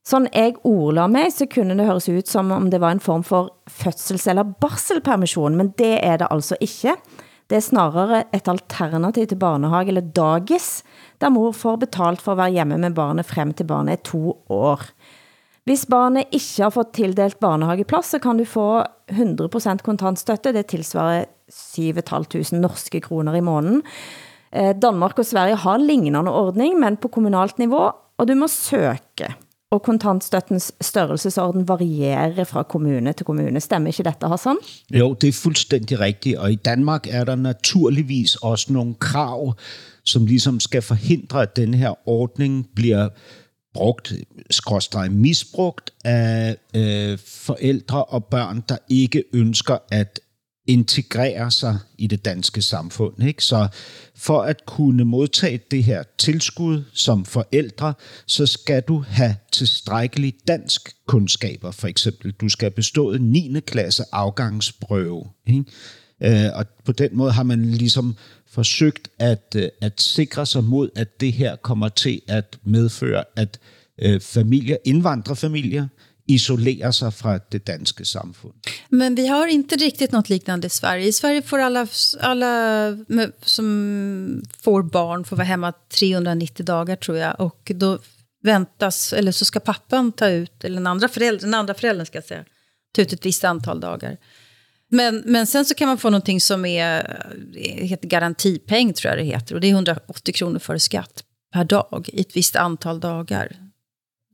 Sådan 0.08 0.28
jeg 0.32 0.54
ordla 0.64 1.06
mig, 1.10 1.32
så 1.36 1.44
kunne 1.52 1.76
det 1.76 1.84
høres 1.84 2.08
ut 2.08 2.28
som 2.30 2.52
om 2.54 2.70
det 2.72 2.80
var 2.80 2.94
en 2.94 3.02
form 3.04 3.24
for 3.26 3.50
fødsels- 3.68 4.28
eller 4.30 4.54
barselpermission, 4.60 5.56
men 5.56 5.74
det 5.76 5.98
er 6.00 6.16
det 6.22 6.30
altså 6.32 6.56
ikke. 6.64 6.94
Det 7.48 7.56
er 7.56 7.64
snarere 7.64 8.22
et 8.32 8.48
alternativ 8.48 9.26
til 9.28 9.40
barnehage 9.40 9.88
eller 9.92 10.04
dagis, 10.16 10.82
der 11.20 11.32
mor 11.32 11.52
får 11.52 11.76
betalt 11.84 12.22
for 12.24 12.32
at 12.32 12.38
være 12.38 12.56
hjemme 12.56 12.78
med 12.78 12.96
barnet 12.96 13.26
frem 13.26 13.52
til 13.52 13.68
barnet 13.68 13.92
er 13.98 14.04
to 14.04 14.32
år. 14.48 14.84
Hvis 15.68 15.84
barnet 15.84 16.32
ikke 16.32 16.62
har 16.64 16.72
fått 16.72 16.94
tildelt 16.96 17.36
barnehageplads, 17.40 18.14
så 18.14 18.18
kan 18.18 18.38
du 18.38 18.46
få 18.48 18.84
100% 19.12 19.84
kontantstøtte. 19.84 20.54
Det 20.56 20.64
tilsvarer 20.72 21.26
7.500 21.52 22.56
norske 22.56 23.00
kroner 23.04 23.36
i 23.36 23.44
måneden. 23.44 23.82
Eh, 24.52 24.72
Danmark 24.72 25.18
og 25.18 25.28
Sverige 25.28 25.60
har 25.60 25.84
lignende 25.84 26.32
ordning, 26.32 26.78
men 26.80 26.96
på 26.96 27.12
kommunalt 27.12 27.58
niveau, 27.60 27.90
og 27.92 28.28
du 28.28 28.34
må 28.34 28.48
søge. 28.48 29.34
Og 29.70 29.82
kontantstøttens 29.82 30.72
størrelsesorden 30.80 31.68
varierer 31.68 32.44
fra 32.44 32.62
kommune 32.62 33.12
til 33.12 33.26
kommune. 33.26 33.60
Stemmer 33.60 33.88
ikke 33.88 34.02
dette, 34.02 34.28
Hassan? 34.28 34.56
Jo, 34.90 35.14
det 35.14 35.28
er 35.28 35.32
fuldstændig 35.32 36.00
rigtigt, 36.00 36.38
og 36.38 36.52
i 36.52 36.54
Danmark 36.54 37.06
er 37.10 37.24
der 37.24 37.36
naturligvis 37.36 38.36
også 38.36 38.72
nogle 38.72 38.94
krav, 38.94 39.54
som 40.04 40.26
ligesom 40.26 40.60
skal 40.60 40.82
forhindre, 40.82 41.42
at 41.42 41.56
den 41.56 41.74
her 41.74 42.08
ordning 42.08 42.68
bliver 42.74 43.08
brugt, 43.74 44.12
skråstrej 44.50 45.08
misbrugt 45.08 45.90
af 46.04 46.56
øh, 46.76 47.18
forældre 47.26 48.04
og 48.04 48.24
børn, 48.24 48.64
der 48.68 48.76
ikke 48.88 49.24
ønsker 49.32 49.78
at 49.90 50.20
integrere 50.68 51.50
sig 51.50 51.78
i 51.98 52.06
det 52.06 52.24
danske 52.24 52.62
samfund. 52.62 53.22
Ikke? 53.24 53.44
Så 53.44 53.68
for 54.14 54.42
at 54.42 54.66
kunne 54.66 55.04
modtage 55.04 55.60
det 55.70 55.84
her 55.84 56.02
tilskud 56.18 56.84
som 56.92 57.24
forældre, 57.24 57.94
så 58.26 58.46
skal 58.46 58.82
du 58.82 59.04
have 59.08 59.36
tilstrækkelig 59.52 60.34
dansk 60.48 60.94
kundskaber. 61.06 61.70
For 61.70 61.88
eksempel, 61.88 62.32
du 62.32 62.48
skal 62.48 62.66
have 62.66 62.74
bestået 62.74 63.20
9. 63.22 63.60
klasse 63.66 64.04
afgangsprøve. 64.12 65.24
Ikke? 65.46 65.64
Øh, 66.22 66.50
og 66.54 66.66
på 66.84 66.92
den 66.92 67.10
måde 67.12 67.32
har 67.32 67.42
man 67.42 67.64
ligesom 67.64 68.16
forsøgt 68.50 69.08
at, 69.18 69.56
øh, 69.56 69.68
at 69.80 70.00
sikre 70.00 70.46
sig 70.46 70.64
mod, 70.64 70.90
at 70.96 71.20
det 71.20 71.32
her 71.32 71.56
kommer 71.56 71.88
til 71.88 72.20
at 72.28 72.58
medføre, 72.64 73.24
at 73.36 73.58
øh, 74.02 74.20
familier, 74.20 74.76
indvandrerfamilier, 74.84 75.86
isolerar 76.28 76.92
sig 76.92 77.12
fra 77.12 77.40
det 77.50 77.66
danske 77.66 78.04
samfund. 78.04 78.54
Men 78.88 79.14
vi 79.14 79.26
har 79.26 79.46
inte 79.46 79.76
riktigt 79.76 80.12
något 80.12 80.28
liknande 80.28 80.66
i 80.66 80.70
Sverige. 80.70 81.06
I 81.06 81.12
Sverige 81.12 81.42
får 81.42 81.58
alla, 81.58 81.86
alla 82.20 82.92
som 83.42 84.42
får 84.60 84.82
barn 84.82 85.24
får 85.24 85.36
vara 85.36 85.46
hemma 85.46 85.72
390 85.98 86.66
dagar 86.66 86.96
tror 86.96 87.18
jag. 87.18 87.40
Och 87.40 87.72
då 87.74 87.98
väntas, 88.42 89.12
eller 89.12 89.32
så 89.32 89.44
ska 89.44 89.60
pappan 89.60 90.12
ta 90.12 90.28
ut, 90.28 90.64
eller 90.64 90.74
den 90.74 90.86
andra 90.86 91.08
föräldern, 91.08 91.50
den 91.50 91.60
andra 91.60 91.74
föräldern 91.74 92.06
ska 92.06 92.18
jag 92.18 92.24
säga, 92.24 92.44
ta 92.92 93.02
ut 93.02 93.12
ett 93.12 93.26
visst 93.26 93.44
antal 93.44 93.80
dagar. 93.80 94.16
Men, 94.90 95.22
men 95.26 95.46
sen 95.46 95.64
så 95.64 95.74
kan 95.74 95.88
man 95.88 95.98
få 95.98 96.10
någonting 96.10 96.40
som 96.40 96.64
är, 96.64 97.22
heter 97.62 98.08
garantipeng 98.08 98.92
tror 98.92 99.10
jag 99.10 99.18
det 99.18 99.24
heter. 99.24 99.54
Och 99.54 99.60
det 99.60 99.66
är 99.66 99.72
180 99.72 100.34
kronor 100.34 100.58
för 100.58 100.78
skatt 100.78 101.24
per 101.52 101.64
dag 101.64 102.08
i 102.12 102.20
ett 102.20 102.36
visst 102.36 102.56
antal 102.56 103.00
dagar. 103.00 103.56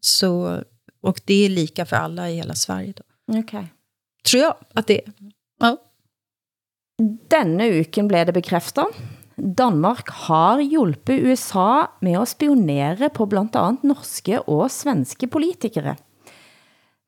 Så, 0.01 0.63
och 1.05 1.21
det 1.25 1.45
är 1.45 1.49
lika 1.49 1.87
för 1.87 1.97
alla 1.97 2.31
i 2.31 2.37
hela 2.37 2.55
Sverige 2.55 2.95
då. 2.97 3.39
Okay. 3.39 3.65
Tror 4.31 4.43
jag 4.43 4.55
att 4.75 4.87
det 4.87 5.01
är. 5.05 5.13
Ja. 5.61 5.77
Denne 7.31 7.69
uken 7.69 8.09
blev 8.09 8.27
det 8.27 8.33
bekræftet. 8.33 8.87
Danmark 9.37 10.09
har 10.09 10.61
hjulpet 10.61 11.21
USA 11.21 11.87
med 12.01 12.21
at 12.21 12.29
spionere 12.29 13.09
på 13.09 13.27
blandt 13.27 13.57
andet 13.57 13.83
norske 13.83 14.39
og 14.47 14.71
svenske 14.71 15.27
politikere. 15.27 15.97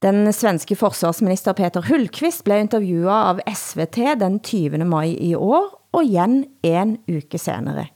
Den 0.03 0.33
svenske 0.33 0.77
forsvarsminister 0.77 1.55
Peter 1.57 1.87
Hultqvist 1.87 2.45
blev 2.45 2.67
intervjuet 2.67 3.13
av 3.13 3.41
SVT 3.47 3.97
den 4.21 4.41
20. 4.41 4.85
maj 4.85 5.15
i 5.15 5.35
år, 5.35 5.71
og 5.95 6.05
igen 6.05 6.45
en 6.67 6.99
uke 7.09 7.39
senere. 7.39 7.87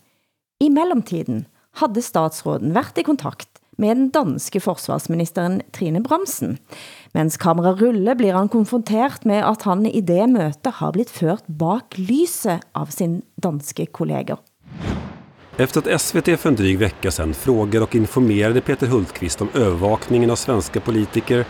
I 0.60 0.70
mellemtiden 0.70 1.44
havde 1.82 2.02
statsråden 2.02 2.74
været 2.74 2.98
i 2.98 3.02
kontakt 3.02 3.49
med 3.80 3.96
den 3.96 4.10
danske 4.14 4.60
forsvarsministeren 4.60 5.60
Trine 5.72 6.02
Bramsen. 6.04 6.58
Mens 7.16 7.36
kamera 7.40 7.72
rulle 7.74 8.14
blir 8.14 8.36
han 8.36 8.48
konfronteret 8.52 9.24
med, 9.24 9.42
at 9.44 9.64
han 9.66 9.86
i 9.88 10.02
det 10.04 10.28
møte 10.30 10.70
har 10.78 10.92
blitt 10.94 11.10
ført 11.10 11.46
bak 11.48 11.96
lyset 11.98 12.62
av 12.76 12.92
sin 12.94 13.22
danske 13.40 13.86
kolleger. 13.86 14.38
Efter 15.56 15.80
att 15.80 16.00
SVT 16.00 16.40
för 16.40 16.48
en 16.48 16.56
dryg 16.56 16.78
vecka 16.78 17.10
sedan 17.10 17.34
frågade 17.34 17.84
och 17.84 17.94
informerade 17.94 18.60
Peter 18.60 18.86
Hultqvist 18.86 19.42
om 19.42 19.48
övervakningen 19.54 20.30
av 20.30 20.36
svenska 20.36 20.80
politiker 20.80 21.44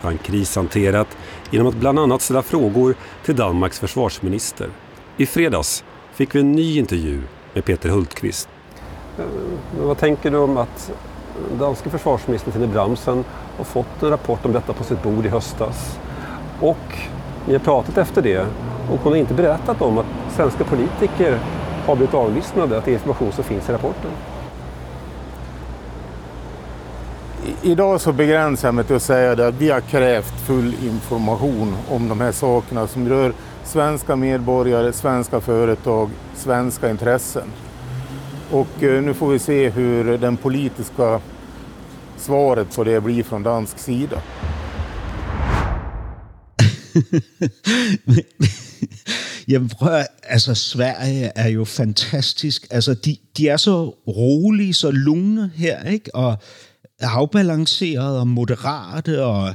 har 0.00 0.10
han 0.10 0.18
krishanterat 0.18 1.16
genom 1.50 1.66
att 1.66 1.74
bland 1.74 1.98
annat 1.98 2.22
ställa 2.22 2.42
frågor 2.42 2.94
till 3.24 3.36
Danmarks 3.36 3.78
försvarsminister. 3.78 4.68
I 5.16 5.26
fredags 5.26 5.84
fick 6.12 6.34
vi 6.34 6.40
en 6.40 6.52
ny 6.52 6.78
intervju 6.78 7.22
med 7.54 7.64
Peter 7.64 7.88
Hultqvist. 7.88 8.48
Men 9.16 9.86
vad 9.86 9.98
tänker 9.98 10.30
du 10.30 10.36
om 10.36 10.56
att 10.56 10.92
danske 11.58 11.90
försvarsministern 11.90 12.52
Tine 12.52 12.66
Bramsen 12.66 13.24
har 13.56 13.64
fått 13.64 14.02
en 14.02 14.10
rapport 14.10 14.44
om 14.44 14.52
detta 14.52 14.72
på 14.72 14.84
sitt 14.84 15.02
bord 15.02 15.26
i 15.26 15.28
höstas. 15.28 15.98
Och 16.60 16.98
vi 17.46 17.52
har 17.52 17.60
pratat 17.60 17.98
efter 17.98 18.22
det 18.22 18.46
och 18.90 18.98
hon 19.02 19.12
har 19.12 19.16
inte 19.16 19.34
berättat 19.34 19.82
om 19.82 19.98
att 19.98 20.06
svenska 20.36 20.64
politiker 20.64 21.38
har 21.86 21.96
blivit 21.96 22.14
avlyssnade, 22.14 22.78
att 22.78 22.84
det 22.84 22.90
är 22.90 22.92
information 22.92 23.32
som 23.32 23.44
finns 23.44 23.68
i 23.68 23.72
rapporten. 23.72 24.10
Idag 27.62 28.00
så 28.00 28.12
begränsar 28.12 28.68
jag 28.68 28.74
mig 28.74 28.84
till 28.84 28.96
att 28.96 29.02
säga 29.02 29.34
det 29.34 29.48
att 29.48 29.54
vi 29.54 29.70
har 29.70 29.80
krävt 29.80 30.40
full 30.40 30.74
information 30.84 31.76
om 31.90 32.08
de 32.08 32.20
här 32.20 32.32
sakerna 32.32 32.86
som 32.86 33.08
rör 33.08 33.32
svenska 33.64 34.16
medborgare, 34.16 34.92
svenska 34.92 35.40
företag, 35.40 36.10
svenska 36.34 36.90
intressen. 36.90 37.52
Och 38.50 38.82
eh, 38.82 39.02
nu 39.02 39.14
får 39.14 39.30
vi 39.32 39.38
se 39.38 39.70
hur 39.70 40.18
den 40.18 40.36
politiska 40.36 41.20
svaret 42.16 42.74
på 42.74 42.84
det 42.84 43.00
blir 43.00 43.22
från 43.22 43.42
dansk 43.42 43.78
sida. 43.78 44.22
Jamen 49.46 49.68
prøv 49.68 50.04
altså 50.22 50.54
Sverige 50.54 51.32
er 51.34 51.48
jo 51.48 51.64
fantastisk. 51.64 52.66
Altså 52.70 52.94
de, 52.94 53.16
de 53.36 53.48
er 53.48 53.56
så 53.56 53.94
rolige, 54.08 54.74
så 54.74 54.90
lugne 54.90 55.50
her, 55.54 55.84
ikke? 55.84 56.14
Og 56.14 56.36
afbalanceret 57.00 58.18
og 58.20 58.26
moderate 58.26 59.24
og 59.24 59.54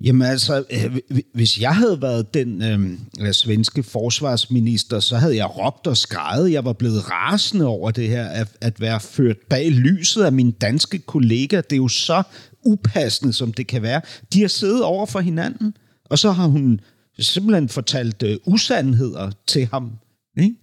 Jamen 0.00 0.22
altså, 0.22 0.64
øh, 0.70 0.98
hvis 1.34 1.60
jeg 1.60 1.76
havde 1.76 2.02
været 2.02 2.34
den 2.34 2.62
øh, 2.62 3.26
øh, 3.26 3.32
svenske 3.32 3.82
forsvarsminister, 3.82 5.00
så 5.00 5.16
havde 5.16 5.36
jeg 5.36 5.58
råbt 5.58 5.86
og 5.86 5.96
skrejet. 5.96 6.52
Jeg 6.52 6.64
var 6.64 6.72
blevet 6.72 7.10
rasende 7.10 7.66
over 7.66 7.90
det 7.90 8.08
her, 8.08 8.26
at, 8.26 8.48
at 8.60 8.80
være 8.80 9.00
ført 9.00 9.36
bag 9.50 9.70
lyset 9.70 10.24
af 10.24 10.32
mine 10.32 10.52
danske 10.52 10.98
kollegaer. 10.98 11.60
Det 11.60 11.72
er 11.72 11.76
jo 11.76 11.88
så 11.88 12.22
upassende, 12.64 13.32
som 13.32 13.52
det 13.52 13.66
kan 13.66 13.82
være. 13.82 14.00
De 14.32 14.40
har 14.40 14.48
siddet 14.48 14.82
over 14.82 15.06
for 15.06 15.20
hinanden, 15.20 15.76
og 16.04 16.18
så 16.18 16.30
har 16.30 16.46
hun 16.46 16.80
simpelthen 17.18 17.68
fortalt 17.68 18.22
øh, 18.22 18.36
usandheder 18.46 19.30
til 19.46 19.68
ham. 19.72 19.92
Ikke? 20.38 20.54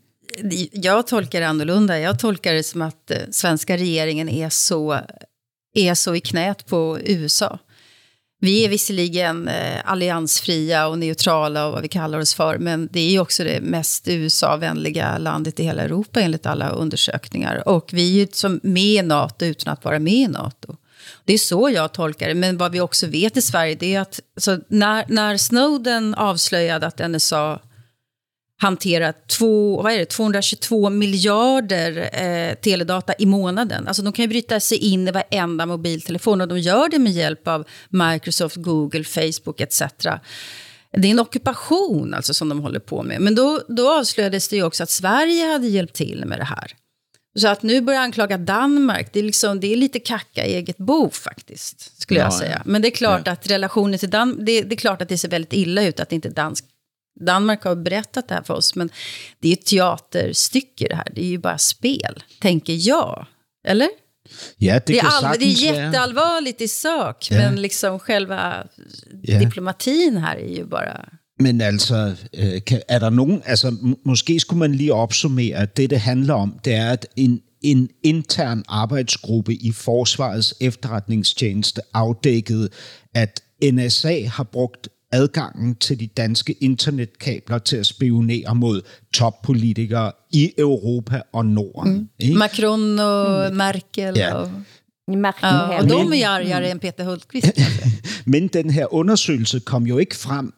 Jag 0.84 1.06
tolkar 1.08 1.39
det 1.39 1.46
annorlunda. 1.46 2.00
Jag 2.00 2.20
tolkar 2.20 2.54
det 2.54 2.65
som 2.65 2.82
att 2.82 3.12
øh, 3.12 3.17
svenska 3.32 3.78
regeringen 3.78 4.30
är 4.30 4.50
så, 4.50 5.02
är 5.76 5.94
så 5.94 6.15
i 6.15 6.20
knät 6.20 6.65
på 6.65 7.00
USA. 7.00 7.58
Vi 8.43 8.65
är 8.65 8.69
visserligen 8.69 9.47
eh, 9.47 9.80
alliansfria 9.86 10.88
och 10.88 10.99
neutrala 10.99 11.65
och 11.65 11.73
vad 11.73 11.82
vi 11.82 11.88
kallar 11.88 12.19
oss 12.19 12.34
för, 12.34 12.58
men 12.58 12.89
det 12.91 12.99
är 12.99 13.12
ju 13.12 13.19
också 13.19 13.43
det 13.43 13.62
mest 13.62 14.08
USA-vänliga 14.08 15.17
landet 15.17 15.60
i 15.60 15.63
hela 15.63 15.82
Europa 15.82 16.21
enligt 16.21 16.45
alla 16.45 16.69
undersökningar. 16.69 17.67
Och 17.67 17.89
vi 17.93 18.10
är 18.10 18.19
ju 18.19 18.27
som 18.32 18.60
med 18.63 18.84
i 18.84 19.01
NATO 19.01 19.45
utan 19.45 19.73
att 19.73 19.86
vara 19.86 19.99
med 19.99 20.13
i 20.13 20.27
NATO. 20.27 20.75
Det 21.25 21.34
är 21.34 21.38
så 21.38 21.69
jag 21.69 21.93
tolkar 21.93 22.27
det. 22.27 22.36
Men 22.36 22.58
vad 22.58 22.71
vi 22.71 22.82
också 22.82 23.08
vet 23.08 23.38
i 23.38 23.41
Sverige 23.41 23.75
det 23.75 23.95
är 23.95 24.01
att 24.01 24.19
så 24.38 24.60
när, 24.67 25.06
när 25.08 25.38
Snowden 25.38 26.15
avslöjade 26.15 26.88
att 26.88 27.10
NSA 27.10 27.60
hanterat 28.62 29.28
två, 29.28 29.82
vad 29.82 29.93
är 29.93 29.97
det, 29.97 30.06
222 30.06 30.89
miljarder 30.89 32.10
eh, 32.13 32.56
teledata 32.56 33.13
i 33.19 33.26
månaden. 33.26 33.88
Alltså 33.88 34.02
de 34.02 34.13
kan 34.13 34.24
ju 34.24 34.30
bryta 34.30 34.60
sig 34.60 34.78
in 34.78 35.08
i 35.08 35.12
varenda 35.12 35.65
mobiltelefon 35.65 36.41
och 36.41 36.47
de 36.47 36.60
gör 36.60 36.89
det 36.89 37.00
med 37.00 37.12
hjälp 37.12 37.47
av 37.47 37.67
Microsoft, 37.89 38.56
Google, 38.56 39.04
Facebook 39.04 39.62
etc. 39.62 39.82
Det 40.97 41.08
är 41.08 41.12
en 41.12 41.19
ockupation 41.19 42.13
alltså 42.13 42.34
som 42.34 42.50
de 42.50 42.60
håller 42.60 42.80
på 42.80 43.04
med. 43.04 43.21
Men 43.21 43.36
då, 43.36 43.62
då 43.67 44.00
avslöjades 44.00 44.47
det 44.47 44.56
ju 44.56 44.63
också 44.63 44.84
att 44.84 44.89
Sverige 44.89 45.45
hade 45.45 45.67
hjälpt 45.67 45.95
till 45.95 46.26
med 46.26 46.39
det 46.39 46.45
här. 46.45 46.71
Så 47.39 47.47
att 47.47 47.63
nu 47.63 47.82
börja 47.82 48.00
anklaga 48.00 48.38
Danmark, 48.38 49.13
det 49.13 49.19
är, 49.19 49.24
liksom, 49.24 49.60
det 49.60 49.74
är 49.74 49.76
lite 49.76 50.00
kacka 50.00 50.45
i 50.45 50.54
eget 50.54 50.78
bo 50.78 51.10
faktiskt, 51.10 52.02
skulle 52.02 52.19
ja, 52.19 52.26
jag 52.26 52.34
säga. 52.34 52.62
Men 52.65 52.82
det 52.82 52.88
är 52.88 52.91
klart 52.95 53.21
ja. 53.26 53.32
att 53.32 53.47
relationen 53.47 54.00
till 54.00 54.10
Danmark, 54.10 54.45
det, 54.45 54.62
det, 54.62 54.76
är 54.76 54.78
klart 54.78 55.02
att 55.02 55.10
det 55.10 55.17
ser 55.17 55.30
väldigt 55.30 55.54
illa 55.54 55.84
ut 55.84 56.00
att 56.00 56.12
inte 56.12 56.30
dansk 56.30 56.65
Danmark 57.25 57.63
har 57.63 57.75
berättat 57.75 58.27
det 58.27 58.36
här 58.36 58.43
för 58.43 58.53
oss, 58.53 58.75
men 58.75 58.89
det 59.39 59.49
är 59.49 59.53
ett 59.53 59.65
teaterstycke 59.65 60.88
det 60.89 60.95
här. 60.95 61.07
Det 61.15 61.21
är 61.21 61.29
ju 61.29 61.38
bara 61.38 61.57
spel, 61.57 62.23
tänker 62.39 62.88
jag. 62.88 63.25
Eller? 63.67 63.89
Ja, 64.57 64.73
det, 64.73 64.86
det, 64.86 64.99
är 64.99 65.05
all, 65.05 65.39
det 65.39 65.45
är 65.45 65.73
jätteallvarligt 65.73 66.62
i 66.62 66.67
sak, 66.67 67.27
ja. 67.31 67.38
men 67.38 67.62
liksom 67.62 67.99
själva 67.99 68.67
ja. 69.21 69.39
diplomatin 69.39 70.17
här 70.17 70.36
är 70.36 70.55
ju 70.57 70.65
bara... 70.65 71.10
Men 71.39 71.62
altså, 71.62 72.15
øh, 72.34 72.62
er 72.88 72.99
der 72.99 73.10
nogen, 73.10 73.41
altså 73.45 73.95
måske 74.05 74.39
skulle 74.39 74.60
man 74.60 74.75
lige 74.75 74.93
opsummere, 74.93 75.55
at 75.55 75.77
det 75.77 75.89
det 75.89 75.99
handler 75.99 76.34
om, 76.34 76.60
det 76.65 76.73
er, 76.73 76.89
at 76.91 77.05
en, 77.15 77.41
en 77.62 77.89
intern 78.03 78.63
arbejdsgruppe 78.67 79.53
i 79.53 79.71
Forsvarets 79.71 80.53
efterretningstjeneste 80.62 81.81
afdækkede, 81.93 82.69
at 83.13 83.41
NSA 83.63 84.27
har 84.27 84.43
brugt 84.43 84.89
adgangen 85.12 85.76
til 85.76 86.00
de 86.00 86.08
danske 86.08 86.54
internetkabler 86.54 87.58
til 87.58 87.78
at 87.78 87.86
spionere 87.86 88.56
mod 88.56 88.82
toppolitikere 89.13 90.12
i 90.32 90.52
Europa 90.58 91.21
og 91.34 91.45
Norden. 91.45 91.93
Mm. 91.93 92.08
Ikke? 92.19 92.38
Macron 92.38 93.00
og 93.00 93.52
mm. 93.52 93.58
Merkel. 93.58 94.13
Ja. 94.15 94.34
Og... 94.34 94.52
Merkel 95.08 95.47
ja, 95.47 95.82
og 95.82 95.89
de 95.89 96.21
er 96.21 96.30
argere 96.30 96.71
end 96.71 96.80
Peter 96.80 97.04
Hultqvist. 97.04 97.60
Men 98.26 98.47
den 98.47 98.69
her 98.69 98.93
undersøgelse 98.93 99.60
kom 99.60 99.84
jo 99.88 99.97
ikke 99.97 100.15
frem 100.15 100.54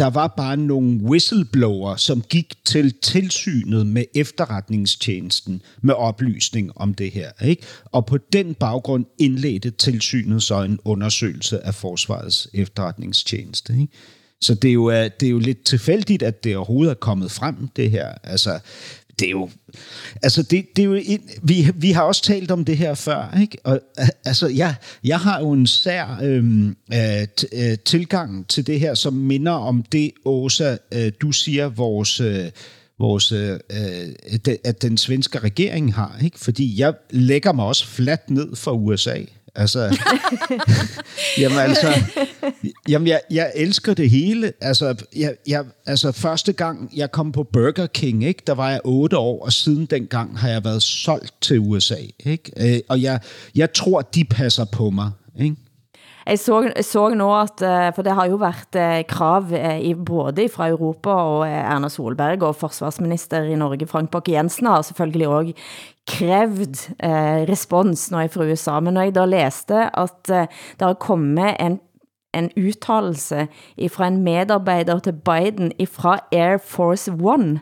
der 0.00 0.10
var 0.10 0.26
bare 0.36 0.56
nogle 0.56 1.00
whistleblower, 1.02 1.96
som 1.96 2.22
gik 2.22 2.64
til 2.64 2.94
tilsynet 3.02 3.86
med 3.86 4.04
efterretningstjenesten 4.14 5.62
med 5.80 5.94
oplysning 5.94 6.70
om 6.76 6.94
det 6.94 7.10
her. 7.10 7.30
Ikke? 7.42 7.62
Og 7.84 8.06
på 8.06 8.18
den 8.32 8.54
baggrund 8.54 9.04
indledte 9.18 9.70
tilsynet 9.70 10.42
så 10.42 10.62
en 10.62 10.78
undersøgelse 10.84 11.66
af 11.66 11.74
Forsvarets 11.74 12.48
efterretningstjeneste. 12.54 13.72
Ikke? 13.72 13.92
Så 14.40 14.54
det 14.54 14.68
er, 14.68 14.72
jo, 14.72 14.90
øh, 14.90 15.10
det 15.20 15.26
er 15.26 15.30
jo 15.30 15.38
lidt 15.38 15.64
tilfældigt, 15.64 16.22
at 16.22 16.44
det 16.44 16.56
overhovedet 16.56 16.90
er 16.90 16.94
kommet 16.94 17.30
frem, 17.30 17.68
det 17.76 17.90
her. 17.90 18.08
Altså, 18.22 18.58
det 19.20 19.26
er 19.26 19.30
jo... 19.30 19.50
Altså, 20.22 20.42
det, 20.42 20.66
det 20.76 20.82
er 20.82 20.86
jo 20.86 20.94
en, 20.94 21.20
vi, 21.42 21.70
vi 21.74 21.90
har 21.90 22.02
også 22.02 22.22
talt 22.22 22.50
om 22.50 22.64
det 22.64 22.76
her 22.76 22.94
før, 22.94 23.38
ikke? 23.40 23.58
Og, 23.64 23.80
altså, 24.24 24.48
jeg, 24.48 24.74
jeg 25.04 25.18
har 25.18 25.40
jo 25.40 25.52
en 25.52 25.66
sær 25.66 26.20
øhm, 26.22 26.76
øh, 26.94 27.26
øh, 27.52 27.78
tilgang 27.84 28.48
til 28.48 28.66
det 28.66 28.80
her, 28.80 28.94
som 28.94 29.12
minder 29.12 29.52
om 29.52 29.82
det, 29.92 30.10
Åsa, 30.24 30.76
øh, 30.94 31.12
du 31.20 31.32
siger, 31.32 31.68
vores... 31.68 32.20
Øh, 32.20 32.50
vores, 32.98 33.32
øh, 33.32 33.58
øh 33.70 34.56
at 34.64 34.82
den 34.82 34.96
svenske 34.96 35.38
regering 35.38 35.94
har. 35.94 36.18
Ikke? 36.24 36.38
Fordi 36.38 36.80
jeg 36.80 36.94
lægger 37.10 37.52
mig 37.52 37.64
også 37.64 37.86
fladt 37.86 38.30
ned 38.30 38.56
for 38.56 38.70
USA. 38.70 39.16
Altså, 39.54 39.98
jamen 41.40 41.58
altså, 41.58 41.94
jamen 42.88 43.08
jeg, 43.08 43.20
jeg 43.30 43.52
elsker 43.54 43.94
det 43.94 44.10
hele. 44.10 44.52
Altså, 44.60 44.94
jeg, 45.16 45.34
jeg, 45.46 45.64
altså, 45.86 46.12
første 46.12 46.52
gang 46.52 46.90
jeg 46.96 47.10
kom 47.10 47.32
på 47.32 47.42
Burger 47.42 47.86
King, 47.86 48.24
ikke, 48.24 48.42
der 48.46 48.52
var 48.52 48.70
jeg 48.70 48.80
otte 48.84 49.18
år, 49.18 49.44
og 49.44 49.52
siden 49.52 49.86
dengang 49.86 50.38
har 50.38 50.48
jeg 50.48 50.64
været 50.64 50.82
solgt 50.82 51.34
til 51.40 51.58
USA. 51.58 51.96
Ikke? 52.24 52.74
Øh, 52.74 52.80
og 52.88 53.02
jeg, 53.02 53.20
jeg 53.54 53.72
tror, 53.72 54.00
de 54.00 54.24
passer 54.24 54.64
på 54.64 54.90
mig. 54.90 55.10
Ikke? 55.40 55.56
Jeg 56.30 56.38
så, 56.38 56.60
så 56.86 57.08
nå 57.18 57.26
at, 57.34 57.62
eh, 57.66 57.88
for 57.94 58.06
det 58.06 58.14
har 58.14 58.28
jo 58.30 58.36
været 58.38 58.76
eh, 58.78 59.00
krav 59.10 59.50
eh, 59.50 59.80
i 59.82 59.94
både 59.94 60.46
fra 60.52 60.68
Europa 60.70 61.10
og 61.10 61.48
Erna 61.48 61.88
Solberg 61.90 62.44
og 62.46 62.54
forsvarsminister 62.60 63.48
i 63.50 63.58
Norge, 63.58 63.88
Frank 63.90 64.12
Bakke 64.14 64.36
Jensen, 64.36 64.68
har 64.70 64.82
selvfølgelig 64.86 65.28
også 65.28 65.52
krævd 66.06 66.78
eh, 67.02 67.42
respons 67.50 68.10
når 68.10 68.20
jeg 68.20 68.30
fra 68.30 68.46
USA. 68.46 68.78
Men 68.80 68.94
når 68.94 69.08
jeg 69.08 69.14
da 69.18 69.24
læste 69.26 69.82
at 69.90 70.30
eh, 70.30 70.46
der 70.78 70.86
har 70.86 71.00
kommet 71.02 71.56
en 71.58 71.80
en 72.34 72.50
uttalelse 72.56 73.48
fra 73.90 74.06
en 74.06 74.22
medarbejder 74.22 74.98
til 74.98 75.12
Biden 75.12 75.72
fra 75.86 76.18
Air 76.32 76.58
Force 76.58 77.12
One, 77.12 77.60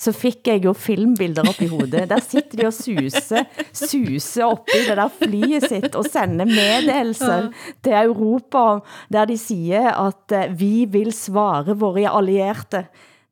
så 0.00 0.12
fik 0.12 0.48
jeg 0.48 0.64
jo 0.64 0.72
filmbilder 0.76 1.46
op 1.48 1.60
i 1.62 1.68
hovedet. 1.70 2.08
Der 2.10 2.20
sitter 2.20 2.60
de 2.60 2.66
og 2.66 2.74
suser, 2.74 3.46
suser 3.72 4.44
op 4.44 4.68
i 4.74 4.82
det 4.88 4.96
der 4.98 5.12
flyet 5.22 5.68
sitt 5.70 5.94
og 5.94 6.08
sender 6.10 6.48
meddelelser 6.50 7.50
til 7.84 7.96
Europa, 8.02 8.80
der 9.12 9.30
de 9.30 9.38
siger, 9.38 9.92
at 10.06 10.34
eh, 10.34 10.52
vi 10.58 10.84
vil 10.90 11.12
svare 11.14 11.76
våre 11.78 12.08
allierede. 12.10 12.84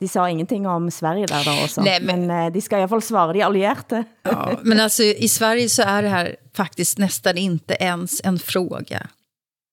De 0.03 0.09
sa 0.09 0.29
ingenting 0.29 0.67
om 0.67 0.91
Sverige 0.91 1.27
där 1.27 1.45
då 1.45 1.65
också. 1.65 1.83
Nej, 1.83 2.01
men, 2.03 2.27
men 2.27 2.47
eh, 2.47 2.53
de 2.53 2.61
ska 2.61 2.77
i 2.77 2.81
alla 2.81 2.89
fall 2.89 3.03
svara 3.03 3.33
de 3.33 3.43
allierade. 3.43 4.05
Ja, 4.23 4.59
men 4.63 4.81
alltså 4.81 5.03
i 5.03 5.29
Sverige 5.29 5.69
så 5.69 5.83
är 5.83 6.03
det 6.03 6.09
här 6.09 6.37
faktiskt 6.55 6.99
nästan 6.99 7.39
inte 7.39 7.77
ens 7.81 8.21
en 8.25 8.39
fråga. 8.39 9.07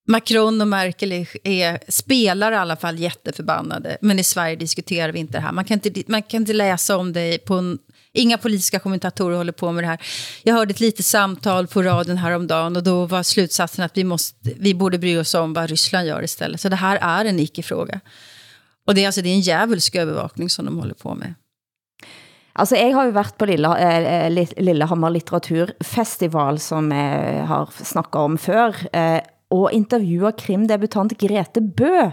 Macron 0.10 0.62
och 0.62 0.68
Merkel 0.68 1.12
är, 1.12 1.48
är, 1.48 1.80
spelar 1.88 2.52
i 2.52 2.56
alla 2.56 2.76
fall 2.76 3.00
jätteförbannade. 3.00 3.98
Men 4.02 4.20
i 4.20 4.24
Sverige 4.24 4.56
diskuterar 4.56 5.12
vi 5.12 5.20
inte 5.20 5.34
det 5.34 5.42
här. 5.42 5.52
Man 5.52 5.66
kan 5.66 5.80
inte, 5.84 6.04
man 6.08 6.22
kan 6.22 6.42
inte 6.42 6.54
läsa 6.54 6.98
om 6.98 7.14
det 7.14 7.46
på 7.46 7.54
en, 7.54 7.80
Inga 8.14 8.38
politiska 8.38 8.80
kommentatorer 8.80 9.38
håller 9.38 9.52
på 9.52 9.72
med 9.72 9.84
det 9.84 9.88
här. 9.88 10.02
Jag 10.44 10.54
hörde 10.54 10.72
ett 10.72 10.80
litet 10.80 11.06
samtal 11.06 11.68
på 11.68 11.84
radion 11.84 12.18
häromdagen 12.18 12.76
och 12.76 12.84
då 12.84 13.06
var 13.06 13.24
slutsatsen 13.24 13.86
att 13.86 13.98
vi, 13.98 14.04
måste, 14.04 14.36
vi 14.60 14.74
borde 14.74 14.98
bry 14.98 15.18
oss 15.18 15.34
om 15.34 15.54
vad 15.54 15.70
Ryssland 15.70 16.08
gör 16.08 16.24
istället. 16.24 16.62
Så 16.62 16.70
det 16.70 16.76
här 16.76 16.98
är 17.02 17.26
en 17.26 17.40
icke-fråga. 17.40 18.00
Och 18.88 18.96
det 18.96 19.04
är, 19.04 19.06
alltså, 19.06 19.22
det 19.22 19.30
er 19.30 19.34
en 19.34 19.40
djävulsk 19.40 19.96
övervakning 19.96 20.50
som 20.50 20.66
de 20.66 20.80
håller 20.80 20.94
på 20.94 21.16
med. 21.16 21.34
Altså, 22.54 22.76
jeg 22.76 22.94
har 22.94 23.06
jo 23.06 23.12
været 23.12 23.38
på 23.38 23.46
Lille, 23.46 23.68
eh, 23.78 24.28
eh 24.28 24.48
Lillehammer 24.58 25.10
Litteraturfestival, 25.10 26.60
som 26.60 26.92
jeg 26.92 27.46
har 27.48 27.70
snakket 27.84 28.16
om 28.16 28.38
før, 28.38 28.76
eh, 28.94 29.22
og 29.54 29.72
interviewer 29.74 30.36
krimdebutant 30.38 31.16
Grete 31.18 31.62
Bø, 31.62 32.10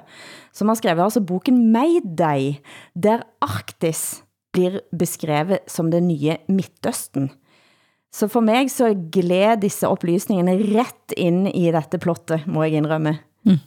som 0.57 0.71
har 0.73 0.79
skrevet 0.79 1.05
altså 1.05 1.21
boken 1.21 1.59
Mayday, 1.73 2.57
der 2.95 3.27
Arktis 3.45 4.23
blir 4.57 4.81
beskrevet 4.97 5.69
som 5.69 5.91
det 5.93 6.03
nye 6.05 6.39
Midtøsten. 6.49 7.31
Så 8.13 8.31
for 8.33 8.41
mig 8.41 8.71
så 8.73 8.95
gled 9.13 9.61
disse 9.61 9.89
oplysningene 9.89 10.57
ret 10.73 11.17
ind 11.17 11.51
i 11.53 11.69
dette 11.75 12.01
plottet, 12.01 12.47
må 12.49 12.65
jeg 12.65 12.81
indrømme. 12.81 13.19
Mm. 13.45 13.59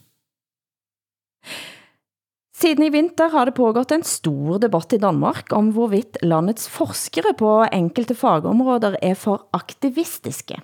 Siden 2.59 2.83
i 2.83 2.89
vinter 2.91 3.29
har 3.31 3.47
det 3.47 3.55
pågått 3.55 3.93
en 3.95 4.03
stor 4.03 4.57
debatt 4.59 4.91
i 4.91 4.99
Danmark 4.99 5.53
om 5.55 5.69
hvorvidt 5.75 6.19
landets 6.25 6.67
forskere 6.67 7.31
på 7.39 7.53
enkelte 7.69 8.17
fagområder 8.17 8.97
er 9.05 9.15
for 9.15 9.45
aktivistiske. 9.55 10.57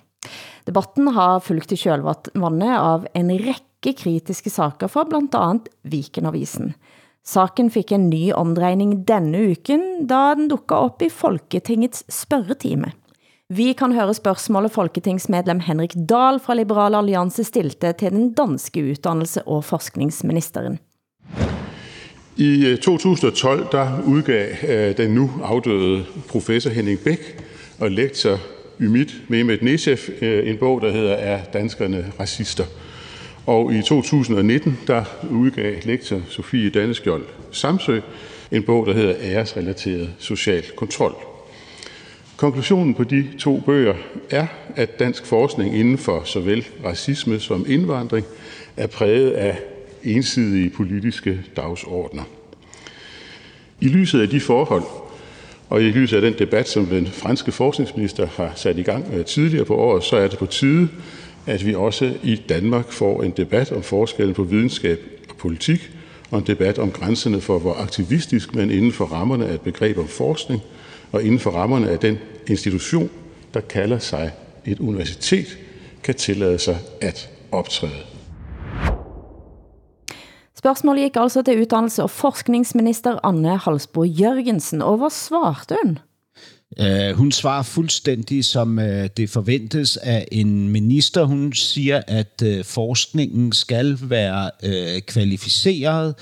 Debatten 0.66 1.08
har 1.14 1.40
fulgt 1.44 1.72
i 1.72 1.78
kjølvandet 1.78 2.74
av 2.74 3.06
en 3.14 3.30
række 3.30 3.92
kritiske 3.94 4.50
saker 4.50 4.90
fra 4.90 5.04
blandt 5.06 5.36
andet 5.38 5.70
Vikenavisen. 5.86 6.74
Saken 7.26 7.70
fik 7.74 7.92
en 7.92 8.08
ny 8.10 8.30
omdrejning 8.34 9.00
denne 9.06 9.40
uken, 9.50 10.06
da 10.06 10.34
den 10.38 10.48
dukker 10.50 10.88
op 10.88 11.02
i 11.02 11.10
Folketingets 11.10 12.04
spørgetime. 12.12 12.92
Vi 13.50 13.72
kan 13.78 13.92
høre 13.94 14.14
spørgsmålet 14.14 14.74
Folketingsmedlem 14.74 15.60
Henrik 15.66 15.94
Dahl 16.10 16.40
fra 16.42 16.54
Liberal 16.54 16.94
Alliance 16.98 17.44
stilte 17.44 17.92
til 17.92 18.10
den 18.10 18.32
danske 18.34 18.82
uddannelse- 18.82 19.42
og 19.46 19.64
forskningsministeren. 19.64 20.78
I 22.36 22.66
øh, 22.66 22.78
2012 22.78 23.66
der 23.72 24.02
udgav 24.06 24.48
øh, 24.68 24.96
den 24.96 25.14
nu 25.14 25.30
afdøde 25.42 26.04
professor 26.28 26.70
Henning 26.70 26.98
Bæk 26.98 27.44
og 27.80 27.90
lektor 27.90 28.38
Ymit 28.80 29.16
Mehmet 29.28 29.62
Nesef 29.62 30.08
øh, 30.22 30.48
en 30.48 30.56
bog, 30.56 30.80
der 30.80 30.92
hedder 30.92 31.14
Er 31.14 31.44
danskerne 31.44 32.12
racister? 32.20 32.64
Og 33.46 33.72
i 33.74 33.82
2019 33.82 34.78
der 34.86 35.04
udgav 35.30 35.74
lektor 35.84 36.20
Sofie 36.28 36.70
Danneskjold 36.70 37.24
Samsø 37.50 38.00
en 38.52 38.62
bog, 38.62 38.86
der 38.86 38.92
hedder 38.92 39.14
Æresrelateret 39.20 40.10
social 40.18 40.62
kontrol. 40.76 41.14
Konklusionen 42.36 42.94
på 42.94 43.04
de 43.04 43.26
to 43.38 43.62
bøger 43.66 43.94
er, 44.30 44.46
at 44.76 44.98
dansk 44.98 45.26
forskning 45.26 45.76
inden 45.76 45.98
for 45.98 46.22
såvel 46.24 46.66
racisme 46.84 47.40
som 47.40 47.64
indvandring 47.68 48.26
er 48.76 48.86
præget 48.86 49.30
af 49.30 49.58
ensidige 50.04 50.70
politiske 50.70 51.40
dagsordner. 51.56 52.22
I 53.80 53.88
lyset 53.88 54.20
af 54.20 54.28
de 54.28 54.40
forhold, 54.40 54.82
og 55.68 55.82
i 55.82 55.90
lyset 55.90 56.16
af 56.16 56.22
den 56.22 56.34
debat, 56.38 56.68
som 56.68 56.86
den 56.86 57.06
franske 57.06 57.52
forskningsminister 57.52 58.26
har 58.36 58.52
sat 58.54 58.78
i 58.78 58.82
gang 58.82 59.04
øh, 59.14 59.24
tidligere 59.24 59.64
på 59.64 59.76
året, 59.76 60.04
så 60.04 60.16
er 60.16 60.28
det 60.28 60.38
på 60.38 60.46
tide, 60.46 60.88
at 61.46 61.66
vi 61.66 61.74
også 61.74 62.14
i 62.22 62.42
Danmark 62.48 62.92
får 62.92 63.22
en 63.22 63.30
debat 63.30 63.72
om 63.72 63.82
forskellen 63.82 64.34
på 64.34 64.42
videnskab 64.42 65.00
og 65.28 65.36
politik, 65.36 65.90
og 66.30 66.38
en 66.38 66.46
debat 66.46 66.78
om 66.78 66.90
grænserne 66.90 67.40
for, 67.40 67.58
hvor 67.58 67.74
aktivistisk 67.74 68.54
man 68.54 68.70
inden 68.70 68.92
for 68.92 69.04
rammerne 69.04 69.46
af 69.46 69.54
et 69.54 69.60
begreb 69.60 69.98
om 69.98 70.08
forskning, 70.08 70.60
og 71.12 71.22
inden 71.22 71.38
for 71.38 71.50
rammerne 71.50 71.90
af 71.90 71.98
den 71.98 72.18
institution, 72.46 73.10
der 73.54 73.60
kalder 73.60 73.98
sig 73.98 74.30
et 74.66 74.80
universitet, 74.80 75.58
kan 76.02 76.14
tillade 76.14 76.58
sig 76.58 76.78
at 77.00 77.30
optræde. 77.52 78.15
Spørgsmålet 80.66 81.02
gik 81.02 81.16
altså 81.16 81.42
til 81.42 81.60
uddannelse- 81.60 82.02
og 82.02 82.10
forskningsminister 82.10 83.26
Anne 83.26 83.56
Halsbo 83.56 84.04
Jørgensen, 84.04 84.82
og 84.82 84.96
hvad 84.96 85.10
svarte 85.10 85.76
hun? 85.84 85.98
Uh, 86.80 87.16
hun 87.16 87.32
svarer 87.32 87.62
fuldstændig 87.62 88.44
som 88.44 88.78
uh, 88.78 89.06
det 89.16 89.30
forventes 89.30 89.96
af 89.96 90.28
en 90.32 90.68
minister. 90.68 91.24
Hun 91.24 91.52
siger, 91.52 92.02
at 92.06 92.42
uh, 92.44 92.64
forskningen 92.64 93.52
skal 93.52 93.98
være 94.02 94.50
uh, 94.64 95.00
kvalificeret 95.06 96.14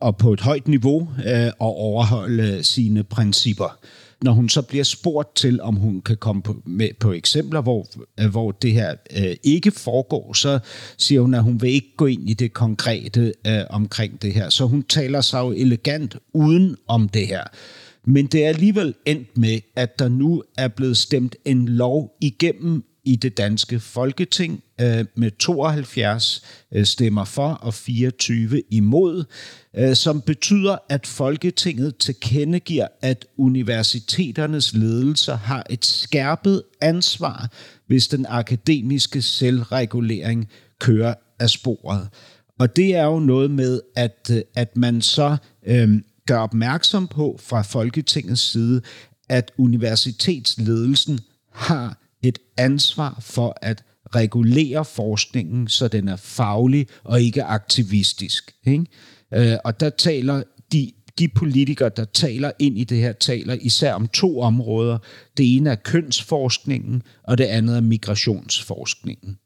og 0.00 0.16
på 0.16 0.32
et 0.32 0.40
højt 0.40 0.68
niveau 0.68 1.00
uh, 1.00 1.50
og 1.58 1.76
overholde 1.76 2.62
sine 2.62 3.04
principper 3.04 3.78
når 4.22 4.32
hun 4.32 4.48
så 4.48 4.62
bliver 4.62 4.84
spurgt 4.84 5.36
til, 5.36 5.60
om 5.60 5.76
hun 5.76 6.00
kan 6.00 6.16
komme 6.16 6.42
på, 6.42 6.62
med, 6.66 6.88
på 7.00 7.12
eksempler, 7.12 7.60
hvor, 7.60 7.86
øh, 8.20 8.30
hvor 8.30 8.50
det 8.50 8.72
her 8.72 8.94
øh, 9.16 9.36
ikke 9.42 9.70
foregår, 9.70 10.32
så 10.32 10.58
siger 10.98 11.20
hun, 11.20 11.34
at 11.34 11.42
hun 11.42 11.62
vil 11.62 11.70
ikke 11.70 11.96
gå 11.96 12.06
ind 12.06 12.30
i 12.30 12.34
det 12.34 12.52
konkrete 12.52 13.32
øh, 13.46 13.60
omkring 13.70 14.22
det 14.22 14.34
her. 14.34 14.48
Så 14.48 14.66
hun 14.66 14.82
taler 14.82 15.20
sig 15.20 15.38
jo 15.38 15.52
elegant 15.52 16.16
uden 16.34 16.76
om 16.88 17.08
det 17.08 17.26
her. 17.26 17.44
Men 18.04 18.26
det 18.26 18.44
er 18.44 18.48
alligevel 18.48 18.94
endt 19.06 19.38
med, 19.38 19.60
at 19.76 19.98
der 19.98 20.08
nu 20.08 20.42
er 20.58 20.68
blevet 20.68 20.96
stemt 20.96 21.36
en 21.44 21.68
lov 21.68 22.16
igennem 22.20 22.84
i 23.04 23.16
det 23.16 23.36
danske 23.36 23.80
folketing 23.80 24.62
øh, 24.80 25.04
med 25.14 25.30
72 25.38 26.42
øh, 26.72 26.84
stemmer 26.84 27.24
for 27.24 27.48
og 27.48 27.74
24 27.74 28.62
imod, 28.70 29.24
øh, 29.76 29.96
som 29.96 30.20
betyder, 30.20 30.76
at 30.88 31.06
Folketinget 31.06 31.96
tilkendegiver, 31.96 32.86
at 33.00 33.26
universiteternes 33.36 34.74
ledelser 34.74 35.36
har 35.36 35.66
et 35.70 35.84
skærpet 35.84 36.62
ansvar, 36.80 37.50
hvis 37.86 38.08
den 38.08 38.26
akademiske 38.28 39.22
selvregulering 39.22 40.48
kører 40.80 41.14
af 41.38 41.50
sporet. 41.50 42.08
Og 42.58 42.76
det 42.76 42.94
er 42.94 43.04
jo 43.04 43.18
noget 43.18 43.50
med, 43.50 43.80
at, 43.96 44.30
øh, 44.32 44.42
at 44.54 44.76
man 44.76 45.02
så 45.02 45.36
øh, 45.66 46.00
gør 46.26 46.38
opmærksom 46.38 47.08
på 47.08 47.40
fra 47.42 47.62
Folketingets 47.62 48.50
side, 48.50 48.82
at 49.28 49.52
universitetsledelsen 49.58 51.20
har 51.52 52.01
et 52.22 52.38
ansvar 52.56 53.18
for 53.20 53.58
at 53.62 53.84
regulere 54.14 54.84
forskningen, 54.84 55.68
så 55.68 55.88
den 55.88 56.08
er 56.08 56.16
faglig 56.16 56.86
og 57.04 57.22
ikke 57.22 57.44
aktivistisk. 57.44 58.54
Ikke? 58.66 58.86
Øh, 59.34 59.56
og 59.64 59.80
der 59.80 59.90
taler 59.90 60.42
de, 60.72 60.92
de 61.18 61.28
politikere, 61.28 61.88
der 61.96 62.04
taler 62.04 62.50
ind 62.58 62.78
i 62.78 62.84
det 62.84 62.98
her, 62.98 63.12
taler 63.12 63.56
især 63.60 63.94
om 63.94 64.08
to 64.08 64.40
områder. 64.40 64.98
Det 65.36 65.56
ene 65.56 65.70
er 65.70 65.74
kønsforskningen, 65.74 67.02
og 67.24 67.38
det 67.38 67.44
andet 67.44 67.76
er 67.76 67.80
migrationsforskningen. 67.80 69.38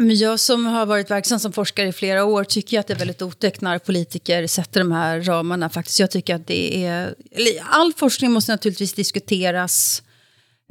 Men 0.00 0.16
jag 0.16 0.40
som 0.40 0.66
har 0.66 0.86
varit 0.86 1.10
verksam 1.10 1.38
som 1.38 1.52
forskare 1.52 1.88
i 1.88 1.92
flera 1.92 2.24
år 2.24 2.44
tycker 2.44 2.80
att 2.80 2.86
det 2.86 2.94
är 2.94 2.98
väldigt 2.98 3.22
otäckt 3.22 3.60
när 3.60 3.78
politiker 3.78 4.46
sätter 4.46 4.80
de 4.80 4.92
här 4.92 5.20
ramarna. 5.20 5.68
Faktiskt. 5.68 6.00
Jag 6.00 6.10
tycker 6.10 6.34
att 6.34 6.46
det 6.46 6.84
är... 6.84 7.14
All 7.70 7.92
forskning 7.92 8.32
måste 8.32 8.52
naturligtvis 8.52 8.92
diskuteras 8.92 10.02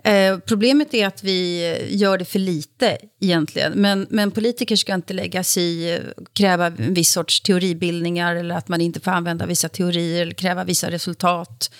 Eh, 0.04 0.38
problemet 0.38 0.94
är 0.94 1.08
att 1.08 1.24
vi 1.24 1.76
gör 1.90 2.18
det 2.18 2.26
för 2.26 2.40
lite 2.40 2.98
egentligen. 3.20 3.74
Men, 3.74 4.08
men 4.10 4.32
politiker 4.32 4.76
ska 4.76 4.94
inte 4.94 5.14
lägga 5.14 5.44
sig 5.44 5.64
i, 5.64 6.00
kräva 6.34 6.68
en 6.68 6.94
viss 6.94 7.12
sorts 7.12 7.42
teoribildningar 7.42 8.36
eller 8.36 8.56
att 8.56 8.68
man 8.68 8.82
inte 8.82 9.00
får 9.00 9.12
använda 9.12 9.46
vissa 9.46 9.70
teorier 9.70 10.22
eller 10.22 10.34
kräva 10.34 10.64
vissa 10.64 10.92
resultat. 10.92 11.72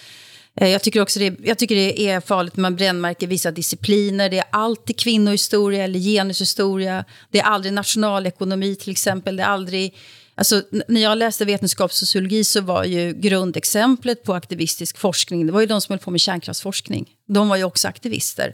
Eh, 0.56 0.70
jag 0.70 0.82
tycker 0.82 1.02
också 1.02 1.20
det, 1.20 1.36
jag 1.44 1.58
tycker 1.58 1.76
det 1.76 2.02
är 2.02 2.22
farligt 2.22 2.56
när 2.56 2.62
man 2.62 2.76
brännmärker 2.76 3.28
vissa 3.28 3.52
discipliner. 3.52 4.30
Det 4.30 4.40
är 4.40 4.46
alltid 4.52 5.00
kvinnohistoria 5.00 5.84
eller 5.84 6.00
genushistoria. 6.00 7.06
Det 7.32 7.40
är 7.40 7.44
aldrig 7.44 7.74
nationalekonomi 7.74 8.76
till 8.76 8.92
exempel. 8.92 9.36
Det 9.36 9.44
är 9.44 9.48
aldrig 9.48 9.96
Alltså, 10.38 10.64
när 10.88 11.02
jag 11.02 11.18
läste 11.18 11.46
vetenskapssociologi 11.46 12.44
så 12.44 12.62
var 12.62 12.84
ju 12.84 13.14
grundexemplet 13.14 14.24
på 14.24 14.34
aktivistisk 14.34 14.98
forskning, 14.98 15.46
det 15.46 15.54
var 15.54 15.62
ju 15.62 15.66
de 15.68 15.82
som 15.82 15.94
höll 15.94 16.00
på 16.00 16.12
med 16.12 16.22
kärnkraftsforskning. 16.22 17.10
De 17.28 17.50
var 17.50 17.56
ju 17.56 17.64
också 17.64 17.88
aktivister. 17.88 18.54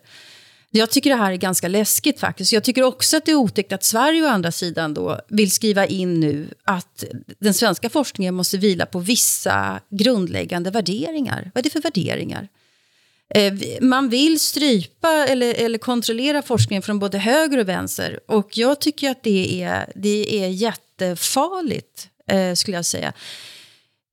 Jag 0.72 0.92
tycker 0.92 1.10
det 1.10 1.16
här 1.16 1.32
är 1.32 1.36
ganska 1.36 1.68
läskigt 1.68 2.20
faktiskt. 2.20 2.54
Jag 2.54 2.64
tycker 2.64 2.84
också 2.84 3.18
att 3.18 3.26
det 3.26 3.32
är 3.32 3.36
otäckt 3.36 3.72
att 3.72 3.84
Sverige 3.84 4.24
å 4.24 4.28
andra 4.28 4.52
sidan 4.52 4.94
då 4.94 5.20
vill 5.30 5.52
skriva 5.52 5.86
in 5.86 6.20
nu 6.20 6.48
att 6.64 7.04
den 7.40 7.54
svenska 7.54 7.90
forskningen 7.90 8.36
måste 8.36 8.58
vila 8.58 8.86
på 8.86 9.00
vissa 9.00 9.80
grundläggande 9.90 10.72
värderingar. 10.72 11.52
Vad 11.54 11.62
är 11.62 11.64
det 11.64 11.70
för 11.70 11.82
värderingar? 11.82 12.48
Eh, 13.36 13.54
man 13.82 14.10
vill 14.10 14.40
strypa 14.40 15.26
eller, 15.28 15.54
eller 15.54 15.78
kontrollera 15.78 16.42
forskningen 16.42 16.82
från 16.82 17.00
både 17.00 17.18
höger 17.18 17.58
och 17.58 17.70
vänster. 17.70 18.20
Och 18.28 18.58
jag 18.58 18.82
tycker 18.82 19.10
att 19.10 19.24
det 19.24 19.64
är, 19.64 19.92
det 19.96 20.44
är 20.44 20.50
jättefarligt, 21.00 22.10
eh, 22.28 22.54
skulle 22.54 22.78
jag 22.78 22.86
säga. 22.86 23.14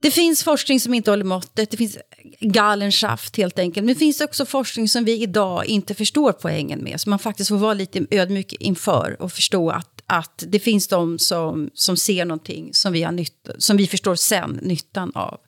Det 0.02 0.10
finns 0.10 0.44
forskning 0.44 0.80
som 0.80 0.94
inte 0.94 1.10
håller 1.10 1.24
måttet, 1.24 1.70
det 1.70 1.76
finns 1.76 1.98
galenschaft 2.40 3.36
helt 3.36 3.58
enkelt. 3.58 3.84
Men 3.84 3.94
det 3.94 3.98
finns 3.98 4.20
också 4.20 4.46
forskning 4.46 4.88
som 4.88 5.04
vi 5.04 5.22
idag 5.22 5.66
inte 5.66 5.94
förstår 5.94 6.32
poängen 6.32 6.84
med. 6.84 7.00
Som 7.00 7.10
man 7.10 7.18
faktiskt 7.18 7.48
får 7.48 7.56
vara 7.56 7.74
lite 7.74 8.06
ödmjuk 8.10 8.52
inför 8.52 9.22
och 9.22 9.32
förstå 9.32 9.70
att, 9.70 10.02
att 10.06 10.44
det 10.48 10.58
finns 10.58 10.88
de 10.88 11.18
som, 11.18 11.70
som 11.74 11.96
ser 11.96 12.24
någonting 12.24 12.74
som 12.74 12.92
vi, 12.92 13.02
har 13.02 13.12
nytta, 13.12 13.52
som 13.58 13.76
vi 13.76 13.86
förstår 13.86 14.14
sen 14.14 14.58
nyttan 14.62 15.12
av. 15.14 15.40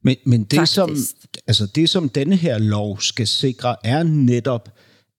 Men, 0.00 0.16
men 0.24 0.44
det, 0.44 0.66
som, 0.66 0.96
altså 1.46 1.66
det, 1.66 1.88
som 1.88 2.08
denne 2.08 2.36
her 2.36 2.58
lov 2.58 2.96
skal 2.96 3.26
sikre, 3.26 3.76
er 3.84 4.02
netop, 4.02 4.68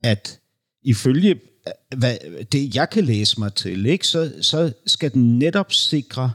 at 0.04 0.40
ifølge 0.84 1.40
hvad, 1.98 2.18
det, 2.52 2.76
jeg 2.76 2.90
kan 2.90 3.04
læse 3.04 3.40
mig 3.40 3.54
til, 3.54 3.86
ikke, 3.86 4.08
så, 4.08 4.32
så 4.42 4.72
skal 4.86 5.14
den 5.14 5.40
netop 5.40 5.74
sikre 5.74 6.32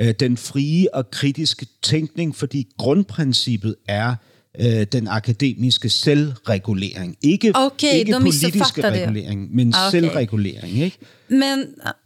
øh, 0.00 0.14
den 0.20 0.36
frie 0.36 0.94
og 0.94 1.10
kritiske 1.10 1.66
tænkning, 1.82 2.36
fordi 2.36 2.66
grundprincippet 2.78 3.76
er 3.88 4.14
øh, 4.60 4.86
den 4.92 5.08
akademiske 5.08 5.88
selvregulering. 5.88 7.16
Ikke, 7.22 7.52
okay, 7.54 7.94
ikke 7.94 8.12
politiske 8.20 8.90
regulering, 8.90 9.54
men 9.54 9.68
okay. 9.68 9.90
selvregulering. 9.90 10.78
Ikke? 10.78 10.98
Men, 11.28 11.40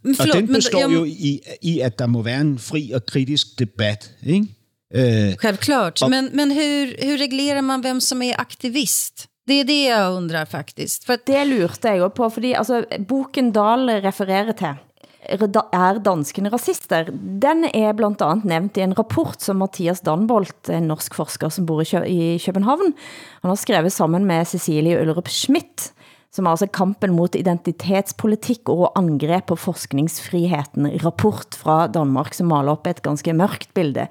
men, 0.03 0.15
forlåt, 0.15 0.35
og 0.35 0.41
den 0.41 0.47
består 0.47 0.87
men, 0.87 0.97
jo 0.97 1.03
i, 1.05 1.39
i, 1.61 1.79
at 1.79 1.99
der 1.99 2.05
må 2.07 2.21
være 2.21 2.41
en 2.41 2.59
fri 2.59 2.91
og 2.91 3.05
kritisk 3.05 3.59
debat. 3.59 4.11
Ikke? 4.25 4.47
Eh, 4.93 5.35
Självklart, 5.37 6.01
och, 6.01 6.09
men, 6.09 6.29
men 6.33 6.51
hur, 6.51 7.05
hur 7.05 7.17
reglerar 7.17 7.61
man 7.61 7.81
vem 7.81 8.01
som 8.01 8.21
är 8.21 8.41
aktivist? 8.41 9.27
Det 9.49 9.61
er 9.61 9.67
det 9.67 9.79
jeg 9.87 10.15
undrar 10.15 10.45
faktiskt. 10.49 11.05
For 11.07 11.19
det 11.27 11.41
lurte 11.49 11.89
jeg 11.89 12.03
jo 12.03 12.11
på, 12.13 12.29
fordi 12.29 12.53
altså, 12.53 12.83
boken 13.09 13.51
Dahl 13.55 13.89
refererer 14.03 14.53
til, 14.57 14.79
er 15.21 15.99
danskene 16.01 16.49
rasister? 16.49 17.09
Den 17.11 17.65
er 17.73 17.93
blandt 17.93 18.21
andet 18.21 18.45
nævnt 18.45 18.77
i 18.77 18.85
en 18.85 18.97
rapport 18.97 19.41
som 19.41 19.61
Mathias 19.61 20.01
Danbolt, 20.01 20.69
en 20.69 20.89
norsk 20.89 21.15
forsker 21.15 21.49
som 21.49 21.65
bor 21.65 21.81
i 21.81 22.41
København, 22.43 22.93
han 23.41 23.49
har 23.49 23.55
skrevet 23.55 23.91
sammen 23.91 24.25
med 24.25 24.45
Cecilie 24.45 24.99
Ullerup 25.01 25.27
Schmidt, 25.27 25.91
som 26.31 26.47
altså 26.47 26.63
er 26.63 26.69
altså 26.69 26.77
kampen 26.77 27.11
mot 27.15 27.35
identitetspolitik 27.35 28.69
og 28.71 28.93
angreb 28.95 29.49
på 29.51 29.57
forskningsfriheten. 29.59 30.87
Rapport 31.03 31.57
fra 31.59 31.87
Danmark, 31.91 32.33
som 32.33 32.47
maler 32.47 32.71
op 32.71 32.87
et 32.87 33.01
ganske 33.03 33.33
mørkt 33.35 33.73
bilde. 33.75 34.07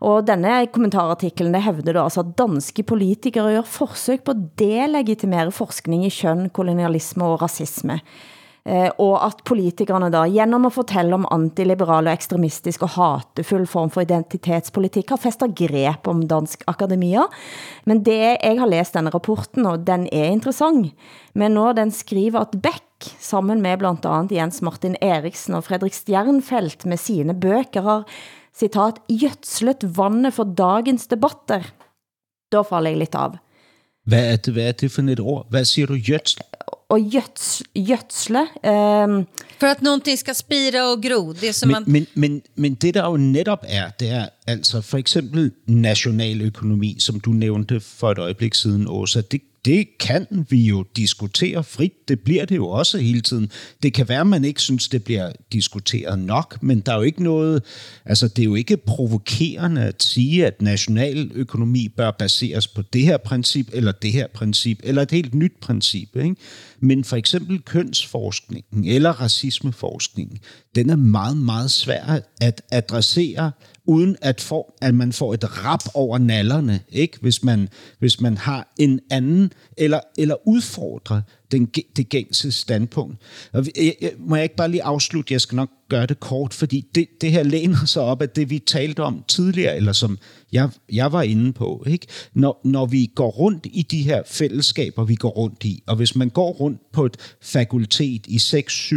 Og 0.00 0.24
denne 0.24 0.64
kommentarartiklen 0.72 1.52
det 1.52 1.62
hævder 1.66 1.92
da 1.92 2.06
altså, 2.06 2.24
at 2.24 2.32
danske 2.38 2.82
politikere 2.82 3.58
gør 3.58 3.68
forsøg 3.68 4.24
på 4.24 4.32
at 4.32 4.44
delegitimere 4.58 5.52
forskning 5.52 6.06
i 6.08 6.12
køn, 6.14 6.48
kolonialisme 6.48 7.28
og 7.28 7.42
racisme. 7.42 8.00
Eh, 8.70 8.90
og 9.02 9.16
at 9.26 9.40
politikerne 9.48 10.12
da, 10.14 10.22
gennem 10.30 10.68
at 10.68 10.74
fortælle 10.76 11.16
om 11.16 11.26
antiliberal 11.34 12.06
og 12.06 12.14
ekstremistisk 12.14 12.84
og 12.86 12.92
hatefull 12.94 13.66
form 13.66 13.90
for 13.90 14.04
identitetspolitik, 14.04 15.10
har 15.10 15.18
festet 15.18 15.56
grep 15.58 16.06
om 16.10 16.22
dansk 16.30 16.62
akademia. 16.70 17.24
Men 17.90 18.04
det, 18.06 18.20
jeg 18.36 18.60
har 18.60 18.70
læst 18.70 18.94
denne 18.94 19.10
rapporten, 19.10 19.66
og 19.66 19.82
den 19.86 20.06
er 20.12 20.30
interessant, 20.30 20.94
men 21.34 21.56
når 21.58 21.72
den 21.80 21.90
skriver 21.90 22.44
at 22.44 22.54
Beck, 22.62 22.86
sammen 23.18 23.62
med 23.64 23.78
blandt 23.80 24.06
andet 24.06 24.36
Jens 24.36 24.62
Martin 24.62 24.96
Eriksen 25.00 25.54
og 25.56 25.64
Fredrik 25.64 25.94
Stjernfeldt 25.96 26.86
med 26.86 27.00
sine 27.00 27.34
bøker 27.34 27.82
har 27.82 28.02
citat, 28.54 29.00
gjødslet 29.08 29.86
vandet 29.96 30.36
for 30.36 30.44
dagens 30.44 31.08
debatter. 31.08 31.64
Da 32.52 32.62
falder 32.62 32.90
jeg 32.90 32.98
lidt 32.98 33.14
av. 33.14 33.38
Hvad 34.06 34.32
er 34.32 34.36
det, 34.36 34.52
hvad 34.52 34.68
er 34.68 34.72
det 34.72 34.90
for 34.92 35.02
et 35.02 35.20
ord? 35.20 35.46
Hvad 35.50 35.64
siger 35.64 35.86
du, 35.86 35.96
gjødsel? 35.96 36.42
Og 36.90 36.98
göts, 36.98 37.62
gödsle. 37.74 38.46
Um, 38.66 39.26
For 39.60 39.70
at 39.70 39.82
någonting 39.82 40.18
skal 40.18 40.34
spire 40.34 40.82
og 40.90 41.02
gro. 41.02 41.32
Det 41.32 41.52
som 41.54 41.68
men, 41.68 41.82
man... 41.82 41.92
men, 41.92 42.06
men, 42.14 42.40
men 42.54 42.74
det 42.74 42.94
der 42.94 43.06
jo 43.06 43.16
netop 43.16 43.64
er, 43.68 43.92
det 44.00 44.10
er 44.10 44.26
altså 44.50 44.80
for 44.80 44.98
eksempel 44.98 45.52
nationaløkonomi, 45.66 46.96
som 46.98 47.20
du 47.20 47.30
nævnte 47.30 47.80
for 47.80 48.10
et 48.10 48.18
øjeblik 48.18 48.54
siden, 48.54 48.86
Åsa, 48.88 49.20
det, 49.20 49.40
det 49.64 49.98
kan 49.98 50.46
vi 50.50 50.62
jo 50.62 50.84
diskutere 50.96 51.64
frit. 51.64 52.08
Det 52.08 52.20
bliver 52.20 52.44
det 52.44 52.56
jo 52.56 52.68
også 52.68 52.98
hele 52.98 53.20
tiden. 53.20 53.50
Det 53.82 53.92
kan 53.92 54.08
være, 54.08 54.20
at 54.20 54.26
man 54.26 54.44
ikke 54.44 54.62
synes, 54.62 54.88
det 54.88 55.04
bliver 55.04 55.32
diskuteret 55.52 56.18
nok, 56.18 56.62
men 56.62 56.80
der 56.80 56.92
er 56.92 56.96
jo 56.96 57.02
ikke 57.02 57.22
noget... 57.22 57.62
Altså, 58.04 58.28
det 58.28 58.38
er 58.38 58.44
jo 58.44 58.54
ikke 58.54 58.76
provokerende 58.76 59.82
at 59.82 60.02
sige, 60.02 60.46
at 60.46 60.62
nationaløkonomi 60.62 61.88
bør 61.88 62.10
baseres 62.10 62.68
på 62.68 62.82
det 62.82 63.02
her 63.02 63.16
princip, 63.16 63.68
eller 63.72 63.92
det 63.92 64.12
her 64.12 64.26
princip, 64.34 64.80
eller 64.82 65.02
et 65.02 65.10
helt 65.10 65.34
nyt 65.34 65.52
princip. 65.60 66.16
Ikke? 66.16 66.36
Men 66.80 67.04
for 67.04 67.16
eksempel 67.16 67.62
kønsforskningen 67.62 68.84
eller 68.84 69.10
racismeforskningen, 69.10 70.38
den 70.74 70.90
er 70.90 70.96
meget, 70.96 71.36
meget 71.36 71.70
svær 71.70 72.20
at 72.40 72.62
adressere 72.70 73.52
uden 73.90 74.16
at, 74.22 74.40
få, 74.40 74.72
at 74.80 74.94
man 74.94 75.12
får 75.12 75.34
et 75.34 75.64
rap 75.64 75.82
over 75.94 76.18
nallerne, 76.18 76.80
ikke? 76.88 77.18
Hvis, 77.20 77.44
man, 77.44 77.68
hvis 77.98 78.20
man 78.20 78.36
har 78.36 78.72
en 78.78 79.00
anden, 79.10 79.52
eller, 79.76 80.00
eller 80.18 80.48
udfordrer 80.48 81.22
den, 81.52 81.66
det 81.96 82.08
gængse 82.08 82.52
standpunkt. 82.52 83.16
Og 83.52 83.66
jeg, 83.76 83.94
jeg, 84.00 84.12
må 84.18 84.36
jeg 84.36 84.42
ikke 84.42 84.56
bare 84.56 84.70
lige 84.70 84.82
afslutte, 84.82 85.32
jeg 85.32 85.40
skal 85.40 85.56
nok 85.56 85.70
gøre 85.88 86.06
det 86.06 86.20
kort, 86.20 86.54
fordi 86.54 86.86
det, 86.94 87.06
det 87.20 87.32
her 87.32 87.42
læner 87.42 87.84
sig 87.84 88.02
op 88.02 88.22
af 88.22 88.28
det, 88.28 88.50
vi 88.50 88.58
talte 88.58 89.02
om 89.02 89.24
tidligere, 89.28 89.76
eller 89.76 89.92
som 89.92 90.18
jeg, 90.52 90.70
jeg 90.92 91.12
var 91.12 91.22
inde 91.22 91.52
på. 91.52 91.84
Ikke? 91.86 92.06
Når, 92.34 92.60
når 92.64 92.86
vi 92.86 93.10
går 93.14 93.30
rundt 93.30 93.66
i 93.72 93.82
de 93.82 94.02
her 94.02 94.22
fællesskaber, 94.26 95.04
vi 95.04 95.14
går 95.14 95.30
rundt 95.30 95.64
i, 95.64 95.82
og 95.86 95.96
hvis 95.96 96.16
man 96.16 96.28
går 96.28 96.52
rundt 96.52 96.80
på 96.92 97.04
et 97.04 97.16
fakultet 97.42 98.26
i 98.26 98.36
6-7 98.36 98.94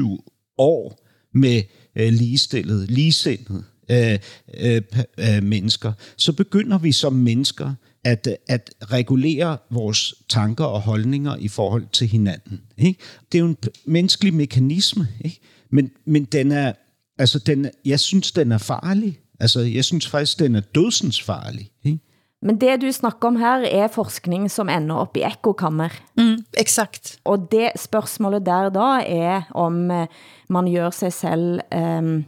år 0.58 1.03
med 1.34 1.64
øh, 1.96 2.14
ligestillet, 2.14 2.92
ligesindet, 2.92 3.64
øh, 3.92 4.20
øh, 4.60 4.82
øh, 5.18 5.44
mennesker, 5.44 5.94
så 6.18 6.34
begynder 6.34 6.78
vi 6.78 6.92
som 6.92 7.14
mennesker 7.14 7.74
at, 8.04 8.28
at 8.48 8.74
regulere 8.82 9.58
vores 9.72 10.14
tanker 10.30 10.66
og 10.66 10.82
holdninger 10.82 11.36
i 11.36 11.48
forhold 11.48 11.86
til 11.92 12.08
hinanden. 12.08 12.62
Ikke? 12.78 13.00
Det 13.32 13.38
er 13.38 13.40
jo 13.40 13.48
en 13.48 13.58
menneskelig 13.86 14.34
mekanisme, 14.34 15.08
ikke? 15.26 15.40
Men, 15.70 15.92
men 16.06 16.26
den 16.26 16.52
er, 16.52 16.74
altså 17.18 17.40
den, 17.40 17.70
jeg 17.86 18.00
synes, 18.00 18.32
den 18.32 18.52
er 18.52 18.58
farlig. 18.58 19.20
Altså, 19.40 19.60
jeg 19.60 19.86
synes 19.86 20.08
faktisk, 20.08 20.40
den 20.40 20.56
er 20.56 20.62
dødsens 20.62 21.22
farlig. 21.22 21.72
Ikke? 21.84 22.00
Men 22.44 22.60
det 22.60 22.82
du 22.82 22.90
snakker 22.92 23.30
om 23.32 23.38
her 23.40 23.64
er 23.72 23.92
forskning 23.92 24.50
som 24.52 24.70
ender 24.70 25.00
op 25.00 25.18
i 25.18 25.24
ekokammer. 25.24 25.94
Mm, 26.20 26.44
exakt. 26.60 27.18
Og 27.24 27.48
det 27.52 27.72
spørgsmålet 27.80 28.46
der 28.46 28.70
da 28.74 28.90
er 29.08 29.48
om 29.56 29.92
eh, 29.92 30.08
man 30.50 30.68
gør 30.74 30.90
sig 30.92 31.14
selv 31.14 31.62
um, 31.76 32.26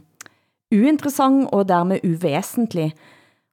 uinteressant 0.72 1.52
og 1.52 1.68
dermed 1.68 2.00
uvesentlig. 2.04 2.94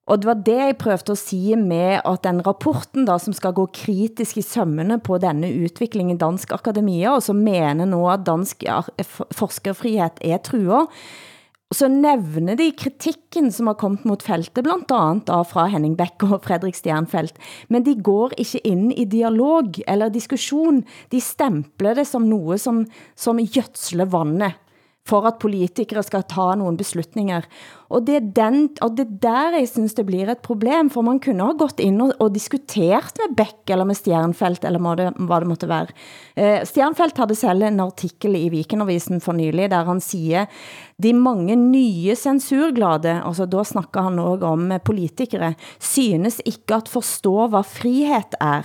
Og 0.07 0.19
det 0.19 0.27
var 0.27 0.39
det 0.45 0.55
jeg 0.59 0.77
prøvede 0.79 1.15
at 1.15 1.17
sige 1.17 1.55
med 1.55 1.99
at 2.03 2.23
den 2.23 2.41
rapporten 2.47 3.05
da, 3.07 3.17
som 3.17 3.33
skal 3.33 3.53
gå 3.55 3.69
kritisk 3.71 4.37
i 4.37 4.43
sømmene 4.43 4.99
på 4.99 5.17
denne 5.17 5.47
udvikling 5.47 6.11
i 6.11 6.17
Dansk 6.19 6.51
Akademia, 6.51 7.13
og 7.15 7.23
som 7.23 7.39
mener 7.39 7.85
nu 7.85 8.03
at 8.11 8.25
dansk 8.27 8.63
forskerfrihet 9.31 10.19
er 10.21 10.37
truet, 10.43 10.91
så 11.75 11.87
nævner 11.91 12.55
de 12.59 12.71
kritikken 12.77 13.51
som 13.51 13.67
har 13.67 13.77
kommet 13.79 14.05
mot 14.05 14.23
feltet, 14.23 14.63
blandt 14.63 14.91
andet 14.93 15.27
da 15.27 15.41
fra 15.47 15.67
Henning 15.71 15.97
Beck 15.97 16.23
og 16.23 16.41
Fredrik 16.43 16.75
Stjernfeldt. 16.75 17.37
Men 17.69 17.85
de 17.85 17.95
går 18.03 18.33
ikke 18.37 18.61
ind 18.67 18.93
i 18.93 19.05
dialog 19.05 19.73
eller 19.87 20.09
diskussion. 20.09 20.83
De 21.11 21.21
stempler 21.21 21.93
det 21.93 22.07
som 22.07 22.27
noget 22.27 22.61
som, 22.61 22.85
som 23.15 23.37
gjødsler 23.37 24.05
vandet 24.05 24.59
for 25.03 25.27
at 25.27 25.39
politikere 25.41 26.03
skal 26.05 26.23
ta 26.31 26.53
nogle 26.55 26.79
beslutninger. 26.79 27.43
Og 27.93 28.05
det 28.07 28.15
er, 28.15 28.27
den, 28.35 28.69
og 28.81 28.93
det 28.97 29.03
er 29.03 29.17
der 29.25 29.57
jeg 29.59 29.67
synes 29.69 29.93
det 29.97 30.05
blir 30.07 30.29
et 30.31 30.41
problem, 30.45 30.89
for 30.89 31.03
man 31.05 31.19
kunne 31.21 31.43
have 31.43 31.57
gått 31.59 31.81
ind 31.83 32.01
og, 32.01 32.13
og 32.23 32.31
diskuteret 32.33 33.19
med 33.19 33.35
Beck 33.37 33.69
eller 33.69 33.85
med 33.85 33.99
Stjernfeldt, 33.99 34.63
eller 34.65 34.79
hvad 34.79 35.01
det, 35.01 35.09
hvad 35.27 35.43
det 35.43 35.49
måtte 35.51 35.69
være. 35.69 35.91
Eh, 36.39 36.63
Stjernfeldt 36.65 37.19
havde 37.19 37.35
selv 37.35 37.67
en 37.67 37.83
artikel 37.83 38.37
i 38.39 38.47
Vikenavisen 38.53 39.21
for 39.21 39.35
nylig, 39.35 39.69
der 39.71 39.83
han 39.85 39.99
siger, 40.01 40.47
de 41.03 41.13
mange 41.13 41.55
nye 41.59 42.15
censurglade, 42.15 43.19
altså 43.25 43.45
da 43.45 43.63
snakker 43.67 44.07
han 44.07 44.19
også 44.23 44.53
om 44.55 44.71
eh, 44.71 44.81
politikere, 44.81 45.53
synes 45.83 46.39
ikke 46.45 46.79
at 46.79 46.89
forstå 46.89 47.49
hvad 47.51 47.67
frihet 47.67 48.39
er. 48.39 48.63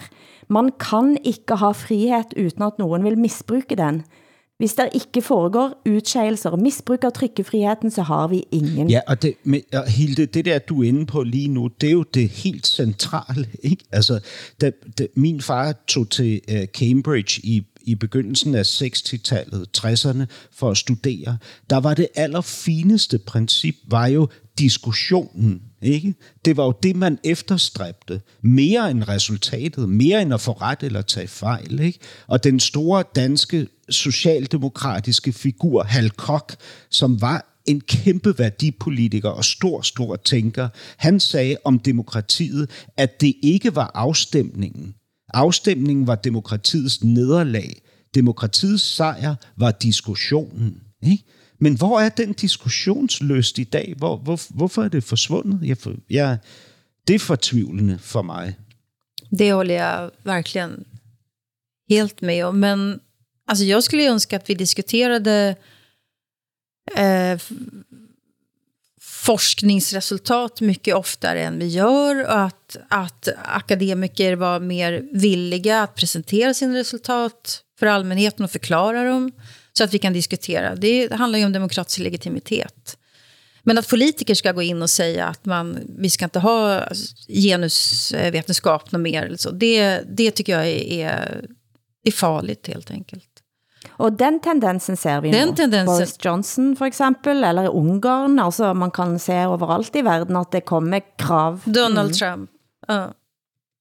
Man 0.49 0.71
kan 0.81 1.19
ikke 1.25 1.59
ha 1.61 1.75
frihet 1.77 2.33
uden 2.39 2.63
at 2.63 2.79
nogen 2.79 3.05
vil 3.05 3.19
misbruge 3.19 3.77
den. 3.77 4.05
Hvis 4.59 4.75
der 4.75 4.89
ikke 4.95 5.23
foregår 5.23 5.83
utskægelser 5.89 6.51
og 6.51 6.59
misbrug 6.59 7.05
af 7.05 7.13
trykkefriheden, 7.13 7.91
så 7.91 8.03
har 8.03 8.29
vi 8.29 8.45
ingen. 8.53 8.91
Ja, 8.91 9.01
og 9.07 9.23
det, 9.23 9.35
men, 9.45 9.63
og 9.73 9.87
Hilde, 9.87 10.27
det 10.27 10.45
der, 10.45 10.59
du 10.59 10.83
er 10.83 10.89
inde 10.89 11.07
på 11.07 11.23
lige 11.23 11.49
nu, 11.49 11.71
det 11.81 11.87
er 11.87 11.93
jo 11.93 12.03
det 12.03 12.29
helt 12.29 12.67
centrale. 12.67 13.49
Ikke? 13.63 13.85
Altså, 13.93 14.21
da, 14.61 14.71
da, 14.99 15.07
min 15.15 15.41
far 15.41 15.75
tog 15.89 16.11
til 16.11 16.41
uh, 16.53 16.65
Cambridge 16.65 17.41
i, 17.45 17.67
i 17.83 17.95
begyndelsen 17.95 18.55
af 18.55 18.63
60-tallet, 18.63 19.69
60'erne, 19.79 20.25
for 20.53 20.71
at 20.71 20.77
studere. 20.77 21.39
Der 21.71 21.77
var 21.77 21.95
det 21.95 22.09
allerfineste 22.15 23.19
princip, 23.19 23.77
var 23.89 24.07
jo 24.07 24.29
diskussionen. 24.59 25.63
Ikke? 25.83 26.15
Det 26.45 26.57
var 26.57 26.65
jo 26.65 26.73
det, 26.83 26.97
man 26.97 27.19
efterstræbte. 27.25 28.21
Mere 28.43 28.91
end 28.91 29.05
resultatet, 29.09 29.89
mere 29.89 30.23
end 30.23 30.35
at 30.35 30.41
få 30.41 30.53
ret 30.53 30.83
eller 30.83 31.03
tage 31.03 31.29
fejl. 31.29 31.81
Ikke? 31.81 31.99
Og 32.27 32.45
den 32.45 32.61
store 32.61 33.05
danske 33.17 33.67
socialdemokratiske 33.91 35.33
figur, 35.33 35.83
Hal 35.83 36.11
Koch, 36.11 36.57
som 36.91 37.21
var 37.21 37.63
en 37.67 37.81
kæmpe 37.81 38.39
værdipolitiker 38.39 39.29
og 39.29 39.45
stor, 39.45 39.83
stor 39.83 40.17
tænker. 40.17 40.69
Han 40.97 41.21
sagde 41.21 41.57
om 41.65 41.79
demokratiet, 41.79 42.71
at 42.97 43.21
det 43.21 43.35
ikke 43.43 43.75
var 43.75 43.91
afstemningen. 43.95 44.95
Afstemningen 45.35 46.07
var 46.07 46.15
demokratiets 46.15 47.05
nederlag. 47.05 47.83
Demokratiets 48.15 48.85
sejr 48.85 49.35
var 49.57 49.71
diskussionen. 49.71 50.81
Ikke? 51.03 51.25
Men 51.59 51.75
hvor 51.75 52.01
er 52.01 52.09
den 52.09 52.33
diskussionsløst 52.33 53.59
i 53.59 53.65
dag? 53.65 53.95
Hvor, 53.97 54.17
hvor, 54.17 54.41
hvorfor 54.51 54.83
er 54.83 54.89
det 54.89 55.05
forsvundet? 55.05 55.61
Jeg, 55.63 55.77
jeg, 56.11 56.39
det 57.09 57.15
er 57.15 57.19
fortvivlende 57.19 57.99
for 57.99 58.23
mig. 58.23 58.57
Det 59.31 59.53
håller 59.53 59.75
jag 59.75 60.11
verkligen 60.23 60.85
helt 61.89 62.23
med 62.23 62.45
om. 62.45 62.55
Men 62.55 63.01
alltså, 63.47 63.65
jag 63.65 63.85
skulle 63.85 64.11
önska 64.11 64.37
att 64.37 64.51
vi 64.51 64.55
diskuterade 64.55 65.57
eh, 66.97 67.33
øh, 67.33 67.41
forskningsresultat 69.01 70.61
mycket 70.61 70.95
oftare 70.95 71.43
än 71.43 71.59
vi 71.59 71.67
gör 71.67 72.25
och 72.25 72.45
att, 72.45 72.77
att 72.89 73.29
akademiker 73.45 74.37
var 74.37 74.61
mer 74.61 75.09
villiga 75.13 75.83
att 75.83 75.95
presentera 75.95 76.55
sina 76.55 76.75
resultat 76.75 77.63
för 77.79 77.87
allmänheten 77.87 78.45
och 78.45 78.51
förklara 78.51 79.05
dem 79.05 79.33
så 79.73 79.85
att 79.85 79.95
vi 79.95 79.99
kan 79.99 80.13
diskutera. 80.13 80.75
Det 80.75 81.13
handlar 81.13 81.39
ju 81.39 81.45
om 81.45 81.53
demokratisk 81.53 81.99
legitimitet. 81.99 82.99
Men 83.63 83.79
att 83.79 83.89
politiker 83.89 84.35
ska 84.35 84.53
gå 84.53 84.63
in 84.63 84.83
och 84.83 84.91
säga 84.91 85.27
att 85.27 85.45
man, 85.45 85.79
vi 85.99 86.11
ska 86.11 86.25
inte 86.25 86.39
ha 86.39 86.89
genusvetenskap 87.29 88.93
något 88.93 89.01
mer, 89.01 89.23
eller 89.23 89.37
så, 89.37 89.51
det, 89.51 90.01
det 90.09 90.31
tycker 90.31 90.53
jag 90.53 90.67
är, 90.69 90.93
är, 90.93 91.45
är 92.05 92.13
farligt 92.13 92.67
helt 92.67 92.91
enkelt. 92.91 93.25
Og 93.99 94.19
den 94.19 94.41
tendensen 94.41 94.97
ser 94.97 95.21
vi 95.21 95.31
den 95.31 95.49
nu. 95.49 95.55
Tendensen. 95.57 95.87
Boris 95.87 96.19
Johnson 96.25 96.77
for 96.77 96.87
eksempel, 96.87 97.45
eller 97.45 97.69
Ungarn, 97.69 98.39
altså 98.39 98.75
man 98.75 98.91
kan 98.91 99.19
se 99.19 99.47
overalt 99.47 99.97
i 99.97 100.03
verden 100.03 100.37
at 100.37 100.53
det 100.53 100.61
kommer 100.61 101.03
krav. 101.19 101.61
Donald 101.65 102.09
mm. 102.09 102.13
Trump. 102.13 102.51
Ja. 102.89 103.13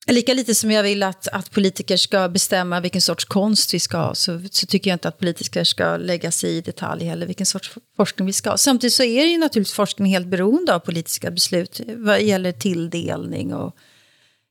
Lika 0.10 0.34
lite 0.34 0.55
som 0.55 0.72
jag 0.72 0.84
vill 0.84 1.03
att, 1.03 1.28
att 1.28 1.51
politiker 1.51 1.97
ska 1.97 2.30
bestämma 2.30 2.80
vilken 2.80 3.01
sorts 3.01 3.26
konst 3.26 3.74
vi 3.74 3.80
ska 3.80 3.97
ha, 3.97 4.16
så, 4.16 4.41
så 4.51 4.66
tycker 4.66 4.89
jag 4.89 4.95
inte 4.95 5.08
att 5.08 5.20
politiker 5.20 5.64
ska 5.64 5.97
lägga 5.97 6.32
sig 6.32 6.58
i 6.58 6.62
detalj 6.62 7.05
heller 7.05 7.26
vilken 7.26 7.45
sorts 7.45 7.72
forskning 7.97 8.26
vi 8.26 8.34
ska 8.34 8.49
ha. 8.49 8.58
Samtidigt 8.58 8.93
så 8.93 9.03
är 9.03 9.24
det 9.24 9.30
ju 9.30 9.38
naturligtvis 9.38 9.74
forskning 9.74 10.08
helt 10.08 10.28
beroende 10.28 10.76
av 10.76 10.80
politiska 10.80 11.32
beslut 11.32 11.82
vad 11.88 12.22
gäller 12.22 12.51
tilldelning 12.51 13.53
och 13.53 13.76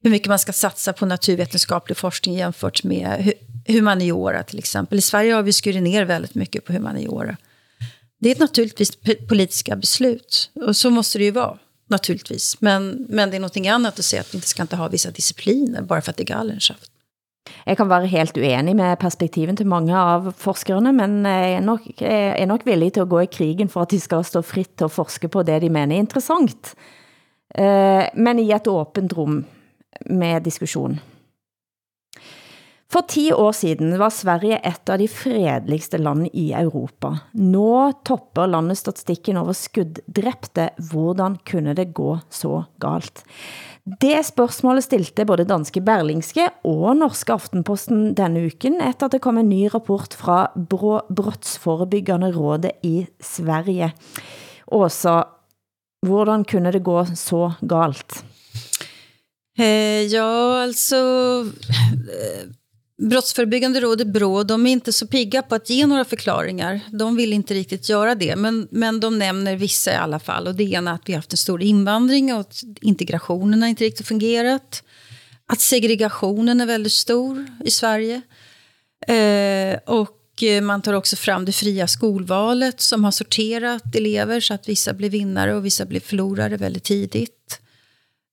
hur 0.02 0.10
mycket 0.10 0.28
man 0.28 0.38
ska 0.38 0.52
satsa 0.52 0.92
på 0.92 1.06
naturvetenskaplig 1.06 1.96
forskning 1.96 2.36
jämfört 2.36 2.84
med 2.84 3.32
humaniora 3.66 4.42
till 4.42 4.58
exempel. 4.58 4.98
I 4.98 5.02
Sverige 5.02 5.32
har 5.32 5.42
vi 5.42 5.52
skurit 5.52 5.82
ner 5.82 6.04
väldigt 6.04 6.34
mycket 6.34 6.64
på 6.64 6.72
humaniora. 6.72 7.36
Det 8.20 8.30
är 8.30 8.40
naturligtvis 8.40 8.90
politiska 9.28 9.76
beslut 9.76 10.50
och 10.54 10.76
så 10.76 10.90
måste 10.90 11.18
det 11.18 11.24
ju 11.24 11.30
vara 11.30 11.58
naturligtvis. 11.88 12.60
Men, 12.60 13.06
men 13.08 13.30
det 13.30 13.36
är 13.36 13.40
någonting 13.40 13.68
annat 13.68 13.98
att 13.98 14.04
se, 14.04 14.18
att 14.18 14.34
vi 14.34 14.38
inte 14.38 14.48
ska 14.48 14.62
inte 14.62 14.76
ha 14.76 14.88
vissa 14.88 15.10
discipliner 15.10 15.82
bara 15.82 16.00
för 16.00 16.10
att 16.10 16.16
det 16.16 16.30
er 16.30 16.34
Gallensaft. 16.34 16.90
Jeg 17.66 17.76
kan 17.76 17.88
være 17.90 18.06
helt 18.10 18.36
uenig 18.38 18.76
med 18.76 18.98
perspektiven 18.98 19.56
til 19.56 19.66
mange 19.70 19.94
av 19.94 20.32
forskerne, 20.38 20.92
men 20.94 21.20
jeg 21.26 21.56
er 21.56 21.64
nok, 21.64 21.88
jeg 22.00 22.34
er 22.38 22.46
nok 22.46 22.66
villig 22.66 22.92
til 22.94 23.04
at 23.04 23.10
gå 23.10 23.20
i 23.22 23.30
krigen 23.30 23.70
for 23.70 23.86
at 23.86 23.90
de 23.94 24.00
skal 24.02 24.24
stå 24.26 24.42
fritt 24.42 24.76
til 24.78 24.88
at 24.88 24.94
forske 24.94 25.28
på 25.28 25.42
det, 25.46 25.60
de 25.62 25.70
mener 25.70 25.96
er 25.96 26.04
interessant. 26.04 26.74
Eh, 27.54 28.06
men 28.14 28.38
i 28.42 28.50
et 28.52 28.66
åbent 28.70 29.16
rum 29.16 29.44
med 30.10 30.44
diskussion. 30.44 30.98
For 32.86 33.02
10 33.02 33.32
år 33.34 33.52
siden 33.58 33.96
var 33.98 34.12
Sverige 34.14 34.60
et 34.62 34.90
av 34.90 35.00
de 35.02 35.08
fredeligste 35.10 35.98
lande 35.98 36.28
i 36.38 36.52
Europa. 36.54 37.16
Nå 37.34 37.92
topper 38.06 38.46
landet 38.46 38.78
statistikken 38.78 39.40
over 39.40 39.56
skuddrepte. 39.58 40.68
Hvordan 40.92 41.40
kunne 41.42 41.74
det 41.74 41.88
gå 41.96 42.12
så 42.30 42.60
galt? 42.82 43.24
Det 43.86 44.20
spørgsmålet 44.26 44.86
stilte 44.86 45.26
både 45.26 45.48
danske 45.50 45.82
Berlingske 45.82 46.46
og 46.66 46.96
norske 46.98 47.34
Aftenposten 47.34 48.14
denne 48.18 48.46
uken, 48.46 48.78
efter 48.82 49.06
at 49.06 49.16
det 49.16 49.22
kom 49.22 49.38
en 49.42 49.50
ny 49.50 49.66
rapport 49.74 50.14
fra 50.14 50.46
Brottsforebyggende 50.54 52.30
Rådet 52.34 52.86
i 52.86 53.08
Sverige. 53.22 53.92
Åsa, 54.70 55.20
hvordan 56.06 56.46
kunne 56.46 56.70
det 56.74 56.84
gå 56.86 57.02
så 57.14 57.50
galt? 57.66 58.22
Eh, 59.58 60.06
ja, 60.06 60.62
alltså... 60.62 60.96
Brottsförebyggande 62.98 63.80
rådet 63.80 64.06
BRÅ, 64.06 64.42
de 64.42 64.66
är 64.66 64.70
inte 64.70 64.92
så 64.92 65.06
pigga 65.06 65.42
på 65.42 65.54
att 65.54 65.70
ge 65.70 65.86
några 65.86 66.04
förklaringar. 66.04 66.80
De 66.90 67.16
vill 67.16 67.32
inte 67.32 67.54
riktigt 67.54 67.88
göra 67.88 68.14
det, 68.14 68.36
men, 68.36 68.68
men 68.70 69.00
de 69.00 69.18
nämner 69.18 69.56
vissa 69.56 69.92
i 69.92 69.96
alla 69.96 70.18
fall. 70.18 70.46
Och 70.46 70.54
det 70.54 70.64
ena 70.64 70.90
är 70.90 70.94
att 70.94 71.08
vi 71.08 71.12
har 71.12 71.18
haft 71.18 71.32
en 71.32 71.36
stor 71.36 71.62
invandring 71.62 72.34
och 72.34 72.40
att 72.40 72.62
integrationen 72.80 73.62
har 73.62 73.68
inte 73.68 73.84
riktigt 73.84 74.06
fungerat. 74.06 74.82
Att 75.46 75.60
segregationen 75.60 76.60
är 76.60 76.66
väldigt 76.66 76.92
stor 76.92 77.46
i 77.64 77.70
Sverige. 77.70 78.22
Eh, 79.06 79.78
och 79.86 80.42
eh, 80.42 80.62
man 80.62 80.82
tar 80.82 80.92
också 80.92 81.16
fram 81.16 81.44
det 81.44 81.52
fria 81.52 81.86
skolvalet 81.86 82.80
som 82.80 83.04
har 83.04 83.10
sorterat 83.10 83.94
elever 83.94 84.40
så 84.40 84.54
att 84.54 84.68
vissa 84.68 84.92
blir 84.92 85.10
vinnare 85.10 85.54
och 85.54 85.64
vissa 85.64 85.86
blir 85.86 86.00
förlorare 86.00 86.56
väldigt 86.56 86.84
tidigt 86.84 87.35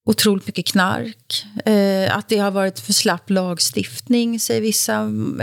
otroligt 0.05 0.47
mycket 0.47 0.67
knark. 0.67 1.45
Eh, 1.65 2.17
att 2.17 2.29
det 2.29 2.37
har 2.37 2.51
varit 2.51 2.79
för 2.79 2.93
slapp 2.93 3.29
lagstiftning, 3.29 4.39
säger 4.39 4.61
vissa. 4.61 4.93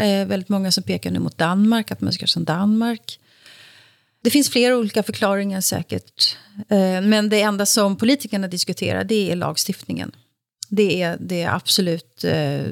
Eh, 0.00 0.26
väldigt 0.26 0.48
många 0.48 0.72
som 0.72 0.82
pekar 0.82 1.10
nu 1.10 1.18
mot 1.18 1.38
Danmark, 1.38 1.90
att 1.90 2.00
man 2.00 2.12
ska 2.12 2.26
som 2.26 2.44
Danmark. 2.44 3.18
Det 4.22 4.30
finns 4.30 4.50
flera 4.50 4.76
olika 4.76 5.02
förklaringar 5.02 5.60
säkert. 5.60 6.36
Eh, 6.68 7.00
men 7.00 7.28
det 7.28 7.40
enda 7.40 7.66
som 7.66 7.96
politikerna 7.96 8.48
diskuterar, 8.48 9.04
det 9.04 9.32
är 9.32 9.36
lagstiftningen. 9.36 10.12
Det 10.68 11.02
är, 11.02 11.16
det 11.20 11.42
är 11.42 11.54
absolut 11.54 12.24
eh, 12.24 12.64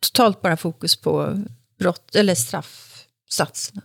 totalt 0.00 0.42
bara 0.42 0.56
fokus 0.56 0.96
på 0.96 1.42
brott, 1.78 2.14
eller 2.14 2.34
straffsatserna. 2.34 3.82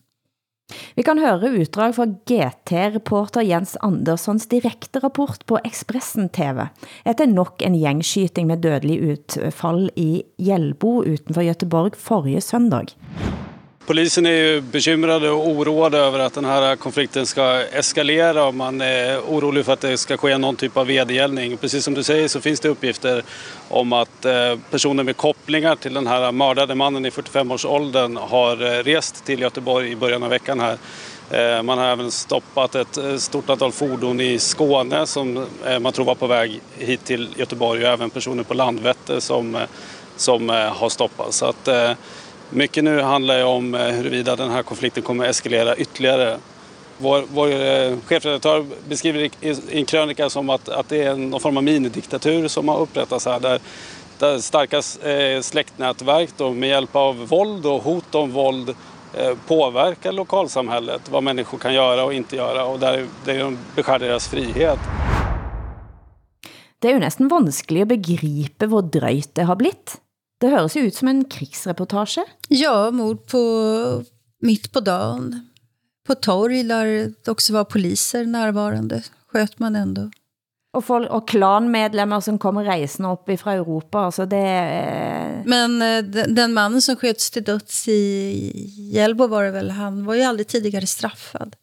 Vi 0.97 1.05
kan 1.05 1.21
høre 1.21 1.51
utdrag 1.59 1.95
fra 1.97 2.07
GT-reporter 2.30 3.45
Jens 3.47 3.76
Anderssons 3.86 4.47
direkte 4.51 5.03
rapport 5.03 5.45
på 5.49 5.59
Expressen 5.67 6.30
TV, 6.34 6.65
etter 7.05 7.30
nok 7.30 7.63
en 7.65 7.78
gjengskyting 7.78 8.49
med 8.49 8.63
dødelig 8.65 8.99
utfall 9.15 9.88
i 9.99 10.24
Hjelbo 10.41 11.01
utenfor 11.03 11.45
Göteborg 11.45 11.97
forrige 11.99 12.41
søndag. 12.41 12.95
Polisen 13.86 14.25
är 14.25 14.31
ju 14.31 14.61
bekymrade 14.61 15.29
och 15.29 15.47
oroade 15.47 15.97
över 15.97 16.19
att 16.19 16.34
den 16.34 16.45
här 16.45 16.75
konflikten 16.75 17.25
ska 17.25 17.61
eskalera 17.61 18.45
och 18.45 18.55
man 18.55 18.81
är 18.81 19.19
orolig 19.19 19.65
för 19.65 19.73
att 19.73 19.81
det 19.81 19.97
ska 19.97 20.17
ske 20.17 20.38
någon 20.38 20.55
typ 20.55 20.77
av 20.77 20.88
vedergällning. 20.88 21.57
Precis 21.57 21.86
som 21.86 21.93
du 21.93 22.03
säger 22.03 22.27
så 22.27 22.41
finns 22.41 22.59
det 22.59 22.69
uppgifter 22.69 23.23
om 23.69 23.93
att 23.93 24.25
eh, 24.25 24.55
personer 24.71 25.03
med 25.03 25.17
kopplingar 25.17 25.75
till 25.75 25.93
den 25.93 26.07
här 26.07 26.31
mördade 26.31 26.75
mannen 26.75 27.05
i 27.05 27.09
45-årsåldern 27.09 28.17
har 28.17 28.61
eh, 28.61 28.84
rest 28.84 29.25
till 29.25 29.41
Göteborg 29.41 29.91
i 29.91 29.95
början 29.95 30.23
av 30.23 30.29
veckan 30.29 30.59
här. 30.59 30.77
Eh, 31.31 31.63
man 31.63 31.77
har 31.77 31.86
även 31.86 32.11
stoppat 32.11 32.75
ett 32.75 32.97
eh, 32.97 33.17
stort 33.17 33.49
antal 33.49 33.71
fordon 33.71 34.21
i 34.21 34.39
Skåne 34.39 35.07
som 35.07 35.45
man 35.81 35.93
tror 35.93 36.05
var 36.05 36.15
på 36.15 36.27
väg 36.27 36.61
hit 36.77 37.05
till 37.05 37.29
Göteborg 37.36 37.84
och 37.86 37.91
även 37.91 38.09
personer 38.09 38.43
på 38.43 38.53
Landvetter 38.53 39.19
som, 39.19 39.57
som 40.17 40.49
har 40.49 40.89
stoppats. 40.89 41.38
Så 41.38 41.45
att, 41.45 41.69
mycket 42.54 42.84
nu 42.84 43.01
handlar 43.01 43.38
ju 43.38 43.43
om 43.43 43.76
eh, 43.76 43.82
huruvida 43.82 44.36
den 44.36 44.51
här 44.51 44.64
konflikten 44.64 45.04
kommer 45.04 45.24
att 45.24 45.30
eskalera 45.30 45.76
ytterligare. 45.76 46.38
Vår, 46.97 47.24
vår 47.34 47.47
eh, 47.47 47.97
chefredaktör 48.06 48.66
beskriver 48.89 49.30
i 49.41 49.56
en 49.72 49.86
krönika 49.86 50.30
som 50.30 50.49
att, 50.49 50.70
att 50.70 50.89
det 50.89 51.04
är 51.04 51.16
någon 51.16 51.39
form 51.39 51.58
av 51.58 51.64
minidiktatur 51.64 52.47
som 52.47 52.68
har 52.68 52.80
upprättats 52.80 53.26
här 53.26 53.39
där, 53.39 53.60
där 54.20 54.38
starka 54.38 54.78
eh, 55.10 55.41
släktnätverk 55.41 56.30
då, 56.38 56.51
med 56.51 56.70
hjälp 56.70 56.95
av 56.95 57.28
våld 57.28 57.66
och 57.66 57.84
hot 57.84 58.16
om 58.16 58.32
våld 58.32 58.70
eh, 59.14 59.38
påverkar 59.47 60.12
lokalsamhället, 60.12 61.01
vad 61.10 61.24
människor 61.24 61.58
kan 61.58 61.74
göra 61.74 62.04
och 62.04 62.14
inte 62.14 62.36
göra 62.36 62.66
och 62.66 62.80
där, 62.80 63.08
där 63.26 63.39
de 63.39 63.58
beskär 63.76 63.99
deras 63.99 64.28
frihet. 64.28 64.80
Det 66.80 66.88
är 66.88 66.93
ju 66.93 66.99
nästan 66.99 67.28
vanskligt 67.28 67.82
att 67.82 67.88
begripa 67.88 68.66
hur 68.66 68.82
dröjt 68.82 69.36
det 69.36 69.43
har 69.43 69.56
blivit. 69.56 70.03
Det 70.43 70.49
høres 70.51 70.73
ju 70.75 70.81
ut 70.83 70.95
som 70.95 71.07
en 71.07 71.23
krigsreportage. 71.31 72.19
Ja, 72.51 72.91
mord 72.91 73.27
på 73.31 73.41
mitt 74.43 74.71
på 74.71 74.79
dagen. 74.79 75.47
På 76.07 76.15
torg 76.15 76.63
där 76.63 76.85
det 77.23 77.31
också 77.31 77.53
var 77.53 77.63
poliser 77.63 78.25
närvarande. 78.25 79.03
Sköt 79.27 79.59
man 79.59 79.75
ändå. 79.75 80.11
Och, 80.73 80.85
folk, 80.85 81.09
och 81.09 81.27
klanmedlemmar 81.27 82.21
som 82.21 82.39
kommer 82.39 82.63
reisende 82.63 83.09
upp 83.09 83.29
ifrån 83.29 83.53
Europa. 83.53 83.99
Alltså 83.99 84.25
det, 84.25 84.37
eh... 84.37 85.45
Men 85.45 85.81
eh, 85.81 86.03
den, 86.03 86.35
den 86.35 86.53
mannen 86.53 86.81
som 86.81 86.95
sköts 86.95 87.31
till 87.31 87.43
döds 87.43 87.87
i 87.87 88.91
Hjälbo 88.93 89.27
var 89.27 89.43
det 89.43 89.51
väl, 89.51 89.69
han 89.69 90.05
var 90.05 90.13
ju 90.15 90.21
aldrig 90.21 90.47
tidigare 90.47 90.87
straffad. 90.87 91.55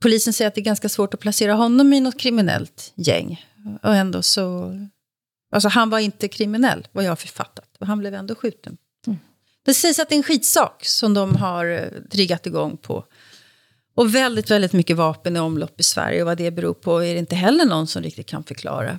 Polisen 0.00 0.32
säger 0.32 0.48
att 0.48 0.54
det 0.54 0.60
är 0.60 0.64
ganska 0.64 0.88
svårt 0.88 1.14
att 1.14 1.20
placera 1.20 1.54
honom 1.54 1.92
i 1.92 2.00
något 2.00 2.18
kriminellt 2.18 2.92
gäng. 2.94 3.46
Och 3.82 3.94
ändå 3.94 4.22
så 4.22 4.74
Alltså 5.52 5.68
han 5.68 5.90
var 5.90 5.98
inte 5.98 6.28
kriminell, 6.28 6.88
vad 6.92 7.04
jag 7.04 7.10
har 7.10 7.16
författat. 7.16 7.67
Han 7.80 7.98
blev 7.98 8.14
ändå 8.14 8.34
skjuten. 8.34 8.76
Mm. 9.06 9.18
Det 9.62 9.74
sägs 9.74 9.98
att 9.98 10.08
det 10.08 10.14
är 10.14 10.16
en 10.16 10.22
skitsak 10.22 10.84
som 10.84 11.14
de 11.14 11.36
har 11.36 11.66
eh, 11.66 12.02
triggat 12.10 12.46
igång 12.46 12.76
på. 12.76 13.04
Och 13.94 14.14
väldigt, 14.14 14.50
väldigt 14.50 14.72
mycket 14.72 14.96
vapen 14.96 15.36
i 15.36 15.40
omlopp 15.40 15.80
i 15.80 15.82
Sverige. 15.82 16.22
Och 16.22 16.26
vad 16.26 16.38
det 16.38 16.50
beror 16.50 16.74
på 16.74 17.04
är 17.04 17.12
det 17.12 17.18
inte 17.18 17.36
heller 17.36 17.64
någon 17.64 17.86
som 17.86 18.02
riktigt 18.02 18.26
kan 18.26 18.44
förklara. 18.44 18.98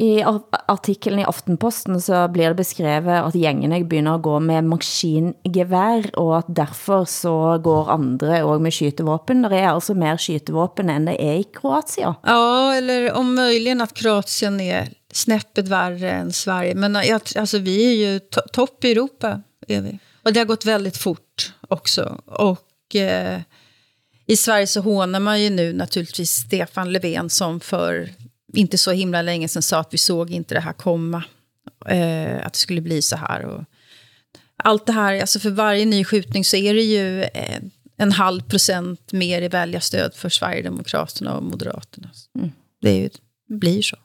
I 0.00 0.24
artiklen 0.66 1.18
i 1.18 1.24
Aftenposten 1.24 2.00
så 2.00 2.28
blir 2.28 2.48
det 2.48 2.54
beskrevet 2.54 3.20
at 3.20 3.34
gängene 3.36 3.82
begynder 3.84 4.16
at 4.16 4.22
gå 4.24 4.38
med 4.40 4.64
maskingevær, 4.64 6.06
og 6.16 6.30
at 6.38 6.48
derfor 6.56 7.04
så 7.04 7.34
går 7.60 7.90
andre 7.92 8.38
også 8.40 8.62
med 8.64 8.72
skytevåpen. 8.72 9.44
Det 9.44 9.58
er 9.58 9.68
altså 9.74 9.94
mer 9.94 10.16
skytevåpen 10.16 10.90
än 10.90 11.04
det 11.04 11.18
är 11.20 11.34
i 11.34 11.44
Kroatien. 11.44 12.14
Ja, 12.22 12.74
eller 12.74 13.12
om 13.12 13.34
möjligen 13.34 13.80
att 13.80 13.94
Kroatien 13.94 14.60
är 14.60 14.88
snäppet 15.12 15.68
värre 15.68 16.10
än 16.10 16.32
Sverige. 16.32 16.74
Men 16.74 16.96
alltså, 16.96 17.58
vi 17.58 17.92
är 17.92 18.12
ju 18.12 18.18
to 18.18 18.40
topp 18.52 18.84
i 18.84 18.92
Europa. 18.92 19.42
Är 19.68 19.80
vi. 19.80 19.98
Och 20.24 20.32
det 20.32 20.40
har 20.40 20.46
gått 20.46 20.64
väldigt 20.64 20.96
fort 20.96 21.52
också. 21.68 22.20
Och 22.26 22.96
eh, 22.96 23.40
i 24.26 24.36
Sverige 24.36 24.66
så 24.66 24.80
hånar 24.80 25.20
man 25.20 25.42
ju 25.42 25.50
nu 25.50 25.72
naturligtvis 25.72 26.30
Stefan 26.30 26.92
Löfven 26.92 27.30
som 27.30 27.60
för 27.60 28.08
inte 28.52 28.78
så 28.78 28.90
himla 28.92 29.22
länge 29.22 29.48
sedan 29.48 29.62
sa 29.62 29.80
att 29.80 29.94
vi 29.94 29.98
såg 29.98 30.30
inte 30.30 30.54
det 30.54 30.60
här 30.60 30.72
komma. 30.72 31.24
Eh, 31.86 32.46
att 32.46 32.52
det 32.52 32.58
skulle 32.58 32.80
bli 32.80 33.02
så 33.02 33.16
här. 33.16 33.44
Och 33.44 33.64
allt 34.56 34.86
det 34.86 34.92
här, 34.92 35.20
alltså 35.20 35.38
för 35.38 35.50
varje 35.50 35.84
ny 35.84 36.04
skjutning 36.04 36.44
så 36.44 36.56
är 36.56 36.74
det 36.74 36.82
ju 36.82 37.22
eh, 37.22 37.60
en 37.96 38.12
halv 38.12 38.40
procent 38.40 39.12
mer 39.12 39.42
i 39.42 39.48
väljarstöd 39.48 40.14
för 40.14 40.28
Sverigedemokraterna 40.28 41.36
och 41.36 41.42
Moderaterna. 41.42 42.10
Mm. 42.38 42.50
Det, 42.82 42.96
ju, 42.96 43.08
det 43.48 43.56
blir 43.56 43.82
så. 43.82 43.96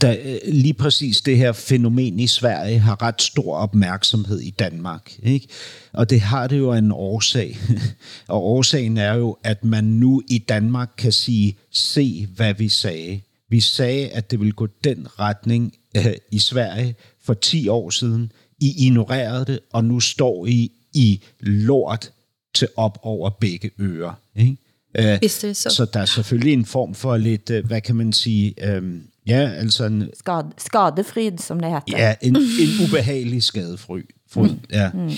Da, 0.00 0.14
eh, 0.14 0.38
lige 0.44 0.74
præcis 0.74 1.20
det 1.20 1.36
her 1.36 1.52
fænomen 1.52 2.20
i 2.20 2.26
Sverige 2.26 2.78
har 2.78 3.02
ret 3.02 3.22
stor 3.22 3.56
opmærksomhed 3.56 4.40
i 4.40 4.50
Danmark. 4.50 5.12
Ikke? 5.22 5.48
Og 5.92 6.10
det 6.10 6.20
har 6.20 6.46
det 6.46 6.58
jo 6.58 6.72
en 6.72 6.92
årsag. 6.92 7.58
Og 8.28 8.44
årsagen 8.44 8.96
er 8.96 9.14
jo, 9.14 9.36
at 9.44 9.64
man 9.64 9.84
nu 9.84 10.22
i 10.28 10.38
Danmark 10.38 10.88
kan 10.96 11.12
sige, 11.12 11.58
se 11.70 12.26
hvad 12.36 12.54
vi 12.54 12.68
sagde. 12.68 13.20
Vi 13.52 13.60
sagde, 13.60 14.08
at 14.08 14.30
det 14.30 14.40
ville 14.40 14.52
gå 14.52 14.66
den 14.84 15.06
retning 15.20 15.74
øh, 15.96 16.14
i 16.30 16.38
Sverige 16.38 16.94
for 17.24 17.34
10 17.34 17.68
år 17.68 17.90
siden. 17.90 18.32
I 18.60 18.86
ignorerede 18.86 19.44
det, 19.44 19.58
og 19.72 19.84
nu 19.84 20.00
står 20.00 20.46
I 20.46 20.72
i 20.94 21.22
lort 21.40 22.10
til 22.54 22.68
op 22.76 22.98
over 23.02 23.30
begge 23.30 23.70
ører. 23.80 24.14
Ikke? 24.36 24.56
Øh, 24.98 25.20
det 25.20 25.30
så. 25.30 25.70
så 25.70 25.84
der 25.92 26.00
er 26.00 26.04
selvfølgelig 26.04 26.52
en 26.52 26.64
form 26.64 26.94
for 26.94 27.16
lidt, 27.16 27.50
øh, 27.50 27.66
hvad 27.66 27.80
kan 27.80 27.96
man 27.96 28.12
sige, 28.12 28.54
øh, 28.68 29.00
ja, 29.26 29.50
altså 29.50 29.84
en... 29.84 30.10
Skad, 30.14 30.44
skadefryd, 30.58 31.38
som 31.38 31.60
det 31.60 31.70
heter. 31.70 31.98
Ja, 31.98 32.14
en, 32.22 32.36
en 32.36 32.86
ubehagelig 32.88 33.42
skadefryd. 33.42 34.04
Fryd, 34.30 34.50
mm. 34.50 34.60
ja. 34.70 34.90
Mm. 34.94 35.10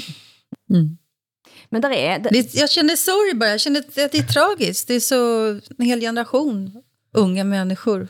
Mm. 0.70 0.98
Men 1.70 1.82
där 1.82 1.90
är... 1.90 2.18
Det... 2.18 2.54
Jag 2.54 2.70
känner 2.70 2.96
sorg 2.96 3.38
bara, 3.38 3.50
jag 3.50 3.60
känner 3.60 3.80
att 3.80 3.94
det 3.94 4.18
är 4.18 4.22
tragiskt. 4.22 4.88
Det 4.88 4.94
är 4.94 5.00
så 5.00 5.48
en 5.78 5.86
hel 5.86 6.00
generation 6.00 6.70
unga 7.14 7.44
människor 7.44 8.08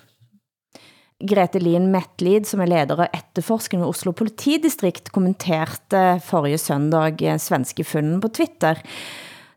Grete 1.22 1.60
Lien 1.62 1.86
Metlid, 1.92 2.48
som 2.48 2.60
er 2.64 2.70
leder 2.72 3.04
af 3.04 3.12
etterforskning 3.14 3.84
ved 3.84 3.92
Oslo 3.92 4.12
politidistrikt, 4.16 5.12
kommenterte 5.14 6.18
forrige 6.26 6.58
søndag 6.58 7.22
svenske 7.40 7.84
funnen 7.86 8.20
på 8.20 8.28
Twitter, 8.34 8.80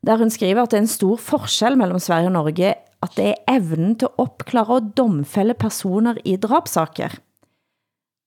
der 0.05 0.17
hun 0.21 0.29
skriver, 0.29 0.61
at 0.61 0.71
det 0.71 0.77
er 0.77 0.85
en 0.85 0.91
stor 0.91 1.17
forskel 1.17 1.77
mellem 1.79 1.99
Sverige 1.99 2.29
og 2.29 2.35
Norge, 2.37 2.75
at 3.03 3.17
det 3.17 3.31
er 3.31 3.55
evnen 3.57 3.95
til 3.97 4.05
at 4.05 4.21
opklare 4.21 4.77
og 4.77 4.91
domfælde 4.97 5.57
personer 5.57 6.15
i 6.25 6.37
drabsaker. 6.37 7.17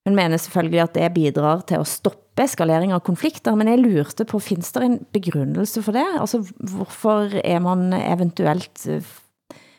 Hun 0.08 0.16
mener 0.16 0.36
selvfølgelig, 0.36 0.80
at 0.80 0.94
det 0.94 1.14
bidrar 1.14 1.62
til 1.68 1.80
at 1.80 1.86
stoppe 1.88 2.44
eskalering 2.44 2.92
av 2.92 3.02
konflikter, 3.04 3.54
men 3.54 3.68
jeg 3.68 3.82
lurte 3.82 4.24
på, 4.24 4.40
findes 4.40 4.72
der 4.72 4.86
en 4.86 5.00
begrundelse 5.12 5.82
for 5.84 5.92
det? 5.92 6.06
Altså, 6.18 6.42
hvorfor 6.56 7.28
er 7.44 7.60
man 7.62 7.92
eventuelt 7.92 8.86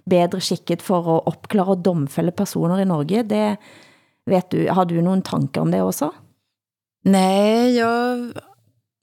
bedre 0.09 0.41
skikket 0.41 0.81
for 0.81 1.07
at 1.15 1.29
opklare 1.31 1.75
og 1.75 1.85
domfælde 1.85 2.31
personer 2.31 2.81
i 2.81 2.85
Norge? 2.85 3.23
Det 3.23 3.57
vet 4.29 4.51
du, 4.51 4.67
har 4.69 4.85
du 4.85 5.01
nogle 5.01 5.21
tanker 5.21 5.61
om 5.61 5.71
det 5.71 5.81
også? 5.81 6.11
Nej, 7.03 7.75
jag 7.75 8.33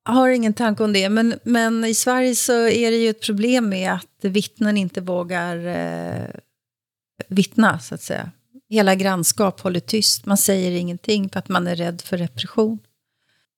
har 0.05 0.29
ingen 0.29 0.55
tanke 0.55 0.85
om 0.85 0.93
det, 0.93 1.09
men, 1.09 1.35
men 1.43 1.85
i 1.85 1.95
Sverige 1.95 2.35
så 2.35 2.69
är 2.69 2.91
det 2.91 2.97
ju 2.97 3.09
ett 3.09 3.23
problem 3.23 3.69
med 3.69 3.93
att 3.93 4.25
vittnen 4.25 4.77
inte 4.77 5.01
vågar 5.01 5.67
eh, 5.67 6.31
vittna, 7.29 7.79
så 7.79 7.95
att 7.95 8.03
säga. 8.03 8.31
Hela 8.71 8.95
grannskap 8.95 9.61
håller 9.61 9.81
tyst, 9.81 10.27
man 10.27 10.37
säger 10.37 10.71
ingenting 10.71 11.29
för 11.29 11.39
att 11.39 11.49
man 11.49 11.67
är 11.67 11.77
rädd 11.77 12.01
för 12.01 12.17
repression. 12.17 12.79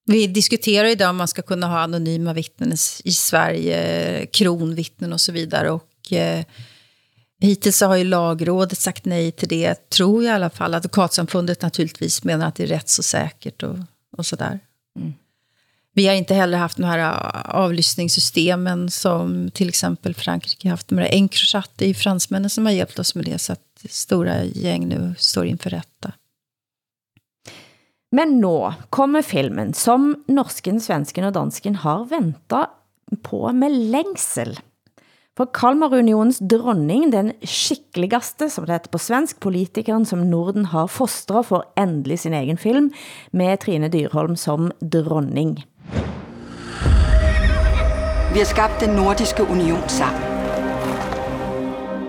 Vi 0.07 0.27
diskuterar 0.27 0.89
idag 0.89 1.11
om 1.11 1.17
man 1.17 1.29
ska 1.29 1.43
kunna 1.43 1.67
ha 1.67 1.79
anonyma 1.79 2.33
vittnen 2.33 2.73
i 3.05 3.13
Sverige, 3.13 4.27
kronvittnen 4.27 5.13
och 5.13 5.21
så 5.21 5.33
vidare. 5.33 5.71
Och, 5.71 6.13
eh, 6.13 6.45
hittills 7.41 7.81
har 7.81 7.97
ju 7.97 8.05
lagrådet 8.05 8.79
sagt 8.79 9.05
nej 9.05 9.33
till 9.33 9.49
det, 9.49 9.91
tror 9.91 10.25
jag 10.25 10.33
i 10.33 10.35
alla 10.35 10.51
fall. 10.51 10.75
Advokatsamfundet 10.75 11.63
naturligtvis 11.63 12.25
menar 12.25 12.47
att 12.47 12.55
det 12.55 12.63
är 12.63 12.67
rätt 12.67 12.89
så 12.89 13.03
säkert 13.03 13.63
och, 13.63 13.77
och 14.17 14.27
sådär. 14.27 14.61
Mm. 14.99 15.13
Vi 15.93 16.07
har 16.07 16.15
inte 16.15 16.35
heller 16.35 16.59
haft 16.59 16.77
de 16.77 16.85
här 16.85 16.99
äh, 16.99 17.55
avlyssningssystemen 17.55 18.91
som 18.91 19.51
till 19.51 19.69
exempel 19.69 20.15
Frankrike 20.15 20.69
har 20.69 20.71
haft. 20.71 20.91
Med 20.91 21.09
Encrochat, 21.11 21.71
det 21.77 21.87
är 21.87 21.95
fransmännen 21.95 22.51
som 22.51 22.67
har 22.67 22.73
hjälpt 22.73 22.99
oss 22.99 23.15
med 23.15 23.25
det. 23.25 23.39
Så 23.39 23.53
att 23.53 23.87
stora 23.91 24.45
gäng 24.45 24.89
nu 24.89 25.15
står 25.19 25.47
inför 25.47 25.71
rätta. 25.71 26.13
Men 28.13 28.41
nu 28.41 28.73
kommer 28.91 29.23
filmen, 29.23 29.75
som 29.75 30.25
norsken, 30.29 30.81
svensken 30.81 31.25
og 31.25 31.33
dansken 31.33 31.77
har 31.77 32.05
ventet 32.05 32.67
på 33.23 33.53
med 33.53 33.73
længsel. 33.73 34.59
For 35.41 35.49
Kalmar 35.57 35.95
Unions 35.97 36.43
dronning, 36.45 37.07
den 37.13 37.31
skikkeligaste, 37.49 38.51
som 38.53 38.67
det 38.67 38.75
heter 38.75 38.91
på 38.93 38.99
svensk, 39.01 39.39
politikeren 39.41 40.05
som 40.05 40.19
Norden 40.29 40.67
har 40.69 40.91
fostret 40.93 41.47
for 41.49 41.65
endelig 41.81 42.19
sin 42.21 42.37
egen 42.37 42.59
film, 42.61 42.91
med 43.33 43.57
Trine 43.63 43.89
Dyrholm 43.89 44.37
som 44.37 44.69
dronning. 44.93 45.65
Vi 48.35 48.39
har 48.39 48.45
skabt 48.45 48.85
den 48.85 48.91
nordiske 48.97 49.43
union 49.43 49.89
sammen. 49.89 50.23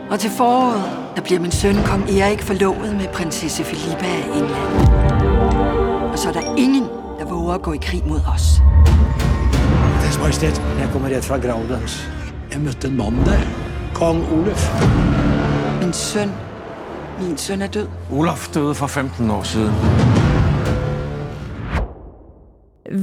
Og 0.09 0.19
til 0.19 0.29
foråret, 0.29 0.83
der 1.15 1.21
bliver 1.21 1.39
min 1.39 1.51
søn 1.51 1.75
kong 1.85 2.09
Erik 2.09 2.41
forlovet 2.41 2.95
med 2.95 3.07
prinsesse 3.13 3.63
Filippa 3.63 4.05
af 4.05 4.23
England. 4.35 4.91
Og 6.11 6.19
så 6.19 6.29
er 6.29 6.33
der 6.33 6.55
ingen, 6.57 6.83
der 7.19 7.25
våger 7.25 7.53
at 7.53 7.61
gå 7.61 7.73
i 7.73 7.79
krig 7.81 8.03
mod 8.07 8.19
os. 8.35 8.59
Deres 10.03 10.19
Majestæt, 10.19 10.61
jeg 10.79 10.89
kommer 10.91 11.09
ret 11.09 11.23
fra 11.23 11.37
Graudans. 11.37 12.20
Jeg 12.51 12.59
mødte 12.61 12.87
en 12.87 12.97
mand 12.97 13.15
der. 13.25 13.43
Kong 13.95 14.19
Olaf. 14.33 14.63
Min 15.81 15.93
søn. 15.93 16.31
Min 17.21 17.37
søn 17.37 17.61
er 17.61 17.67
død. 17.67 17.87
Olaf 18.11 18.49
døde 18.53 18.75
for 18.75 18.87
15 18.87 19.29
år 19.31 19.43
siden. 19.43 19.71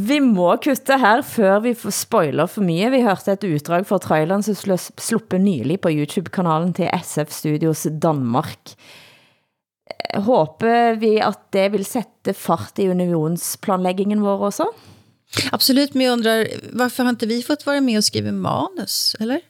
Vi 0.08 0.18
må 0.20 0.50
kutte 0.56 0.98
her, 1.00 1.22
før 1.24 1.62
vi 1.64 1.72
får 1.74 1.94
spoiler 1.96 2.46
for 2.46 2.60
mye. 2.60 2.90
Vi 2.92 3.00
hørte 3.06 3.32
et 3.38 3.46
utdrag 3.48 3.86
fra 3.88 3.98
traileren, 3.98 4.44
som 4.44 4.76
sluppet 4.98 5.40
nylig 5.40 5.80
på 5.80 5.94
YouTube-kanalen 5.96 6.74
til 6.76 6.92
SF 7.00 7.32
Studios 7.32 7.86
Danmark. 8.02 8.76
Håber 10.28 11.00
vi 11.00 11.16
at 11.24 11.40
det 11.56 11.70
vil 11.72 11.88
sætte 11.88 12.36
fart 12.36 12.76
i 12.78 12.90
unionsplanlæggingen 12.92 14.20
vår 14.20 14.46
også? 14.52 14.68
Absolut, 15.52 15.94
men 15.94 16.06
jag 16.06 16.12
undrar, 16.12 16.46
varför 16.72 17.02
har 17.02 17.10
inte 17.10 17.26
vi 17.26 17.42
fått 17.42 17.66
vara 17.66 17.80
med 17.80 17.98
och 17.98 18.04
skriva 18.04 18.32
manus, 18.32 19.16
eller? 19.20 19.40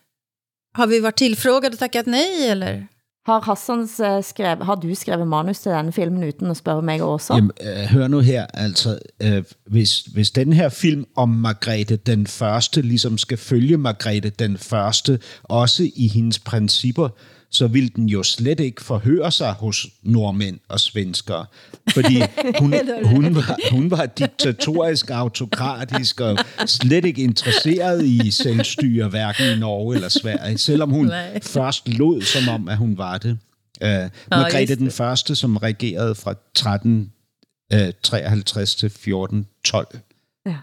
Har 0.75 0.87
vi 0.87 1.01
varit 1.01 1.17
tillfrågade 1.17 1.75
och 1.75 1.79
tackat 1.79 2.07
nej, 2.07 2.49
eller? 2.49 2.87
Har 3.27 3.41
Hassans 3.41 4.01
uh, 4.01 4.23
skrevet, 4.23 4.67
har 4.67 4.77
du 4.77 4.95
skrevet 4.95 5.27
manus 5.29 5.59
til 5.61 5.73
denne 5.73 5.93
filmen 5.93 6.25
uden 6.25 6.51
at 6.51 6.57
spørge 6.57 6.83
mig 6.83 7.03
også? 7.03 7.35
Jamen, 7.35 7.51
uh, 7.61 7.91
hør 7.91 8.09
nu 8.09 8.21
her, 8.21 8.47
altså, 8.55 8.99
uh, 9.25 9.43
hvis, 9.67 10.01
hvis 10.01 10.31
den 10.31 10.53
her 10.53 10.69
film 10.69 11.07
om 11.17 11.29
Margrethe 11.29 11.97
den 11.97 12.27
første, 12.27 12.83
ligesom 12.83 13.19
skal 13.19 13.39
følge 13.39 13.77
Margrethe 13.77 14.31
den 14.31 14.59
første, 14.59 15.21
også 15.43 15.91
i 15.97 16.09
hendes 16.09 16.39
principper, 16.39 17.09
så 17.51 17.67
vil 17.67 17.97
den 17.97 18.09
jo 18.09 18.23
slet 18.23 18.61
ikke 18.61 18.85
forhøre 18.85 19.33
sig 19.33 19.53
hos 19.53 19.87
nordmænd 20.03 20.59
og 20.69 20.81
svenskere. 20.81 21.47
Fordi 21.95 22.23
hun, 22.61 22.75
hun, 23.05 23.35
var, 23.35 23.59
hun 23.71 23.91
var 23.91 24.07
diktatorisk, 24.07 25.11
autokratisk 25.11 26.21
og 26.21 26.39
slet 26.67 27.05
ikke 27.05 27.23
interesseret 27.23 28.05
i 28.05 28.31
selvstyre, 28.31 29.09
hverken 29.09 29.57
i 29.57 29.59
Norge 29.59 29.95
eller 29.95 30.09
Sverige, 30.09 30.59
selvom 30.59 30.91
hun 30.91 31.07
Nej. 31.07 31.43
først 31.43 31.89
lod 31.89 32.23
som 32.23 32.49
om, 32.49 32.69
at 32.69 32.77
hun 32.77 32.99
var 32.99 33.19
det. 33.19 33.39
Uh, 33.81 33.89
Margrethe 34.31 34.75
den 34.75 34.91
første, 34.91 35.37
som 35.37 35.57
regerede 35.57 36.15
fra 36.15 36.31
1353 36.31 38.75
til 38.75 38.87
1412. 38.87 39.99
Ja. 40.47 40.57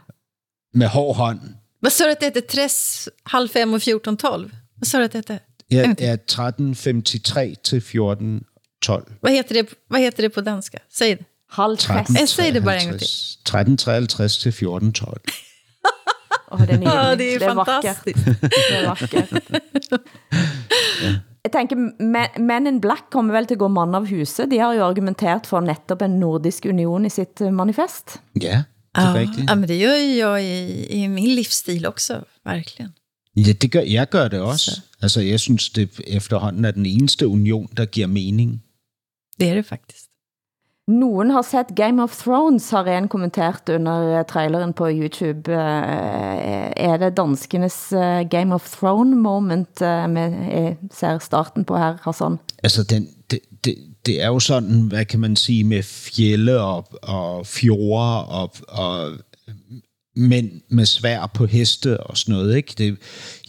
Med 0.73 0.87
hård 0.87 1.15
hånd. 1.15 1.39
Hvad 1.79 1.91
så 1.91 2.15
det, 2.21 2.35
det 2.35 2.43
er 2.43 2.47
60, 2.49 3.09
halv 3.25 3.49
5 3.49 3.69
og 3.69 3.75
1412? 3.75 4.51
Hvad 4.77 4.85
så 4.85 5.01
det, 5.01 5.13
det 5.13 5.39
Ja, 5.71 5.93
er 5.99 6.13
1353 6.13 7.57
til 7.63 7.77
1412. 7.77 9.11
Hvad 9.21 9.31
heter 9.31 9.53
det, 9.53 9.73
hvad 9.89 9.99
heter 9.99 10.23
det 10.23 10.31
på 10.31 10.41
danska? 10.41 10.77
Säg 10.93 11.09
det. 11.09 11.25
Halv 11.51 11.77
60. 11.77 12.19
Jeg 12.19 12.29
säger 12.29 12.53
det 12.53 12.63
bare 12.63 12.81
en 12.81 12.87
gang 12.87 12.99
til. 12.99 13.05
1353 13.05 14.37
til 14.37 14.49
1412. 14.49 15.21
Åh, 16.51 16.61
oh, 16.61 16.67
det 16.67 16.73
er 16.73 16.77
nydelig. 16.77 16.99
Oh, 16.99 17.17
det 17.17 17.35
er, 17.35 17.39
det 17.39 17.47
er 17.47 17.53
fantastisk. 17.53 18.25
det 18.25 18.51
er 18.71 18.87
vakkert. 18.87 19.31
ja. 21.03 21.13
Jeg 21.45 21.51
tænker, 21.51 21.75
Men 22.41 22.67
in 22.67 22.81
Black 22.81 23.03
kommer 23.11 23.33
vel 23.33 23.45
til 23.45 23.55
at 23.55 23.59
gå 23.59 23.67
mann 23.67 23.95
av 23.95 24.07
huset. 24.09 24.51
De 24.51 24.59
har 24.59 24.73
jo 24.73 24.85
argumenteret 24.85 25.47
for 25.47 25.61
netop 25.61 26.01
en 26.01 26.19
nordisk 26.19 26.65
union 26.65 27.05
i 27.05 27.09
sitt 27.09 27.41
eh, 27.41 27.53
manifest. 27.53 28.19
Ja, 28.41 28.63
det 28.95 29.03
er 29.03 29.09
ja, 29.09 29.13
rigtigt. 29.13 29.49
Ja, 29.49 29.55
men 29.55 29.69
det 29.69 29.77
gör 29.77 29.95
jag 30.17 30.43
i, 30.43 30.85
i 31.03 31.07
min 31.07 31.35
livsstil 31.35 31.85
også, 31.85 32.23
verkligen. 32.45 32.93
Ja, 33.35 33.51
det 33.61 33.71
gør, 33.71 33.81
jeg 33.81 34.09
gør 34.09 34.27
det 34.27 34.39
også. 34.39 34.71
Så. 34.71 34.81
Altså, 35.01 35.21
jeg 35.21 35.39
synes, 35.39 35.69
det 35.69 36.01
efterhånden 36.07 36.65
er 36.65 36.71
den 36.71 36.85
eneste 36.85 37.27
union, 37.27 37.69
der 37.77 37.85
giver 37.85 38.07
mening. 38.07 38.63
Det 39.39 39.49
er 39.49 39.53
det 39.53 39.65
faktisk. 39.65 40.03
Nogen 40.87 41.29
har 41.29 41.41
set 41.41 41.75
Game 41.75 42.03
of 42.03 42.17
Thrones, 42.17 42.69
har 42.69 42.85
en 42.85 43.07
kommenteret 43.07 43.69
under 43.69 44.19
eh, 44.19 44.25
traileren 44.25 44.73
på 44.73 44.89
YouTube. 44.89 45.51
Eh, 45.51 46.73
er 46.77 46.97
det 46.97 47.17
danskenes 47.17 47.91
eh, 47.91 48.29
Game 48.29 48.55
of 48.55 48.69
Thrones 48.77 49.15
moment, 49.15 49.81
med, 49.81 50.75
ser 50.91 51.19
starten 51.19 51.65
på 51.65 51.77
her, 51.77 51.97
Hassan? 52.01 52.37
Altså, 52.63 52.83
den, 52.83 53.09
det, 53.31 53.39
det, 53.63 53.75
det 54.05 54.21
er 54.21 54.27
jo 54.27 54.39
sådan, 54.39 54.81
hvad 54.81 55.05
kan 55.05 55.19
man 55.19 55.35
sige, 55.35 55.63
med 55.63 55.83
fjelle 55.83 56.61
og, 56.61 56.87
og 57.03 57.47
fjorde 57.47 58.25
og, 58.25 58.51
og 58.67 59.11
mænd 60.15 60.61
med 60.69 60.85
svær 60.85 61.25
på 61.25 61.45
heste 61.45 61.97
og 61.97 62.17
sådan 62.17 62.35
noget. 62.35 62.55
Ikke? 62.55 62.73
Det, 62.77 62.97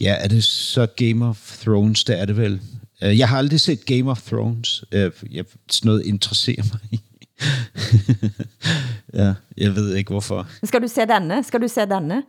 ja, 0.01 0.17
er 0.21 0.29
det 0.29 0.45
så 0.45 0.87
Game 0.87 1.29
of 1.29 1.59
Thrones, 1.63 2.05
det 2.05 2.21
er 2.21 2.25
det 2.25 2.37
vel. 2.37 2.61
Øh, 3.03 3.19
jeg 3.19 3.29
har 3.29 3.39
aldrig 3.39 3.61
set 3.61 3.87
Game 3.87 4.11
of 4.11 4.23
Thrones. 4.23 4.85
Øh, 4.93 5.13
jeg, 5.31 5.45
sådan 5.71 5.89
noget 5.89 6.07
interesserer 6.07 6.63
mig 6.73 7.01
ja, 9.15 9.35
jeg 9.57 9.77
ved 9.77 9.95
ikke 9.95 10.11
hvorfor. 10.11 10.49
Skal 10.65 10.83
du 10.83 10.89
se 10.89 11.01
denne? 11.01 11.45
Skal 11.45 11.61
du 11.61 11.69
se 11.69 11.81
denne? 11.81 12.23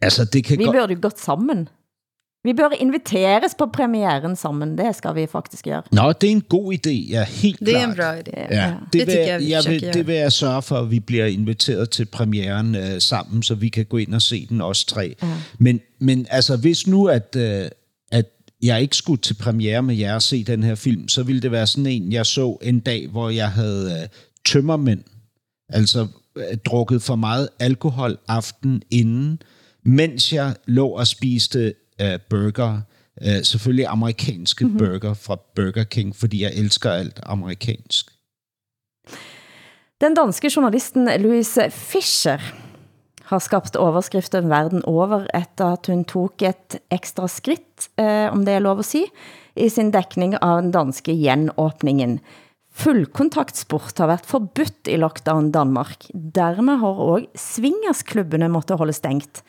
Altså, 0.00 0.24
det 0.24 0.44
kan 0.44 0.58
Vi 0.58 0.64
burde 0.64 0.92
jo 0.92 0.98
gått 1.02 1.20
sammen. 1.20 1.68
Vi 2.46 2.52
bør 2.52 2.68
inviteres 2.80 3.54
på 3.58 3.66
premieren 3.66 4.36
sammen. 4.36 4.78
Det 4.78 4.96
skal 4.96 5.14
vi 5.14 5.26
faktisk 5.26 5.64
gøre. 5.64 5.82
Nå, 5.92 6.12
det 6.12 6.26
er 6.26 6.30
en 6.32 6.40
god 6.40 6.74
idé. 6.74 7.10
Ja, 7.10 7.24
helt 7.24 7.60
Det 7.60 7.68
er 7.68 7.72
klart. 7.72 7.88
en 7.88 7.96
bra 7.96 8.18
idé. 8.18 8.54
Ja, 8.54 8.74
det, 8.92 8.92
det, 8.92 9.06
vil, 9.06 9.14
jeg, 9.14 9.26
jeg, 9.26 9.50
jeg 9.50 9.72
vil, 9.72 9.82
det 9.94 10.06
vil 10.06 10.14
jeg 10.14 10.32
sørge 10.32 10.62
for, 10.62 10.76
at 10.76 10.90
vi 10.90 11.00
bliver 11.00 11.26
inviteret 11.26 11.90
til 11.90 12.04
premieren 12.04 12.74
øh, 12.74 13.00
sammen, 13.00 13.42
så 13.42 13.54
vi 13.54 13.68
kan 13.68 13.84
gå 13.84 13.96
ind 13.96 14.14
og 14.14 14.22
se 14.22 14.46
den 14.46 14.60
os 14.60 14.84
tre. 14.84 15.14
Ja. 15.22 15.28
Men, 15.58 15.80
men 15.98 16.26
altså, 16.30 16.56
hvis 16.56 16.86
nu, 16.86 17.06
at, 17.06 17.36
øh, 17.36 17.68
at 18.12 18.26
jeg 18.62 18.82
ikke 18.82 18.96
skulle 18.96 19.20
til 19.20 19.34
premiere 19.34 19.82
med 19.82 19.94
jer 19.94 20.14
og 20.14 20.22
se 20.22 20.44
den 20.44 20.62
her 20.62 20.74
film, 20.74 21.08
så 21.08 21.22
ville 21.22 21.42
det 21.42 21.50
være 21.52 21.66
sådan 21.66 21.86
en, 21.86 22.12
jeg 22.12 22.26
så 22.26 22.58
en 22.62 22.80
dag, 22.80 23.08
hvor 23.08 23.30
jeg 23.30 23.50
havde 23.50 23.98
øh, 24.02 24.08
tømmermænd, 24.44 25.00
altså 25.68 26.06
øh, 26.36 26.56
drukket 26.64 27.02
for 27.02 27.14
meget 27.14 27.48
alkohol 27.58 28.18
aften 28.28 28.82
inden, 28.90 29.42
mens 29.84 30.32
jeg 30.32 30.54
lå 30.66 30.88
og 30.88 31.06
spiste 31.06 31.74
uh, 32.02 32.20
burger. 32.30 32.80
Uh, 33.20 33.42
selvfølgelig 33.42 33.86
amerikanske 33.86 34.64
mm-hmm. 34.64 34.78
burger 34.78 35.14
fra 35.14 35.36
Burger 35.54 35.84
King, 35.84 36.16
fordi 36.16 36.42
jeg 36.42 36.52
elsker 36.54 36.90
alt 36.90 37.20
amerikansk. 37.22 38.10
Den 40.00 40.14
danske 40.14 40.50
journalisten 40.56 41.08
Louise 41.20 41.70
Fischer 41.70 42.38
har 43.26 43.42
skabt 43.42 43.76
overskrifter 43.76 44.44
verden 44.46 44.84
over, 44.84 45.26
efter 45.34 45.72
at 45.72 45.86
hun 45.90 46.04
tog 46.04 46.44
et 46.46 46.78
ekstra 46.92 47.28
skridt, 47.28 47.88
eh, 47.98 48.28
om 48.32 48.44
det 48.46 48.54
er 48.54 48.62
lov 48.62 48.78
at 48.78 48.88
sige, 48.88 49.06
i 49.56 49.68
sin 49.72 49.90
dækning 49.90 50.36
av 50.42 50.60
den 50.62 50.70
danske 50.74 51.16
genåbningen. 51.16 52.20
Fullkontaktsport 52.76 53.96
har 53.98 54.10
været 54.10 54.28
forbudt 54.28 54.90
i 54.92 54.98
lockdown 55.00 55.48
Danmark. 55.50 56.04
Dermed 56.12 56.76
har 56.76 57.00
også 57.00 57.26
svingersklubbene 57.56 58.50
måtte 58.52 58.76
holde 58.76 58.92
stængt. 58.92 59.42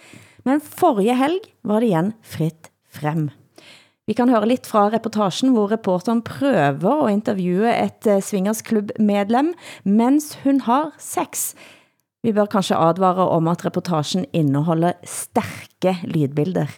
Men 0.48 0.62
forrige 0.64 1.16
helg 1.20 1.50
var 1.68 1.84
det 1.84 1.92
igen 1.92 2.14
fritt 2.24 2.70
frem. 2.88 3.28
Vi 4.08 4.16
kan 4.16 4.30
høre 4.32 4.48
lidt 4.48 4.68
fra 4.70 4.86
reportagen, 4.88 5.52
hvor 5.52 5.68
reporteren 5.72 6.22
prøver 6.24 7.08
at 7.08 7.12
interviewe 7.12 7.74
et 7.76 8.08
eh, 8.08 8.22
svingersklubbmedlem, 8.24 9.50
mens 9.84 10.38
hun 10.44 10.62
har 10.64 10.94
sex. 10.98 11.52
Vi 12.24 12.32
bør 12.32 12.48
kanskje 12.48 12.78
advare 12.80 13.28
om, 13.28 13.50
at 13.52 13.66
reportagen 13.66 14.26
indeholder 14.34 14.96
stærke 15.04 15.98
lydbilder. 16.08 16.72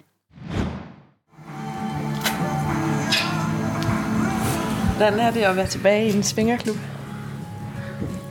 Hvordan 4.97 5.19
er 5.19 5.31
det 5.31 5.43
at 5.45 5.55
være 5.55 5.67
tilbage 5.67 6.07
i 6.09 6.15
en 6.15 6.23
svingerklub? 6.23 6.75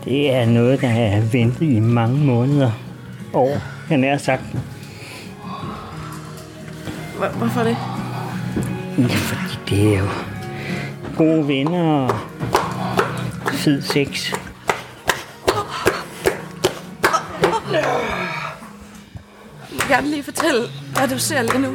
Det 0.05 0.35
er 0.35 0.47
noget, 0.47 0.81
der 0.81 0.89
er 0.89 1.21
ventet 1.33 1.71
i 1.71 1.81
mange 1.81 2.19
måneder. 2.19 2.73
År, 3.35 3.55
han 3.89 4.05
er 4.05 4.19
sagt. 4.19 4.78
Hvor- 7.19 7.29
Hvorfor 7.29 7.63
det? 7.63 7.77
Ja, 8.99 9.15
fordi 9.15 9.59
det 9.69 9.95
er 9.95 9.99
jo 9.99 10.09
gode 11.17 11.49
venner 11.49 11.83
og 11.83 12.15
fed 13.53 13.83
sex. 13.83 14.33
Jeg 17.73 17.85
vil 19.71 19.81
gerne 19.89 20.09
lige 20.11 20.23
fortælle, 20.23 20.63
hvad 20.99 21.09
du 21.09 21.19
ser 21.19 21.43
lige 21.43 21.59
nu. 21.59 21.69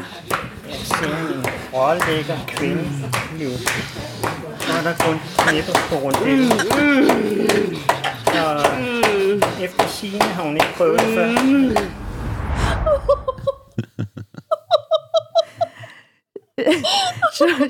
Jeg 0.69 0.75
ser 0.85 1.05
en 1.05 1.45
rålækker 1.73 2.37
kvinde. 2.47 2.89
Så 4.59 4.73
er 4.77 4.81
der 4.83 4.93
kun 5.05 5.19
knæpper 5.37 5.73
på 5.89 5.95
rundellen. 5.95 6.51
Og 8.33 8.65
efter 9.63 9.87
sigende 9.87 10.25
har 10.25 10.43
hun 10.43 10.53
ikke 10.53 10.73
prøvet 10.77 10.99
det 10.99 11.07
før. 11.15 11.27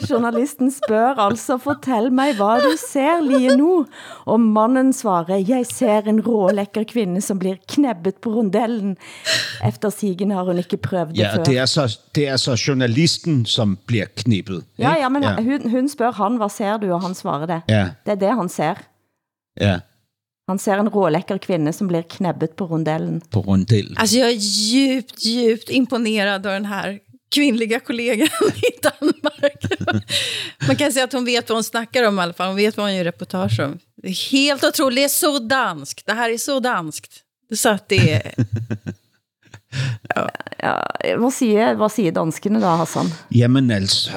Journalisten 0.09 0.71
spørger 0.71 1.19
altså, 1.19 1.57
fortæl 1.57 2.11
mig, 2.11 2.35
hvad 2.35 2.61
du 2.61 2.77
ser 2.91 3.21
lige 3.21 3.57
nu. 3.57 3.85
Og 4.25 4.39
mannen 4.39 4.93
svarer, 4.93 5.35
jeg 5.47 5.65
ser 5.65 6.01
en 6.01 6.21
rålækker 6.27 6.83
kvinde, 6.83 7.21
som 7.21 7.39
bliver 7.39 7.55
knæbbet 7.69 8.15
på 8.15 8.29
rundellen. 8.29 8.97
Efter 9.67 9.89
sigen 9.89 10.31
har 10.31 10.43
hun 10.43 10.57
ikke 10.57 10.77
prøvet 10.77 11.07
det 11.09 11.17
Ja, 11.17 11.35
før. 11.35 11.43
det 11.43 11.57
er, 11.57 11.65
så, 11.65 11.99
det 12.15 12.27
er 12.27 12.37
så 12.37 12.63
journalisten, 12.67 13.45
som 13.45 13.77
bliver 13.85 14.05
knippet. 14.17 14.63
Ja, 14.79 14.89
ikke? 14.89 15.01
ja, 15.01 15.09
men 15.09 15.23
ja. 15.23 15.35
Hun, 15.35 15.69
hun 15.71 15.89
spørger 15.89 16.11
han, 16.29 16.37
hvad 16.37 16.49
ser 16.49 16.77
du? 16.77 16.93
Og 16.93 17.01
han 17.01 17.13
svarer 17.15 17.45
det. 17.45 17.61
Ja. 17.69 17.89
Det 18.05 18.11
er 18.11 18.15
det, 18.15 18.35
han 18.35 18.49
ser. 18.49 18.73
ja, 19.61 19.79
Han 20.49 20.59
ser 20.59 20.75
en 20.79 20.89
rålækker 20.89 21.37
kvinde, 21.37 21.73
som 21.73 21.87
bliver 21.87 22.01
knæbbet 22.09 22.49
på 22.49 22.65
rundellen. 22.65 23.21
på 23.31 23.39
rundel. 23.39 23.95
Alltså 23.99 24.17
jag 24.19 24.29
är 24.29 24.39
djupt, 24.39 25.23
djupt 25.25 25.69
imponerad 25.69 26.45
av 26.45 26.53
den 26.53 26.65
här 26.65 26.99
kvinnliga 27.33 27.79
kollegan 27.79 28.27
i 28.55 28.81
Danmark. 28.81 29.65
Man 30.67 30.75
kan 30.75 30.91
säga 30.91 31.05
att 31.05 31.13
hon 31.13 31.25
vet 31.25 31.49
vad 31.49 31.55
hon 31.55 31.63
snackar 31.63 32.03
om 32.03 32.19
i 32.19 32.21
alla 32.21 32.33
fall. 32.33 32.47
Hon 32.47 32.55
vet 32.55 32.77
vad 32.77 32.85
hon 32.85 32.95
gör 32.95 33.03
reportage 33.03 33.59
om. 33.59 33.79
Det 33.95 34.07
är 34.07 34.31
helt 34.31 34.63
otroligt. 34.63 34.95
Det 34.95 35.03
är 35.03 35.09
så 35.09 35.39
danskt. 35.39 36.05
Det 36.05 36.13
här 36.13 36.29
är 36.29 36.37
så 36.37 36.59
danskt. 36.59 37.19
Så 37.55 37.69
att 37.69 37.89
det 37.89 38.13
är... 38.13 38.33
Ja, 40.63 41.17
hvad 41.17 41.31
siger, 41.31 41.73
hvad 41.75 41.89
siger 41.89 42.11
danskerne 42.11 42.61
da, 42.61 42.75
Hassan? 42.75 43.05
Jamen 43.35 43.71
altså, 43.71 44.09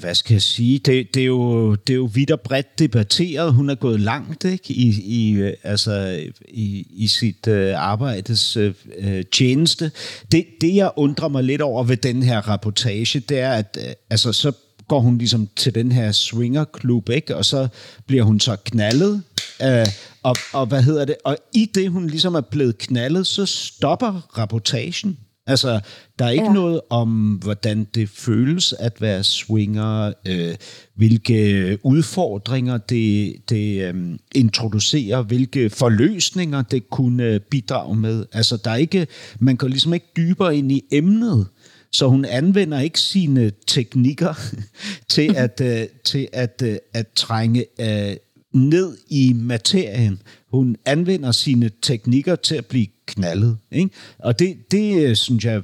hvad 0.00 0.14
skal 0.14 0.34
jeg 0.34 0.42
sige? 0.42 0.78
Det, 0.78 1.14
det, 1.14 1.22
er 1.22 1.26
jo, 1.26 1.74
det 1.74 1.92
er 1.92 1.96
jo 1.96 2.08
vidt 2.14 2.30
og 2.30 2.40
bredt 2.40 2.78
debatteret. 2.78 3.52
Hun 3.52 3.70
er 3.70 3.74
gået 3.74 4.00
langt 4.00 4.44
ikke? 4.44 4.72
I, 4.72 4.88
i, 5.04 5.32
øh, 5.32 5.52
altså, 5.62 6.20
i, 6.48 6.86
i 6.90 7.08
sit 7.08 7.48
øh, 7.48 7.74
arbejdes 7.76 8.56
øh, 8.56 8.74
øh, 8.98 9.24
tjeneste. 9.32 9.90
Det, 10.32 10.44
det, 10.60 10.74
jeg 10.74 10.90
undrer 10.96 11.28
mig 11.28 11.44
lidt 11.44 11.62
over 11.62 11.84
ved 11.84 11.96
den 11.96 12.22
her 12.22 12.40
rapportage, 12.48 13.20
det 13.20 13.38
er, 13.38 13.52
at 13.52 13.78
øh, 13.80 13.92
altså, 14.10 14.32
så 14.32 14.52
går 14.88 15.00
hun 15.00 15.18
ligesom 15.18 15.48
til 15.56 15.74
den 15.74 15.92
her 15.92 16.12
swingerklub, 16.12 17.08
ikke? 17.08 17.36
og 17.36 17.44
så 17.44 17.68
bliver 18.06 18.22
hun 18.22 18.40
så 18.40 18.56
knaldet. 18.64 19.22
Øh, 19.62 19.86
og, 20.22 20.36
og 20.52 20.66
hvad 20.66 20.82
hedder 20.82 21.04
det? 21.04 21.16
Og 21.24 21.36
i 21.54 21.70
det, 21.74 21.90
hun 21.90 22.06
ligesom 22.06 22.34
er 22.34 22.40
blevet 22.40 22.78
knaldet, 22.78 23.26
så 23.26 23.46
stopper 23.46 24.38
rapportagen. 24.38 25.18
Altså, 25.46 25.80
der 26.18 26.24
er 26.24 26.30
ikke 26.30 26.44
ja. 26.44 26.52
Noget 26.52 26.80
om, 26.90 27.34
hvordan 27.42 27.84
det 27.94 28.08
føles 28.08 28.74
at 28.78 29.00
være 29.00 29.24
swinger, 29.24 30.12
øh, 30.26 30.54
hvilke 30.94 31.78
udfordringer 31.82 32.78
det, 32.78 33.34
det 33.48 33.82
øh, 33.82 34.18
introducerer, 34.34 35.22
hvilke 35.22 35.70
forløsninger 35.70 36.62
det 36.62 36.90
kunne 36.90 37.24
øh, 37.24 37.40
bidrage 37.40 37.96
med. 37.96 38.26
Altså, 38.32 38.56
der 38.56 38.70
er 38.70 38.76
ikke, 38.76 39.06
man 39.38 39.56
går 39.56 39.68
ligesom 39.68 39.94
ikke 39.94 40.06
dybere 40.16 40.56
ind 40.56 40.72
i 40.72 40.82
emnet, 40.92 41.46
så 41.92 42.08
hun 42.08 42.24
anvender 42.24 42.80
ikke 42.80 43.00
sine 43.00 43.52
teknikker 43.66 44.34
til 45.08 45.34
at, 45.36 45.60
øh, 45.64 45.86
til 46.04 46.28
at, 46.32 46.62
øh, 46.64 46.76
at 46.94 47.06
trænge 47.08 47.64
øh, 47.80 48.16
ned 48.58 48.96
i 49.08 49.32
materien. 49.32 50.22
Hun 50.52 50.76
anvender 50.84 51.32
sine 51.32 51.70
teknikker 51.82 52.36
til 52.36 52.54
at 52.54 52.66
blive 52.66 52.86
knaldet. 53.06 53.56
Ikke? 53.72 53.90
Og 54.18 54.38
det, 54.38 54.56
det 54.70 55.02
øh, 55.08 55.16
synes 55.16 55.44
jeg 55.44 55.62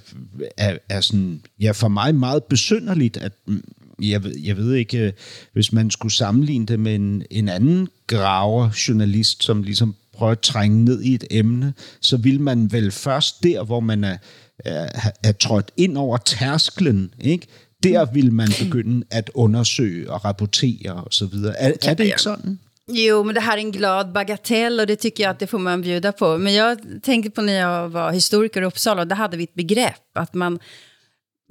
er, 0.56 0.76
er 0.88 1.00
sådan, 1.00 1.42
ja, 1.60 1.70
for 1.70 1.88
mig 1.88 2.14
meget 2.14 2.44
besynderligt, 2.44 3.16
at 3.16 3.32
mm, 3.46 3.64
jeg, 4.02 4.24
ved- 4.24 4.38
jeg 4.38 4.56
ved 4.56 4.74
ikke, 4.74 4.98
øh, 4.98 5.12
hvis 5.52 5.72
man 5.72 5.90
skulle 5.90 6.14
sammenligne 6.14 6.66
det 6.66 6.80
med 6.80 6.94
en, 6.94 7.22
en 7.30 7.48
anden 7.48 7.88
graverjournalist, 8.06 9.44
som 9.44 9.62
ligesom 9.62 9.94
prøver 10.12 10.32
at 10.32 10.40
trænge 10.40 10.84
ned 10.84 11.02
i 11.02 11.14
et 11.14 11.24
emne, 11.30 11.74
så 12.00 12.16
vil 12.16 12.40
man 12.40 12.72
vel 12.72 12.90
først 12.90 13.42
der, 13.42 13.64
hvor 13.64 13.80
man 13.80 14.04
er, 14.04 14.16
er, 14.58 15.10
er 15.22 15.32
trådt 15.32 15.72
ind 15.76 15.96
over 15.96 16.16
tærsklen, 16.16 17.10
ikke? 17.20 17.46
der 17.82 18.06
vil 18.12 18.32
man 18.32 18.48
begynde 18.62 19.06
at 19.10 19.30
undersøge 19.34 20.10
og 20.10 20.24
rapportere 20.24 20.92
og 20.92 21.08
så 21.10 21.26
videre. 21.26 21.56
Er, 21.60 21.72
er 21.82 21.94
det 21.94 22.04
ikke 22.04 22.20
sådan? 22.22 22.58
Jo, 22.86 23.24
men 23.24 23.34
det 23.34 23.40
här 23.40 23.56
är 23.56 23.60
en 23.60 23.72
glad 23.72 24.12
bagatell 24.12 24.80
och 24.80 24.86
det 24.86 24.96
tycker 24.96 25.22
jag 25.22 25.30
att 25.30 25.38
det 25.38 25.46
får 25.46 25.58
man 25.58 25.82
bjuda 25.82 26.12
på. 26.12 26.38
Men 26.38 26.54
jag 26.54 27.02
tänkte 27.02 27.30
på 27.30 27.42
när 27.42 27.60
jag 27.60 27.88
var 27.88 28.12
historiker 28.12 28.62
i 28.62 28.64
Uppsala, 28.64 29.04
då 29.04 29.14
hade 29.14 29.36
vi 29.36 29.44
ett 29.44 29.54
begrepp 29.54 30.18
att 30.18 30.34
man, 30.34 30.58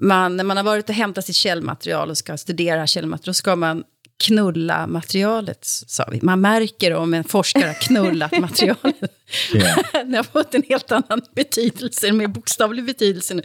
man 0.02 0.38
när 0.38 0.44
man 0.44 0.58
har 0.58 0.64
varit 0.64 0.90
och 0.90 0.96
hämtat 0.96 1.26
sitt 1.26 1.36
källmaterial 1.36 2.10
och 2.10 2.18
ska 2.18 2.38
studera 2.38 2.88
källmaterial, 2.88 3.26
då 3.26 3.34
ska 3.34 3.56
man 3.56 3.84
knulla 4.24 4.88
materialet, 4.88 5.60
sa 5.66 6.08
vi. 6.12 6.20
Man 6.22 6.42
märker 6.42 6.94
om 6.94 7.14
en 7.14 7.24
forskare 7.24 7.68
har 7.68 7.74
knullat 7.82 8.40
materialet. 8.40 9.14
Ja. 9.54 9.76
det 10.04 10.18
har 10.18 10.24
fått 10.24 10.56
en 10.56 10.64
helt 10.70 10.92
annan 10.92 11.22
betydelse, 11.36 12.08
en 12.08 12.18
mer 12.18 12.28
bokstavlig 12.28 12.86
betydelse 12.86 13.34
nu. 13.34 13.42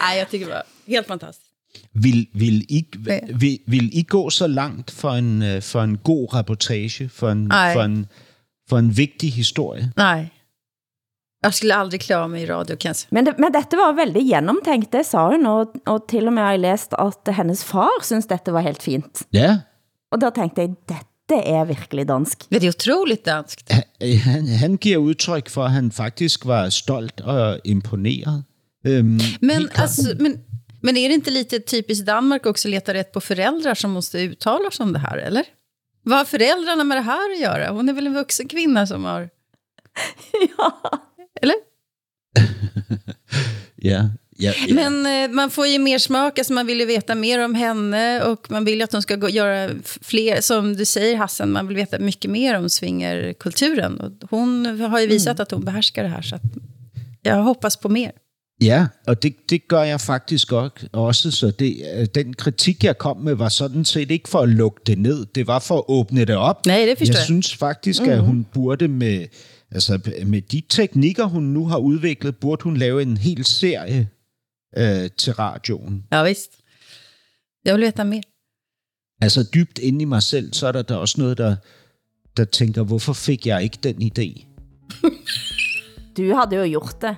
Nej, 0.00 0.18
jag 0.18 0.30
tycker 0.30 0.46
det 0.46 0.52
var 0.52 0.62
helt 0.86 1.06
fantastiskt. 1.06 1.45
Vil, 1.92 2.26
vil, 2.34 2.64
I, 2.68 2.86
vil, 3.34 3.58
vil 3.66 3.98
I 3.98 4.02
gå 4.02 4.30
så 4.30 4.46
langt 4.46 4.90
for 4.90 5.10
en, 5.10 5.42
øh, 5.42 5.62
for 5.62 5.82
en 5.82 5.98
god 5.98 6.34
reportage, 6.34 7.08
for 7.08 7.30
en, 7.30 7.44
Nej. 7.44 7.72
for 7.72 7.82
en, 7.82 8.06
for 8.68 8.78
en 8.78 8.96
vigtig 8.96 9.32
historie? 9.32 9.92
Nej. 9.96 10.28
Jag 11.42 11.54
skulle 11.54 11.74
aldrig 11.74 12.00
klara 12.00 12.28
mig 12.28 12.42
i 12.42 12.46
radio 12.46 12.76
kan 12.76 12.88
jag 12.88 12.96
säga. 12.96 13.08
Men, 13.10 13.24
det, 13.24 13.38
men 13.38 13.52
dette 13.52 13.76
var 13.76 13.92
veldig 13.92 14.28
gennemtænkt, 14.28 14.92
det 14.92 15.04
sa 15.06 15.28
hun, 15.30 15.46
og, 15.46 15.66
og 15.86 16.08
til 16.08 16.26
og 16.26 16.32
med 16.32 16.42
har 16.42 16.50
jeg 16.50 16.60
læst, 16.60 16.94
at 16.98 17.34
hendes 17.34 17.64
far 17.64 18.02
synes 18.02 18.26
dette 18.26 18.52
var 18.52 18.60
helt 18.60 18.82
fint. 18.82 19.22
Ja. 19.32 19.58
Og 20.12 20.20
der 20.20 20.30
tænkte 20.30 20.62
jeg, 20.62 20.74
dette 20.88 21.42
er 21.46 21.64
virkelig 21.64 22.08
dansk. 22.08 22.50
Det 22.50 22.64
er 22.64 22.68
utroligt 22.68 23.26
danskt. 23.26 23.72
Han, 24.24 24.46
han 24.48 24.76
giver 24.76 24.98
udtryk 24.98 25.48
for, 25.48 25.64
at 25.64 25.72
han 25.72 25.92
faktisk 25.92 26.46
var 26.46 26.68
stolt 26.68 27.20
og 27.20 27.60
imponeret. 27.64 28.44
Øhm, 28.86 29.20
Men, 29.40 29.68
alltså, 29.74 30.14
men, 30.20 30.40
men 30.86 30.96
är 30.96 31.08
det 31.08 31.14
inte 31.14 31.30
lite 31.30 31.60
typiskt 31.60 32.06
Danmark 32.06 32.46
också 32.46 32.68
leta 32.68 32.94
rätt 32.94 33.12
på 33.12 33.20
föräldrar 33.20 33.74
som 33.74 33.90
måste 33.90 34.18
uttala 34.18 34.70
sig 34.70 34.84
om 34.84 34.92
det 34.92 34.98
här, 34.98 35.16
eller? 35.16 35.44
Vad 36.02 36.18
har 36.18 36.24
föräldrarna 36.24 36.84
med 36.84 36.96
det 36.96 37.02
här 37.02 37.32
att 37.32 37.40
göra? 37.40 37.70
Hon 37.70 37.88
är 37.88 37.92
väl 37.92 38.06
en 38.06 38.14
vuxen 38.14 38.48
kvinna 38.48 38.86
som 38.86 39.04
har... 39.04 39.30
Eller? 41.42 41.54
ja, 43.76 44.10
ja, 44.36 44.52
ja. 44.66 44.74
Men 44.74 45.06
eh, 45.06 45.34
man 45.34 45.50
får 45.50 45.66
ju 45.66 45.78
mer 45.78 45.98
smak, 45.98 46.38
alltså 46.38 46.52
man 46.52 46.66
vill 46.66 46.80
ju 46.80 46.86
veta 46.86 47.14
mer 47.14 47.44
om 47.44 47.54
henne 47.54 48.22
och 48.22 48.50
man 48.50 48.64
vill 48.64 48.78
ju 48.78 48.84
att 48.84 48.92
hon 48.92 49.02
ska 49.02 49.16
gå, 49.16 49.28
göra 49.28 49.70
fler, 50.02 50.40
som 50.40 50.76
du 50.76 50.84
säger 50.84 51.16
Hassan, 51.16 51.52
man 51.52 51.68
vill 51.68 51.76
veta 51.76 51.98
mycket 51.98 52.30
mer 52.30 52.58
om 52.58 52.70
swingerkulturen. 52.70 54.00
Och 54.00 54.30
hon 54.30 54.80
har 54.80 55.00
ju 55.00 55.06
visat 55.06 55.40
att 55.40 55.50
hon 55.50 55.64
behärskar 55.64 56.02
det 56.02 56.08
här, 56.08 56.22
så 56.22 56.36
att 56.36 56.42
jag 57.22 57.36
hoppas 57.36 57.76
på 57.76 57.88
mer. 57.88 58.12
Ja, 58.62 58.86
og 59.06 59.22
det, 59.22 59.50
det 59.50 59.68
gør 59.68 59.82
jeg 59.82 60.00
faktisk 60.00 60.52
også, 60.92 61.30
så 61.30 61.50
det, 61.50 61.82
øh, 61.94 62.06
den 62.14 62.34
kritik, 62.34 62.84
jeg 62.84 62.98
kom 62.98 63.16
med, 63.16 63.34
var 63.34 63.48
sådan 63.48 63.84
set 63.84 64.10
ikke 64.10 64.28
for 64.28 64.38
at 64.38 64.48
lukke 64.48 64.80
det 64.86 64.98
ned, 64.98 65.26
det 65.26 65.46
var 65.46 65.58
for 65.58 65.78
at 65.78 65.84
åbne 65.88 66.24
det 66.24 66.36
op. 66.36 66.66
Nej, 66.66 66.84
det 66.88 66.98
forstår 66.98 67.12
jeg. 67.12 67.18
jeg. 67.18 67.24
synes 67.24 67.56
faktisk, 67.56 68.02
at 68.02 68.20
hun 68.20 68.46
burde 68.54 68.88
med, 68.88 69.26
altså 69.70 70.10
med 70.26 70.42
de 70.42 70.62
teknikker, 70.68 71.24
hun 71.24 71.42
nu 71.42 71.66
har 71.66 71.78
udviklet, 71.78 72.36
burde 72.36 72.62
hun 72.62 72.76
lave 72.76 73.02
en 73.02 73.16
hel 73.16 73.44
serie 73.44 74.08
øh, 74.78 75.10
til 75.18 75.32
radioen. 75.32 76.04
Ja, 76.12 76.22
visst. 76.22 76.50
Jag 77.64 77.74
vill 77.74 77.84
veta 77.84 78.04
mer. 78.04 78.20
Altså 79.20 79.44
dybt 79.54 79.78
inde 79.78 80.02
i 80.02 80.04
mig 80.04 80.22
selv, 80.22 80.52
så 80.52 80.66
er 80.66 80.72
der, 80.72 80.82
der 80.82 80.96
også 80.96 81.20
noget, 81.20 81.38
der, 81.38 81.56
der 82.36 82.44
tænker, 82.44 82.82
hvorfor 82.82 83.12
fik 83.12 83.46
jeg 83.46 83.62
ikke 83.62 83.78
den 83.82 83.96
idé? 84.02 84.44
Du 86.16 86.22
havde 86.22 86.56
jo 86.56 86.68
gjort 86.68 87.02
det. 87.02 87.16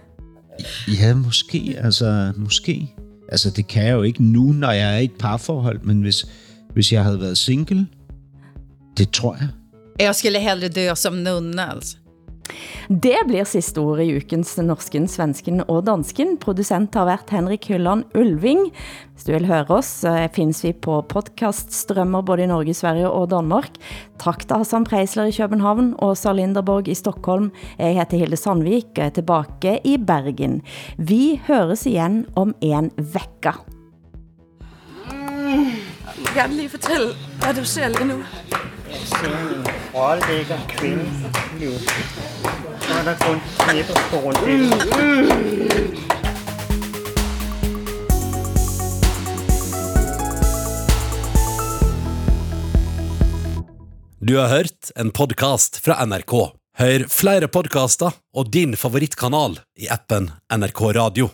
Ja, 0.88 1.14
måske. 1.14 1.74
Altså, 1.78 2.32
måske. 2.36 2.94
Altså, 3.28 3.50
det 3.50 3.66
kan 3.66 3.84
jeg 3.84 3.92
jo 3.92 4.02
ikke 4.02 4.24
nu, 4.24 4.42
når 4.42 4.70
jeg 4.70 4.94
er 4.94 4.98
i 4.98 5.04
et 5.04 5.12
parforhold, 5.18 5.80
men 5.80 6.00
hvis, 6.00 6.26
hvis 6.72 6.92
jeg 6.92 7.04
havde 7.04 7.20
været 7.20 7.38
single, 7.38 7.86
det 8.96 9.10
tror 9.10 9.36
jeg. 9.40 9.48
Jag 10.00 10.14
skulle 10.14 10.40
hellre 10.40 10.68
dö 10.68 10.94
som 10.94 11.12
nunna 11.12 11.70
alltså. 11.70 11.96
Det 12.88 13.16
blir 13.28 13.44
sidste 13.48 13.82
ord 13.82 14.00
i 14.00 14.14
ukens 14.16 14.54
Norsken, 14.62 15.08
Svensken 15.10 15.62
og 15.66 15.84
Dansken. 15.86 16.36
Producent 16.40 16.94
har 16.96 17.08
været 17.08 17.32
Henrik 17.32 17.68
Hylland 17.68 18.04
Ulving. 18.16 18.68
Hvis 19.12 19.26
du 19.26 19.32
vil 19.34 19.48
høre 19.50 19.66
oss, 19.78 20.04
så 20.04 20.14
findes 20.34 20.62
vi 20.64 20.72
på 20.72 21.00
podcaststrømmer 21.10 22.22
både 22.22 22.46
i 22.46 22.50
Norge, 22.50 22.74
Sverige 22.74 23.10
og 23.10 23.30
Danmark. 23.32 23.76
Tak 24.22 24.46
til 24.46 24.62
Hassan 24.62 24.86
Preisler 24.88 25.28
i 25.28 25.36
København 25.36 25.94
og 25.98 26.16
Salinderborg 26.16 26.88
i 26.88 26.94
Stockholm. 26.94 27.50
Jeg 27.78 27.98
heter 27.98 28.22
Hilde 28.22 28.36
Sandvik 28.36 28.94
og 28.96 29.04
er 29.04 29.16
tilbage 29.18 29.78
i 29.84 29.98
Bergen. 29.98 30.62
Vi 30.98 31.40
høres 31.48 31.86
igen 31.86 32.24
om 32.36 32.54
en 32.60 32.90
vecka. 32.96 33.58
Mm. 35.12 35.87
Jeg 36.18 36.26
vil 36.26 36.34
gerne 36.42 36.54
lige 36.56 36.68
fortælle, 36.68 37.14
hvad 37.40 37.54
du 37.54 37.64
ser 37.64 37.88
lige 37.88 38.04
nu. 38.04 38.24
Jeg 38.90 39.00
ser 39.04 39.56
en 39.56 39.66
rålækker 39.94 40.58
kvinde 40.68 41.04
nu. 41.60 41.70
Så 42.80 42.94
er 42.98 43.04
der 43.04 43.16
kun 43.26 43.40
knipper 43.58 43.94
på 44.10 44.16
rundt. 44.16 44.38
Du 54.28 54.36
har 54.36 54.48
hørt 54.48 54.90
en 55.00 55.10
podcast 55.10 55.80
fra 55.84 56.04
NRK. 56.04 56.32
Hør 56.78 57.06
flere 57.08 57.48
podcaster 57.48 58.10
og 58.34 58.52
din 58.52 58.76
favorittkanal 58.76 59.58
i 59.76 59.86
appen 59.90 60.30
NRK 60.52 60.80
Radio. 60.82 61.28